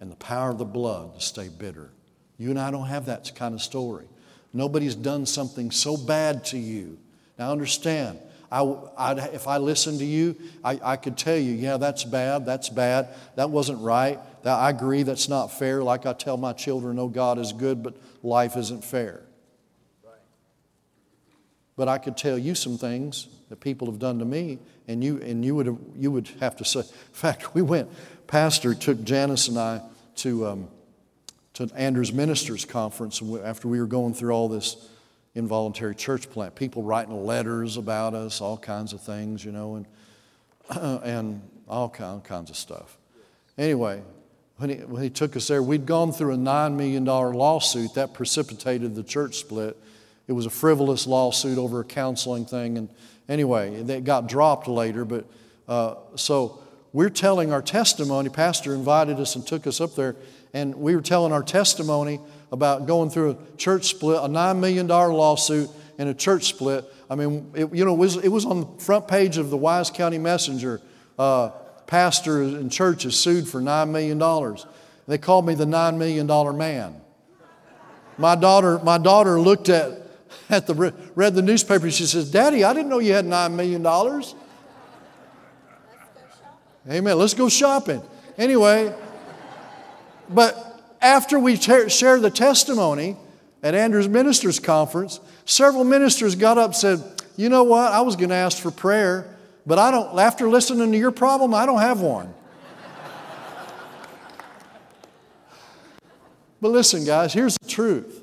and 0.00 0.12
the 0.12 0.16
power 0.16 0.50
of 0.50 0.58
the 0.58 0.66
blood 0.66 1.14
to 1.14 1.20
stay 1.22 1.48
bitter. 1.48 1.92
You 2.36 2.50
and 2.50 2.60
I 2.60 2.70
don't 2.70 2.88
have 2.88 3.06
that 3.06 3.34
kind 3.34 3.54
of 3.54 3.62
story. 3.62 4.04
Nobody's 4.52 4.96
done 4.96 5.24
something 5.24 5.70
so 5.70 5.96
bad 5.96 6.44
to 6.46 6.58
you. 6.58 6.98
Now, 7.38 7.52
understand, 7.52 8.18
I, 8.54 8.60
I, 8.96 9.12
if 9.30 9.48
I 9.48 9.56
listened 9.56 9.98
to 9.98 10.04
you, 10.04 10.36
I, 10.62 10.78
I 10.80 10.96
could 10.96 11.18
tell 11.18 11.36
you, 11.36 11.54
yeah, 11.54 11.76
that's 11.76 12.04
bad, 12.04 12.46
that's 12.46 12.68
bad, 12.68 13.08
that 13.34 13.50
wasn't 13.50 13.80
right, 13.80 14.20
that, 14.44 14.56
I 14.56 14.70
agree 14.70 15.02
that's 15.02 15.28
not 15.28 15.48
fair, 15.48 15.82
like 15.82 16.06
I 16.06 16.12
tell 16.12 16.36
my 16.36 16.52
children, 16.52 17.00
oh, 17.00 17.08
God 17.08 17.40
is 17.40 17.52
good, 17.52 17.82
but 17.82 17.96
life 18.22 18.56
isn't 18.56 18.84
fair. 18.84 19.22
But 21.74 21.88
I 21.88 21.98
could 21.98 22.16
tell 22.16 22.38
you 22.38 22.54
some 22.54 22.78
things 22.78 23.26
that 23.48 23.58
people 23.58 23.88
have 23.88 23.98
done 23.98 24.20
to 24.20 24.24
me, 24.24 24.60
and 24.86 25.02
you, 25.02 25.20
and 25.20 25.44
you, 25.44 25.56
would, 25.56 25.66
have, 25.66 25.78
you 25.96 26.12
would 26.12 26.28
have 26.38 26.54
to 26.58 26.64
say, 26.64 26.78
in 26.80 26.86
fact, 27.10 27.56
we 27.56 27.62
went, 27.62 27.90
Pastor 28.28 28.72
took 28.72 29.02
Janice 29.02 29.48
and 29.48 29.58
I 29.58 29.80
to, 30.18 30.46
um, 30.46 30.68
to 31.54 31.68
Andrews 31.74 32.12
Ministers 32.12 32.64
Conference 32.64 33.20
after 33.42 33.66
we 33.66 33.80
were 33.80 33.86
going 33.86 34.14
through 34.14 34.30
all 34.30 34.48
this 34.48 34.90
involuntary 35.34 35.94
church 35.94 36.30
plant. 36.30 36.54
People 36.54 36.82
writing 36.82 37.24
letters 37.24 37.76
about 37.76 38.14
us, 38.14 38.40
all 38.40 38.56
kinds 38.56 38.92
of 38.92 39.00
things, 39.00 39.44
you 39.44 39.52
know, 39.52 39.76
and, 39.76 39.86
and 41.04 41.42
all 41.68 41.88
kind, 41.88 42.22
kinds 42.22 42.50
of 42.50 42.56
stuff. 42.56 42.98
Anyway, 43.58 44.02
when 44.56 44.70
he, 44.70 44.76
when 44.76 45.02
he 45.02 45.10
took 45.10 45.36
us 45.36 45.48
there, 45.48 45.62
we'd 45.62 45.86
gone 45.86 46.12
through 46.12 46.34
a 46.34 46.36
$9 46.36 46.76
million 46.76 47.04
lawsuit 47.04 47.94
that 47.94 48.14
precipitated 48.14 48.94
the 48.94 49.02
church 49.02 49.36
split. 49.36 49.76
It 50.28 50.32
was 50.32 50.46
a 50.46 50.50
frivolous 50.50 51.06
lawsuit 51.06 51.58
over 51.58 51.80
a 51.80 51.84
counseling 51.84 52.46
thing. 52.46 52.78
And 52.78 52.88
anyway, 53.28 53.74
it 53.74 54.04
got 54.04 54.28
dropped 54.28 54.68
later. 54.68 55.04
But 55.04 55.26
uh, 55.68 55.96
so 56.14 56.62
we're 56.92 57.10
telling 57.10 57.52
our 57.52 57.62
testimony. 57.62 58.28
Pastor 58.28 58.74
invited 58.74 59.18
us 59.18 59.34
and 59.34 59.46
took 59.46 59.66
us 59.66 59.80
up 59.80 59.96
there, 59.96 60.16
and 60.52 60.76
we 60.76 60.94
were 60.94 61.02
telling 61.02 61.32
our 61.32 61.42
testimony 61.42 62.20
about 62.54 62.86
going 62.86 63.10
through 63.10 63.32
a 63.32 63.56
church 63.56 63.86
split, 63.86 64.18
a 64.18 64.28
$9 64.28 64.60
million 64.60 64.86
lawsuit, 64.86 65.68
and 65.98 66.08
a 66.08 66.14
church 66.14 66.44
split. 66.44 66.84
I 67.10 67.16
mean, 67.16 67.50
it, 67.52 67.74
you 67.74 67.84
know, 67.84 67.94
it 67.94 67.98
was, 67.98 68.16
it 68.16 68.28
was 68.28 68.46
on 68.46 68.60
the 68.60 68.66
front 68.78 69.08
page 69.08 69.38
of 69.38 69.50
the 69.50 69.56
Wise 69.56 69.90
County 69.90 70.18
Messenger. 70.18 70.80
Uh, 71.18 71.50
pastor 71.88 72.42
and 72.42 72.70
church 72.70 73.04
is 73.04 73.18
sued 73.18 73.48
for 73.48 73.60
$9 73.60 73.90
million. 73.90 74.56
They 75.08 75.18
called 75.18 75.44
me 75.44 75.54
the 75.54 75.66
$9 75.66 75.96
million 75.96 76.56
man. 76.56 77.00
My 78.18 78.36
daughter, 78.36 78.78
my 78.78 78.98
daughter 78.98 79.40
looked 79.40 79.68
at, 79.68 80.00
at 80.48 80.68
the, 80.68 80.94
read 81.16 81.34
the 81.34 81.42
newspaper. 81.42 81.90
She 81.90 82.06
says, 82.06 82.30
Daddy, 82.30 82.62
I 82.62 82.72
didn't 82.72 82.88
know 82.88 83.00
you 83.00 83.14
had 83.14 83.24
$9 83.24 83.52
million. 83.52 83.84
Amen. 86.88 87.18
Let's 87.18 87.34
go 87.34 87.48
shopping. 87.48 88.00
Anyway, 88.38 88.94
but 90.28 90.73
after 91.04 91.38
we 91.38 91.54
shared 91.56 92.22
the 92.22 92.30
testimony 92.30 93.16
at 93.62 93.74
Andrews 93.74 94.08
Ministers 94.08 94.58
Conference, 94.58 95.20
several 95.44 95.84
ministers 95.84 96.34
got 96.34 96.56
up 96.56 96.68
and 96.68 96.76
said, 96.76 97.04
You 97.36 97.50
know 97.50 97.64
what? 97.64 97.92
I 97.92 98.00
was 98.00 98.16
going 98.16 98.30
to 98.30 98.34
ask 98.34 98.60
for 98.60 98.70
prayer, 98.70 99.36
but 99.66 99.78
I 99.78 99.90
don't, 99.90 100.18
after 100.18 100.48
listening 100.48 100.90
to 100.90 100.98
your 100.98 101.10
problem, 101.10 101.52
I 101.52 101.66
don't 101.66 101.80
have 101.80 102.00
one. 102.00 102.32
but 106.62 106.70
listen, 106.70 107.04
guys, 107.04 107.34
here's 107.34 107.58
the 107.58 107.68
truth. 107.68 108.22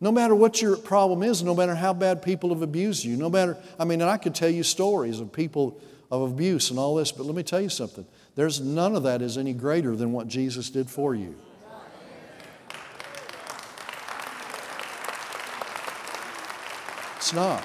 No 0.00 0.10
matter 0.10 0.34
what 0.34 0.60
your 0.60 0.76
problem 0.76 1.22
is, 1.22 1.42
no 1.42 1.54
matter 1.54 1.74
how 1.74 1.94
bad 1.94 2.20
people 2.20 2.50
have 2.50 2.62
abused 2.62 3.04
you, 3.04 3.16
no 3.16 3.30
matter, 3.30 3.56
I 3.78 3.84
mean, 3.84 4.00
and 4.02 4.10
I 4.10 4.18
could 4.18 4.34
tell 4.34 4.50
you 4.50 4.64
stories 4.64 5.20
of 5.20 5.32
people 5.32 5.80
of 6.10 6.32
abuse 6.32 6.70
and 6.70 6.78
all 6.80 6.96
this, 6.96 7.12
but 7.12 7.26
let 7.26 7.34
me 7.34 7.44
tell 7.44 7.60
you 7.60 7.68
something. 7.68 8.04
There's 8.34 8.60
none 8.60 8.96
of 8.96 9.04
that 9.04 9.22
is 9.22 9.38
any 9.38 9.52
greater 9.52 9.94
than 9.96 10.12
what 10.12 10.26
Jesus 10.26 10.68
did 10.68 10.90
for 10.90 11.14
you. 11.14 11.36
It's 17.26 17.34
not. 17.34 17.64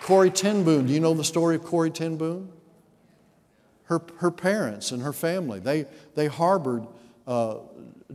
Corrie 0.00 0.32
ten 0.32 0.64
Boom, 0.64 0.88
do 0.88 0.92
you 0.92 0.98
know 0.98 1.14
the 1.14 1.22
story 1.22 1.54
of 1.54 1.62
Corrie 1.62 1.92
ten 1.92 2.16
Boom? 2.16 2.50
Her, 3.84 4.02
her 4.16 4.32
parents 4.32 4.90
and 4.90 5.00
her 5.04 5.12
family, 5.12 5.60
they, 5.60 5.86
they 6.16 6.26
harbored 6.26 6.88
uh, 7.28 7.58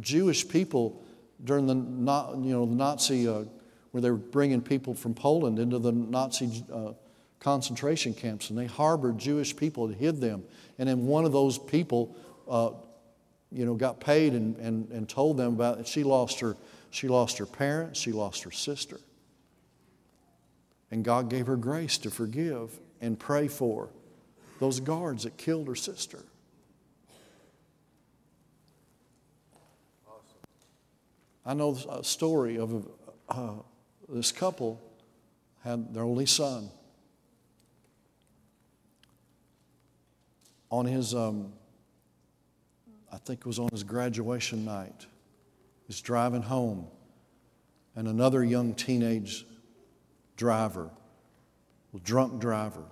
Jewish 0.01 0.45
people 0.45 1.01
during 1.41 1.68
the, 1.68 1.76
you 1.76 2.51
know, 2.51 2.65
the 2.65 2.76
Nazi, 2.76 3.30
uh, 3.30 3.45
where 3.91 4.01
they 4.01 4.11
were 4.11 4.18
bringing 4.18 4.61
people 4.61 4.93
from 4.93 5.13
Poland 5.13 5.57
into 5.57 5.80
the 5.80 5.93
Nazi 5.93 6.65
uh, 6.70 6.91
concentration 7.39 8.13
camps, 8.13 8.49
and 8.49 8.59
they 8.59 8.65
harbored 8.65 9.18
Jewish 9.18 9.55
people 9.55 9.86
and 9.86 9.95
hid 9.95 10.20
them. 10.20 10.43
And 10.80 10.89
then 10.89 11.05
one 11.05 11.24
of 11.24 11.32
those 11.32 11.57
people, 11.57 12.13
uh, 12.45 12.72
you 13.53 13.65
know, 13.65 13.76
got 13.76 14.01
paid 14.01 14.34
and, 14.34 14.57
and, 14.57 14.91
and 14.91 15.07
told 15.07 15.38
them 15.38 15.53
about 15.53 15.80
it. 15.80 15.88
She 15.88 16.03
lost 16.03 16.41
her, 16.41 16.57
she 16.91 17.07
lost 17.07 17.38
her 17.38 17.45
parents, 17.45 18.01
she 18.01 18.11
lost 18.11 18.43
her 18.43 18.51
sister. 18.51 18.99
And 20.92 21.04
God 21.04 21.30
gave 21.30 21.48
her 21.48 21.58
grace 21.58 21.98
to 22.00 22.12
forgive 22.12 22.80
and 23.02 23.20
pray 23.20 23.48
for 23.48 23.90
those 24.60 24.80
guards 24.80 25.24
that 25.24 25.38
killed 25.38 25.68
her 25.68 25.76
sister. 25.76 26.24
I 31.46 31.54
know 31.54 31.78
a 31.90 32.04
story 32.04 32.58
of 32.58 32.88
uh, 33.30 33.54
this 34.10 34.32
couple 34.34 34.82
had 35.64 35.94
their 35.94 36.04
only 36.04 36.26
son. 36.26 36.70
On 40.70 40.86
his, 40.86 41.16
um, 41.16 41.54
I 43.12 43.18
think 43.18 43.40
it 43.40 43.46
was 43.46 43.60
on 43.60 43.70
his 43.72 43.84
graduation 43.84 44.66
night, 44.66 45.06
he's 45.88 46.02
driving 46.02 46.42
home, 46.42 46.88
and 47.96 48.10
another 48.10 48.44
young 48.44 48.74
teenage 48.74 49.46
driver, 50.38 50.90
drunk 52.04 52.40
driver, 52.40 52.86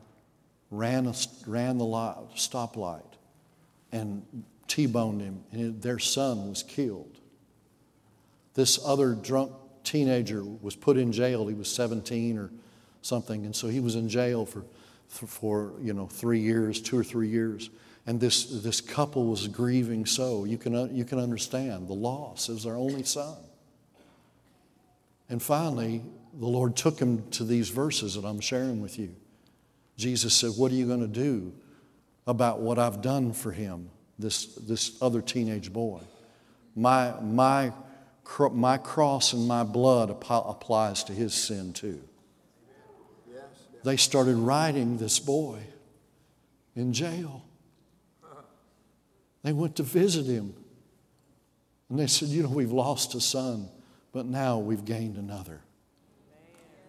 ran, 0.71 1.07
a, 1.07 1.13
ran 1.47 1.77
the 1.77 1.85
light, 1.85 2.15
stoplight 2.35 3.03
and 3.91 4.23
T-boned 4.67 5.21
him, 5.21 5.43
and 5.51 5.81
their 5.81 5.99
son 5.99 6.49
was 6.49 6.63
killed. 6.63 7.17
This 8.55 8.79
other 8.83 9.13
drunk 9.13 9.51
teenager 9.83 10.43
was 10.43 10.75
put 10.75 10.97
in 10.97 11.11
jail. 11.11 11.47
He 11.47 11.53
was 11.53 11.71
17 11.71 12.37
or 12.37 12.51
something, 13.01 13.45
and 13.45 13.55
so 13.55 13.67
he 13.67 13.79
was 13.79 13.95
in 13.95 14.09
jail 14.09 14.45
for, 14.45 14.65
for 15.07 15.73
you 15.81 15.93
know, 15.93 16.07
three 16.07 16.39
years, 16.39 16.81
two 16.81 16.97
or 16.97 17.03
three 17.03 17.29
years. 17.29 17.69
And 18.07 18.19
this, 18.19 18.61
this 18.61 18.81
couple 18.81 19.27
was 19.27 19.47
grieving 19.47 20.05
so. 20.05 20.45
You 20.45 20.57
can, 20.57 20.95
you 20.95 21.05
can 21.05 21.19
understand 21.19 21.87
the 21.87 21.93
loss. 21.93 22.49
It 22.49 22.53
was 22.53 22.63
their 22.63 22.75
only 22.75 23.03
son. 23.03 23.37
And 25.29 25.41
finally, 25.41 26.03
the 26.37 26.47
Lord 26.47 26.75
took 26.75 26.99
him 26.99 27.29
to 27.31 27.43
these 27.43 27.69
verses 27.69 28.15
that 28.15 28.25
I'm 28.25 28.39
sharing 28.39 28.81
with 28.81 28.99
you. 28.99 29.15
Jesus 29.97 30.33
said, 30.33 30.51
What 30.57 30.71
are 30.71 30.75
you 30.75 30.85
going 30.85 31.01
to 31.01 31.07
do 31.07 31.53
about 32.27 32.59
what 32.59 32.77
I've 32.77 33.01
done 33.01 33.31
for 33.31 33.51
him, 33.51 33.89
this, 34.19 34.45
this 34.55 35.01
other 35.01 35.21
teenage 35.21 35.71
boy? 35.71 36.01
My, 36.75 37.13
my, 37.21 37.71
my 38.51 38.77
cross 38.77 39.31
and 39.31 39.47
my 39.47 39.63
blood 39.63 40.09
applies 40.09 41.03
to 41.05 41.13
his 41.13 41.33
sin 41.33 41.71
too. 41.71 42.01
They 43.83 43.97
started 43.97 44.35
writing 44.35 44.97
this 44.97 45.19
boy 45.19 45.59
in 46.75 46.91
jail. 46.91 47.43
They 49.43 49.53
went 49.53 49.75
to 49.75 49.83
visit 49.83 50.25
him. 50.25 50.55
And 51.89 51.99
they 51.99 52.07
said, 52.07 52.29
You 52.29 52.43
know, 52.43 52.49
we've 52.49 52.71
lost 52.71 53.13
a 53.13 53.21
son, 53.21 53.69
but 54.11 54.25
now 54.25 54.57
we've 54.57 54.83
gained 54.83 55.17
another. 55.17 55.61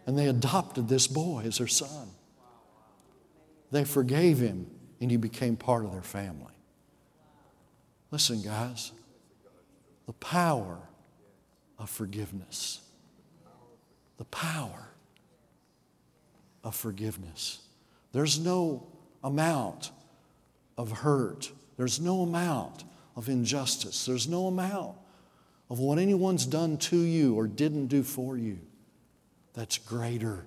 And 0.06 0.16
they 0.16 0.28
adopted 0.28 0.88
this 0.88 1.08
boy 1.08 1.42
as 1.44 1.58
their 1.58 1.66
son. 1.66 2.08
They 3.72 3.84
forgave 3.84 4.38
him, 4.38 4.68
and 5.00 5.10
he 5.10 5.16
became 5.16 5.56
part 5.56 5.84
of 5.84 5.92
their 5.92 6.02
family. 6.02 6.52
Listen, 8.12 8.40
guys, 8.40 8.92
the 10.06 10.12
power 10.14 10.78
of 11.78 11.90
forgiveness. 11.90 12.80
The 14.18 14.24
power 14.26 14.88
of 16.62 16.74
forgiveness. 16.74 17.58
There's 18.12 18.38
no 18.38 18.86
amount 19.24 19.90
of 20.78 20.90
hurt, 20.92 21.50
there's 21.76 22.00
no 22.00 22.22
amount 22.22 22.84
of 23.16 23.28
injustice, 23.28 24.06
there's 24.06 24.28
no 24.28 24.46
amount 24.46 24.96
of 25.68 25.80
what 25.80 25.98
anyone's 25.98 26.46
done 26.46 26.76
to 26.78 26.96
you 26.96 27.34
or 27.34 27.48
didn't 27.48 27.88
do 27.88 28.04
for 28.04 28.38
you 28.38 28.58
that's 29.56 29.78
greater 29.78 30.44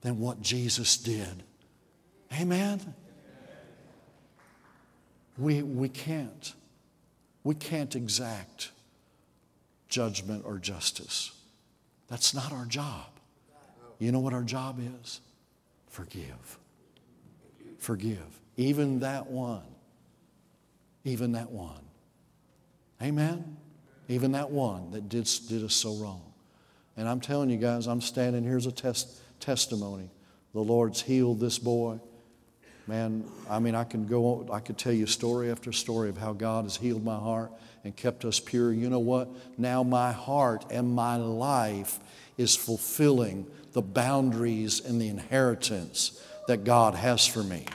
than 0.00 0.18
what 0.18 0.40
Jesus 0.40 0.96
did. 0.96 1.42
Amen? 2.40 2.94
We, 5.38 5.62
we 5.62 5.88
can't. 5.88 6.54
We 7.44 7.54
can't 7.54 7.94
exact 7.94 8.72
judgment 9.88 10.44
or 10.46 10.58
justice. 10.58 11.32
That's 12.08 12.34
not 12.34 12.52
our 12.52 12.64
job. 12.64 13.06
You 13.98 14.12
know 14.12 14.20
what 14.20 14.32
our 14.32 14.42
job 14.42 14.80
is? 15.02 15.20
Forgive. 15.88 16.58
Forgive. 17.78 18.40
Even 18.56 19.00
that 19.00 19.26
one. 19.26 19.62
Even 21.04 21.32
that 21.32 21.50
one. 21.50 21.82
Amen? 23.02 23.56
Even 24.08 24.32
that 24.32 24.50
one 24.50 24.90
that 24.92 25.08
did, 25.08 25.28
did 25.48 25.62
us 25.64 25.74
so 25.74 25.94
wrong. 25.96 26.22
And 26.96 27.08
I'm 27.08 27.20
telling 27.20 27.50
you 27.50 27.58
guys, 27.58 27.86
I'm 27.86 28.00
standing 28.00 28.44
here's 28.44 28.66
a 28.66 28.72
test, 28.72 29.20
testimony. 29.40 30.10
The 30.54 30.60
Lord's 30.60 31.02
healed 31.02 31.40
this 31.40 31.58
boy. 31.58 32.00
Man, 32.86 33.24
I 33.50 33.58
mean, 33.58 33.74
I 33.74 33.84
can 33.84 34.06
go, 34.06 34.48
I 34.52 34.60
could 34.60 34.78
tell 34.78 34.92
you 34.92 35.06
story 35.06 35.50
after 35.50 35.72
story 35.72 36.08
of 36.08 36.16
how 36.16 36.32
God 36.32 36.64
has 36.64 36.76
healed 36.76 37.04
my 37.04 37.18
heart 37.18 37.50
and 37.84 37.94
kept 37.94 38.24
us 38.24 38.38
pure. 38.38 38.72
You 38.72 38.88
know 38.88 39.00
what? 39.00 39.28
Now 39.58 39.82
my 39.82 40.12
heart 40.12 40.64
and 40.70 40.94
my 40.94 41.16
life 41.16 41.98
is 42.38 42.54
fulfilling 42.54 43.46
the 43.72 43.82
boundaries 43.82 44.80
and 44.80 45.00
the 45.00 45.08
inheritance 45.08 46.22
that 46.46 46.64
God 46.64 46.94
has 46.94 47.26
for 47.26 47.42
me. 47.42 47.66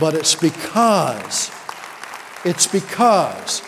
But 0.00 0.14
it's 0.14 0.34
because, 0.34 1.50
it's 2.44 2.66
because 2.66 3.62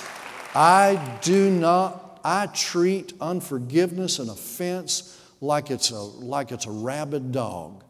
I 0.55 1.18
do 1.22 1.51
not 1.51 2.06
I 2.29 2.47
treat 2.47 3.12
unforgiveness 3.20 4.18
and 4.18 4.29
offense 4.29 5.16
like 5.41 5.70
it's 5.70 5.93
a, 5.93 6.01
like 6.01 6.51
it's 6.51 6.66
a 6.66 6.72
rabid 6.72 7.31
dog. 7.31 7.85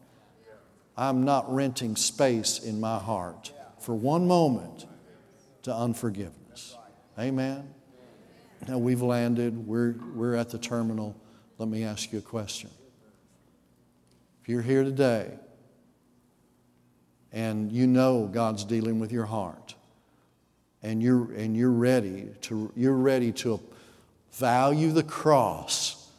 I'm 0.95 1.25
not 1.25 1.51
renting 1.51 1.95
space 1.95 2.59
in 2.59 2.79
my 2.79 2.99
heart 2.99 3.51
for 3.79 3.95
one 3.95 4.27
moment 4.27 4.85
to 5.63 5.73
unforgiveness. 5.73 6.77
Amen. 7.17 7.73
Now 8.67 8.77
we've 8.77 9.01
landed, 9.01 9.57
we're, 9.65 9.95
we're 10.13 10.35
at 10.35 10.51
the 10.51 10.59
terminal. 10.59 11.19
Let 11.57 11.67
me 11.67 11.83
ask 11.83 12.13
you 12.13 12.19
a 12.19 12.21
question. 12.21 12.69
If 14.43 14.49
you're 14.49 14.61
here 14.61 14.83
today 14.83 15.31
and 17.31 17.71
you 17.71 17.87
know 17.87 18.27
God's 18.27 18.65
dealing 18.65 18.99
with 18.99 19.11
your 19.11 19.25
heart 19.25 19.73
and 20.83 21.01
you're, 21.01 21.31
and 21.31 21.57
you're 21.57 21.71
ready 21.71 22.27
to, 22.41 22.71
you're 22.75 22.93
ready 22.93 23.31
to 23.31 23.59
value 24.33 24.91
the 24.91 25.03
cross 25.03 26.09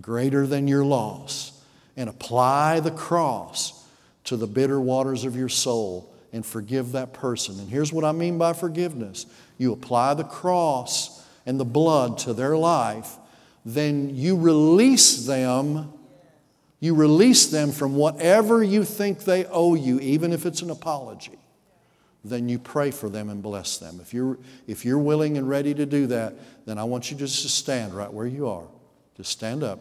greater 0.00 0.46
than 0.46 0.68
your 0.68 0.84
loss 0.84 1.52
and 1.96 2.08
apply 2.08 2.80
the 2.80 2.90
cross 2.90 3.86
to 4.24 4.36
the 4.36 4.46
bitter 4.46 4.80
waters 4.80 5.24
of 5.24 5.36
your 5.36 5.48
soul 5.48 6.12
and 6.32 6.44
forgive 6.44 6.92
that 6.92 7.12
person. 7.12 7.58
And 7.58 7.70
here's 7.70 7.92
what 7.92 8.04
I 8.04 8.12
mean 8.12 8.38
by 8.38 8.52
forgiveness 8.52 9.26
you 9.58 9.72
apply 9.72 10.14
the 10.14 10.24
cross 10.24 11.24
and 11.46 11.58
the 11.58 11.64
blood 11.64 12.18
to 12.18 12.34
their 12.34 12.56
life, 12.56 13.16
then 13.64 14.14
you 14.14 14.36
release 14.36 15.26
them. 15.26 15.92
You 16.78 16.94
release 16.94 17.46
them 17.46 17.72
from 17.72 17.96
whatever 17.96 18.62
you 18.62 18.84
think 18.84 19.24
they 19.24 19.46
owe 19.46 19.74
you, 19.74 19.98
even 20.00 20.32
if 20.32 20.44
it's 20.44 20.60
an 20.60 20.68
apology 20.68 21.38
then 22.28 22.48
you 22.48 22.58
pray 22.58 22.90
for 22.90 23.08
them 23.08 23.28
and 23.28 23.42
bless 23.42 23.78
them. 23.78 23.98
If 24.00 24.14
you're, 24.14 24.38
if 24.66 24.84
you're 24.84 24.98
willing 24.98 25.36
and 25.36 25.48
ready 25.48 25.74
to 25.74 25.86
do 25.86 26.06
that, 26.08 26.34
then 26.66 26.78
I 26.78 26.84
want 26.84 27.10
you 27.10 27.16
just 27.16 27.42
to 27.42 27.48
stand 27.48 27.94
right 27.94 28.12
where 28.12 28.26
you 28.26 28.48
are. 28.48 28.66
Just 29.16 29.30
stand 29.30 29.62
up. 29.62 29.80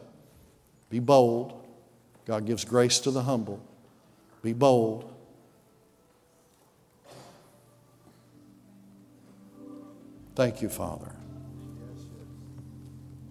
Be 0.89 0.99
bold. 0.99 1.61
God 2.25 2.45
gives 2.45 2.65
grace 2.65 2.99
to 2.99 3.11
the 3.11 3.23
humble. 3.23 3.63
Be 4.41 4.53
bold. 4.53 5.11
Thank 10.35 10.61
you, 10.61 10.69
Father. 10.69 11.11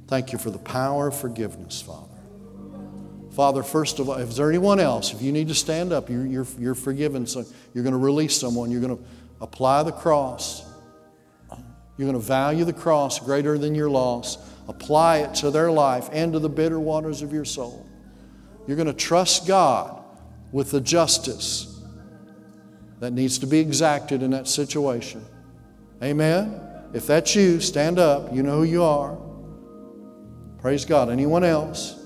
Thank 0.07 0.33
you 0.33 0.39
for 0.39 0.51
the 0.51 0.59
power 0.59 1.09
of 1.09 1.19
forgiveness, 1.19 1.83
Father. 1.83 2.14
Father, 3.35 3.65
first 3.65 3.99
of 3.99 4.09
all, 4.09 4.15
if 4.15 4.37
there 4.37 4.49
anyone 4.49 4.79
else, 4.79 5.13
if 5.13 5.21
you 5.21 5.33
need 5.33 5.49
to 5.49 5.55
stand 5.55 5.93
up, 5.93 6.09
you're, 6.09 6.25
you're, 6.25 6.47
you're 6.57 6.75
forgiven, 6.77 7.27
so 7.27 7.45
you're 7.73 7.83
going 7.83 7.93
to 7.93 7.99
release 7.99 8.37
someone, 8.39 8.71
you're 8.71 8.81
going 8.81 8.97
to 8.97 9.05
apply 9.41 9.83
the 9.83 9.91
cross. 9.91 10.65
You're 11.97 12.07
going 12.07 12.21
to 12.21 12.25
value 12.25 12.65
the 12.65 12.73
cross 12.73 13.19
greater 13.19 13.59
than 13.59 13.75
your 13.75 13.91
loss, 13.91 14.39
apply 14.69 15.19
it 15.19 15.35
to 15.37 15.51
their 15.51 15.73
life 15.73 16.09
and 16.13 16.33
to 16.33 16.39
the 16.39 16.49
bitter 16.49 16.79
waters 16.79 17.23
of 17.23 17.33
your 17.33 17.45
soul. 17.45 17.85
You're 18.69 18.77
going 18.77 18.87
to 18.87 18.93
trust 18.93 19.49
God 19.49 20.05
with 20.53 20.71
the 20.71 20.81
justice 20.81 21.81
that 23.01 23.13
needs 23.13 23.39
to 23.39 23.49
be 23.49 23.59
exacted 23.59 24.23
in 24.23 24.31
that 24.31 24.47
situation. 24.47 25.25
Amen? 26.03 26.61
If 26.93 27.09
that's 27.09 27.35
you, 27.35 27.59
stand 27.59 27.99
up. 27.99 28.33
You 28.33 28.45
know 28.45 28.59
who 28.59 28.65
you 28.65 28.85
are. 28.85 29.19
Praise 30.61 30.85
God. 30.85 31.11
Anyone 31.11 31.43
else? 31.43 32.04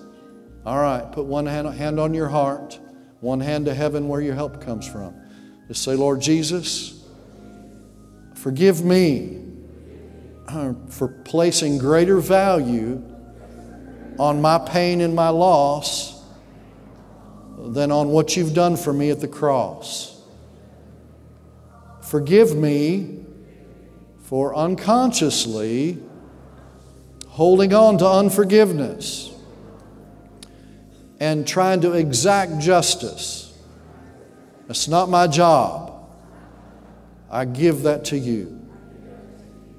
All 0.69 0.79
right, 0.79 1.11
put 1.11 1.25
one 1.25 1.47
hand, 1.47 1.67
hand 1.67 1.99
on 1.99 2.13
your 2.13 2.29
heart, 2.29 2.79
one 3.21 3.41
hand 3.41 3.65
to 3.65 3.75
heaven 3.75 4.07
where 4.07 4.21
your 4.21 4.35
help 4.35 4.61
comes 4.61 4.87
from. 4.87 5.15
Just 5.67 5.83
say, 5.83 5.95
Lord 5.95 6.21
Jesus, 6.21 7.07
forgive 8.35 8.85
me 8.85 9.47
uh, 10.47 10.75
for 10.91 11.09
placing 11.09 11.79
greater 11.79 12.19
value 12.19 13.03
on 14.19 14.43
my 14.43 14.59
pain 14.59 15.01
and 15.01 15.15
my 15.15 15.31
loss 15.31 16.23
than 17.57 17.91
on 17.91 18.09
what 18.09 18.37
you've 18.37 18.53
done 18.53 18.77
for 18.77 18.93
me 18.93 19.09
at 19.09 19.21
the 19.21 19.29
cross. 19.29 20.23
Forgive 22.03 22.55
me 22.55 23.25
for 24.19 24.55
unconsciously 24.55 25.99
holding 27.27 27.73
on 27.73 27.97
to 27.97 28.07
unforgiveness 28.07 29.28
and 31.21 31.47
trying 31.47 31.81
to 31.81 31.93
exact 31.93 32.59
justice. 32.59 33.59
That's 34.67 34.89
not 34.89 35.09
my 35.09 35.27
job. 35.27 35.93
I 37.31 37.45
give 37.45 37.83
that 37.83 38.07
to 38.07 38.19
you. 38.19 38.59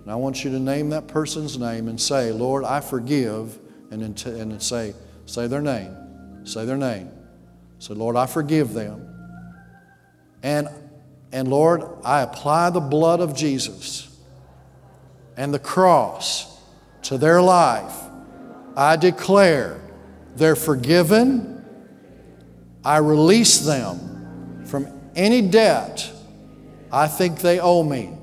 And 0.03 0.11
I 0.11 0.15
want 0.15 0.43
you 0.43 0.51
to 0.51 0.59
name 0.59 0.89
that 0.89 1.07
person's 1.07 1.57
name 1.57 1.87
and 1.87 1.99
say, 1.99 2.31
Lord, 2.31 2.63
I 2.63 2.79
forgive, 2.79 3.57
and, 3.91 4.01
and 4.25 4.61
say, 4.61 4.93
say 5.25 5.47
their 5.47 5.61
name. 5.61 5.95
Say 6.45 6.65
their 6.65 6.77
name. 6.77 7.11
Say, 7.79 7.93
Lord, 7.93 8.15
I 8.15 8.25
forgive 8.25 8.73
them. 8.73 9.05
And, 10.41 10.67
and 11.31 11.47
Lord, 11.47 11.83
I 12.03 12.21
apply 12.21 12.71
the 12.71 12.79
blood 12.79 13.19
of 13.19 13.35
Jesus 13.35 14.17
and 15.37 15.53
the 15.53 15.59
cross 15.59 16.59
to 17.03 17.17
their 17.17 17.41
life. 17.41 17.95
I 18.75 18.95
declare 18.95 19.79
they're 20.36 20.55
forgiven. 20.55 21.65
I 22.84 22.97
release 22.97 23.59
them 23.59 24.65
from 24.65 24.88
any 25.15 25.41
debt 25.41 26.11
I 26.91 27.07
think 27.07 27.39
they 27.39 27.59
owe 27.59 27.84
me. 27.84 28.13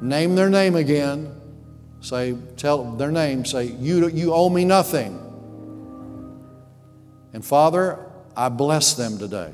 Name 0.00 0.34
their 0.36 0.50
name 0.50 0.76
again. 0.76 1.34
Say, 2.00 2.36
tell 2.56 2.92
their 2.92 3.10
name. 3.10 3.44
Say, 3.44 3.64
you, 3.64 4.08
you 4.08 4.32
owe 4.32 4.48
me 4.48 4.64
nothing. 4.64 5.24
And 7.32 7.44
Father, 7.44 8.06
I 8.36 8.48
bless 8.48 8.94
them 8.94 9.18
today. 9.18 9.52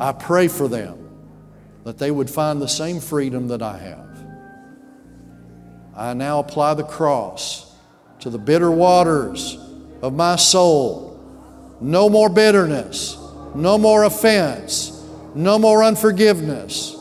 I 0.00 0.12
pray 0.12 0.48
for 0.48 0.66
them 0.66 1.08
that 1.84 1.98
they 1.98 2.10
would 2.10 2.28
find 2.28 2.60
the 2.60 2.68
same 2.68 3.00
freedom 3.00 3.48
that 3.48 3.62
I 3.62 3.78
have. 3.78 4.06
I 5.96 6.14
now 6.14 6.40
apply 6.40 6.74
the 6.74 6.84
cross 6.84 7.74
to 8.20 8.30
the 8.30 8.38
bitter 8.38 8.70
waters 8.70 9.56
of 10.02 10.14
my 10.14 10.36
soul. 10.36 11.06
No 11.80 12.08
more 12.08 12.28
bitterness, 12.28 13.16
no 13.54 13.78
more 13.78 14.04
offense, 14.04 15.04
no 15.34 15.58
more 15.58 15.82
unforgiveness. 15.84 16.96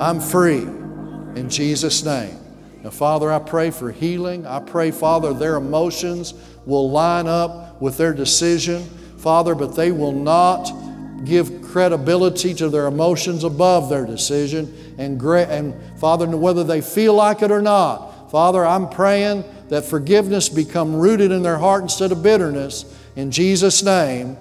I'm 0.00 0.20
free 0.20 0.62
in 0.62 1.48
Jesus' 1.48 2.04
name. 2.04 2.38
Now, 2.82 2.90
Father, 2.90 3.32
I 3.32 3.38
pray 3.38 3.70
for 3.70 3.90
healing. 3.90 4.46
I 4.46 4.60
pray, 4.60 4.90
Father, 4.90 5.32
their 5.32 5.56
emotions 5.56 6.34
will 6.66 6.90
line 6.90 7.26
up 7.26 7.80
with 7.80 7.96
their 7.96 8.12
decision, 8.12 8.82
Father, 9.18 9.54
but 9.54 9.74
they 9.74 9.90
will 9.90 10.12
not 10.12 10.70
give 11.24 11.62
credibility 11.62 12.52
to 12.54 12.68
their 12.68 12.86
emotions 12.86 13.44
above 13.44 13.88
their 13.88 14.04
decision. 14.04 14.94
And, 14.98 15.20
and 15.22 15.98
Father, 15.98 16.26
whether 16.36 16.64
they 16.64 16.80
feel 16.80 17.14
like 17.14 17.42
it 17.42 17.50
or 17.50 17.62
not, 17.62 18.30
Father, 18.30 18.64
I'm 18.64 18.88
praying 18.88 19.44
that 19.74 19.84
forgiveness 19.84 20.48
become 20.48 20.94
rooted 20.94 21.32
in 21.32 21.42
their 21.42 21.58
heart 21.58 21.82
instead 21.82 22.12
of 22.12 22.22
bitterness 22.22 22.84
in 23.16 23.32
Jesus' 23.32 23.82
name. 23.82 24.36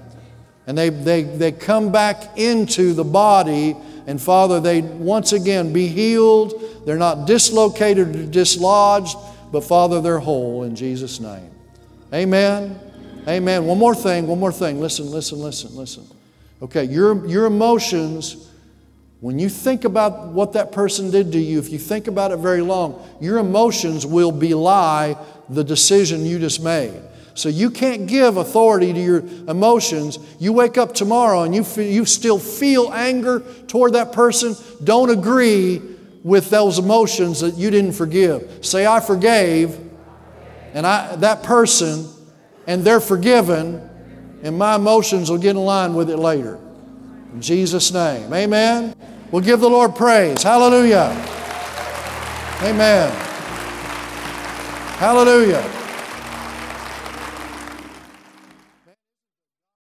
And 0.68 0.78
they, 0.78 0.90
they, 0.90 1.24
they 1.24 1.52
come 1.52 1.92
back 1.92 2.38
into 2.38 2.94
the 2.94 3.04
body, 3.04 3.76
and 4.06 4.22
Father, 4.22 4.60
they 4.60 4.82
once 4.82 5.34
again 5.34 5.74
be 5.74 5.88
healed. 5.88 6.54
They're 6.86 7.00
not 7.00 7.26
dislocated 7.26 8.16
or 8.16 8.26
dislodged, 8.28 9.18
but 9.52 9.62
Father, 9.64 10.02
they're 10.02 10.20
whole 10.20 10.66
in 10.66 10.76
Jesus' 10.76 11.20
name. 11.20 11.50
Amen. 12.14 12.80
Amen. 13.28 13.66
One 13.66 13.80
more 13.80 13.96
thing, 13.96 14.28
one 14.28 14.40
more 14.40 14.52
thing. 14.52 14.80
Listen, 14.80 15.10
listen, 15.10 15.40
listen, 15.40 15.76
listen. 15.76 16.06
Okay, 16.62 16.84
your, 16.84 17.26
your 17.26 17.46
emotions, 17.46 18.52
when 19.24 19.40
you 19.40 19.48
think 19.48 19.86
about 19.86 20.34
what 20.34 20.52
that 20.52 20.74
person 20.74 21.10
did 21.10 21.32
to 21.32 21.40
you, 21.40 21.58
if 21.58 21.70
you 21.70 21.80
think 21.80 22.08
about 22.08 22.32
it 22.32 22.40
very 22.40 22.60
long, 22.60 23.02
your 23.22 23.38
emotions 23.38 24.06
will 24.06 24.34
belie 24.34 25.16
the 25.48 25.64
decision 25.64 26.26
you 26.26 26.40
just 26.40 26.62
made. 26.62 27.02
So 27.34 27.48
you 27.48 27.72
can't 27.72 28.06
give 28.06 28.36
authority 28.36 28.92
to 28.92 29.00
your 29.00 29.20
emotions. 29.48 30.20
You 30.42 30.52
wake 30.52 30.78
up 30.78 30.94
tomorrow 30.94 31.44
and 31.44 31.56
you, 31.56 31.64
feel, 31.64 31.90
you 31.90 32.04
still 32.04 32.38
feel 32.38 32.92
anger 32.92 33.40
toward 33.68 33.94
that 33.94 34.12
person. 34.12 34.58
Don't 34.84 35.10
agree 35.10 35.82
with 36.22 36.50
those 36.50 36.78
emotions 36.78 37.40
that 37.40 37.56
you 37.56 37.72
didn't 37.72 37.94
forgive. 37.94 38.60
Say, 38.60 38.86
I 38.86 39.00
forgave, 39.00 39.80
and 40.74 40.86
I, 40.86 41.16
that 41.16 41.44
person, 41.44 42.10
and 42.68 42.84
they're 42.84 43.00
forgiven, 43.00 43.90
and 44.44 44.58
my 44.58 44.76
emotions 44.76 45.32
will 45.32 45.38
get 45.38 45.52
in 45.52 45.64
line 45.64 45.94
with 45.94 46.10
it 46.10 46.18
later. 46.18 46.60
In 47.34 47.42
Jesus' 47.42 47.94
name. 47.94 48.34
Amen. 48.34 48.94
We'll 49.34 49.42
give 49.42 49.62
the 49.62 49.70
Lord 49.70 49.96
praise. 49.96 50.44
Hallelujah. 50.44 51.10
Amen. 52.62 53.12
Hallelujah. 55.00 55.83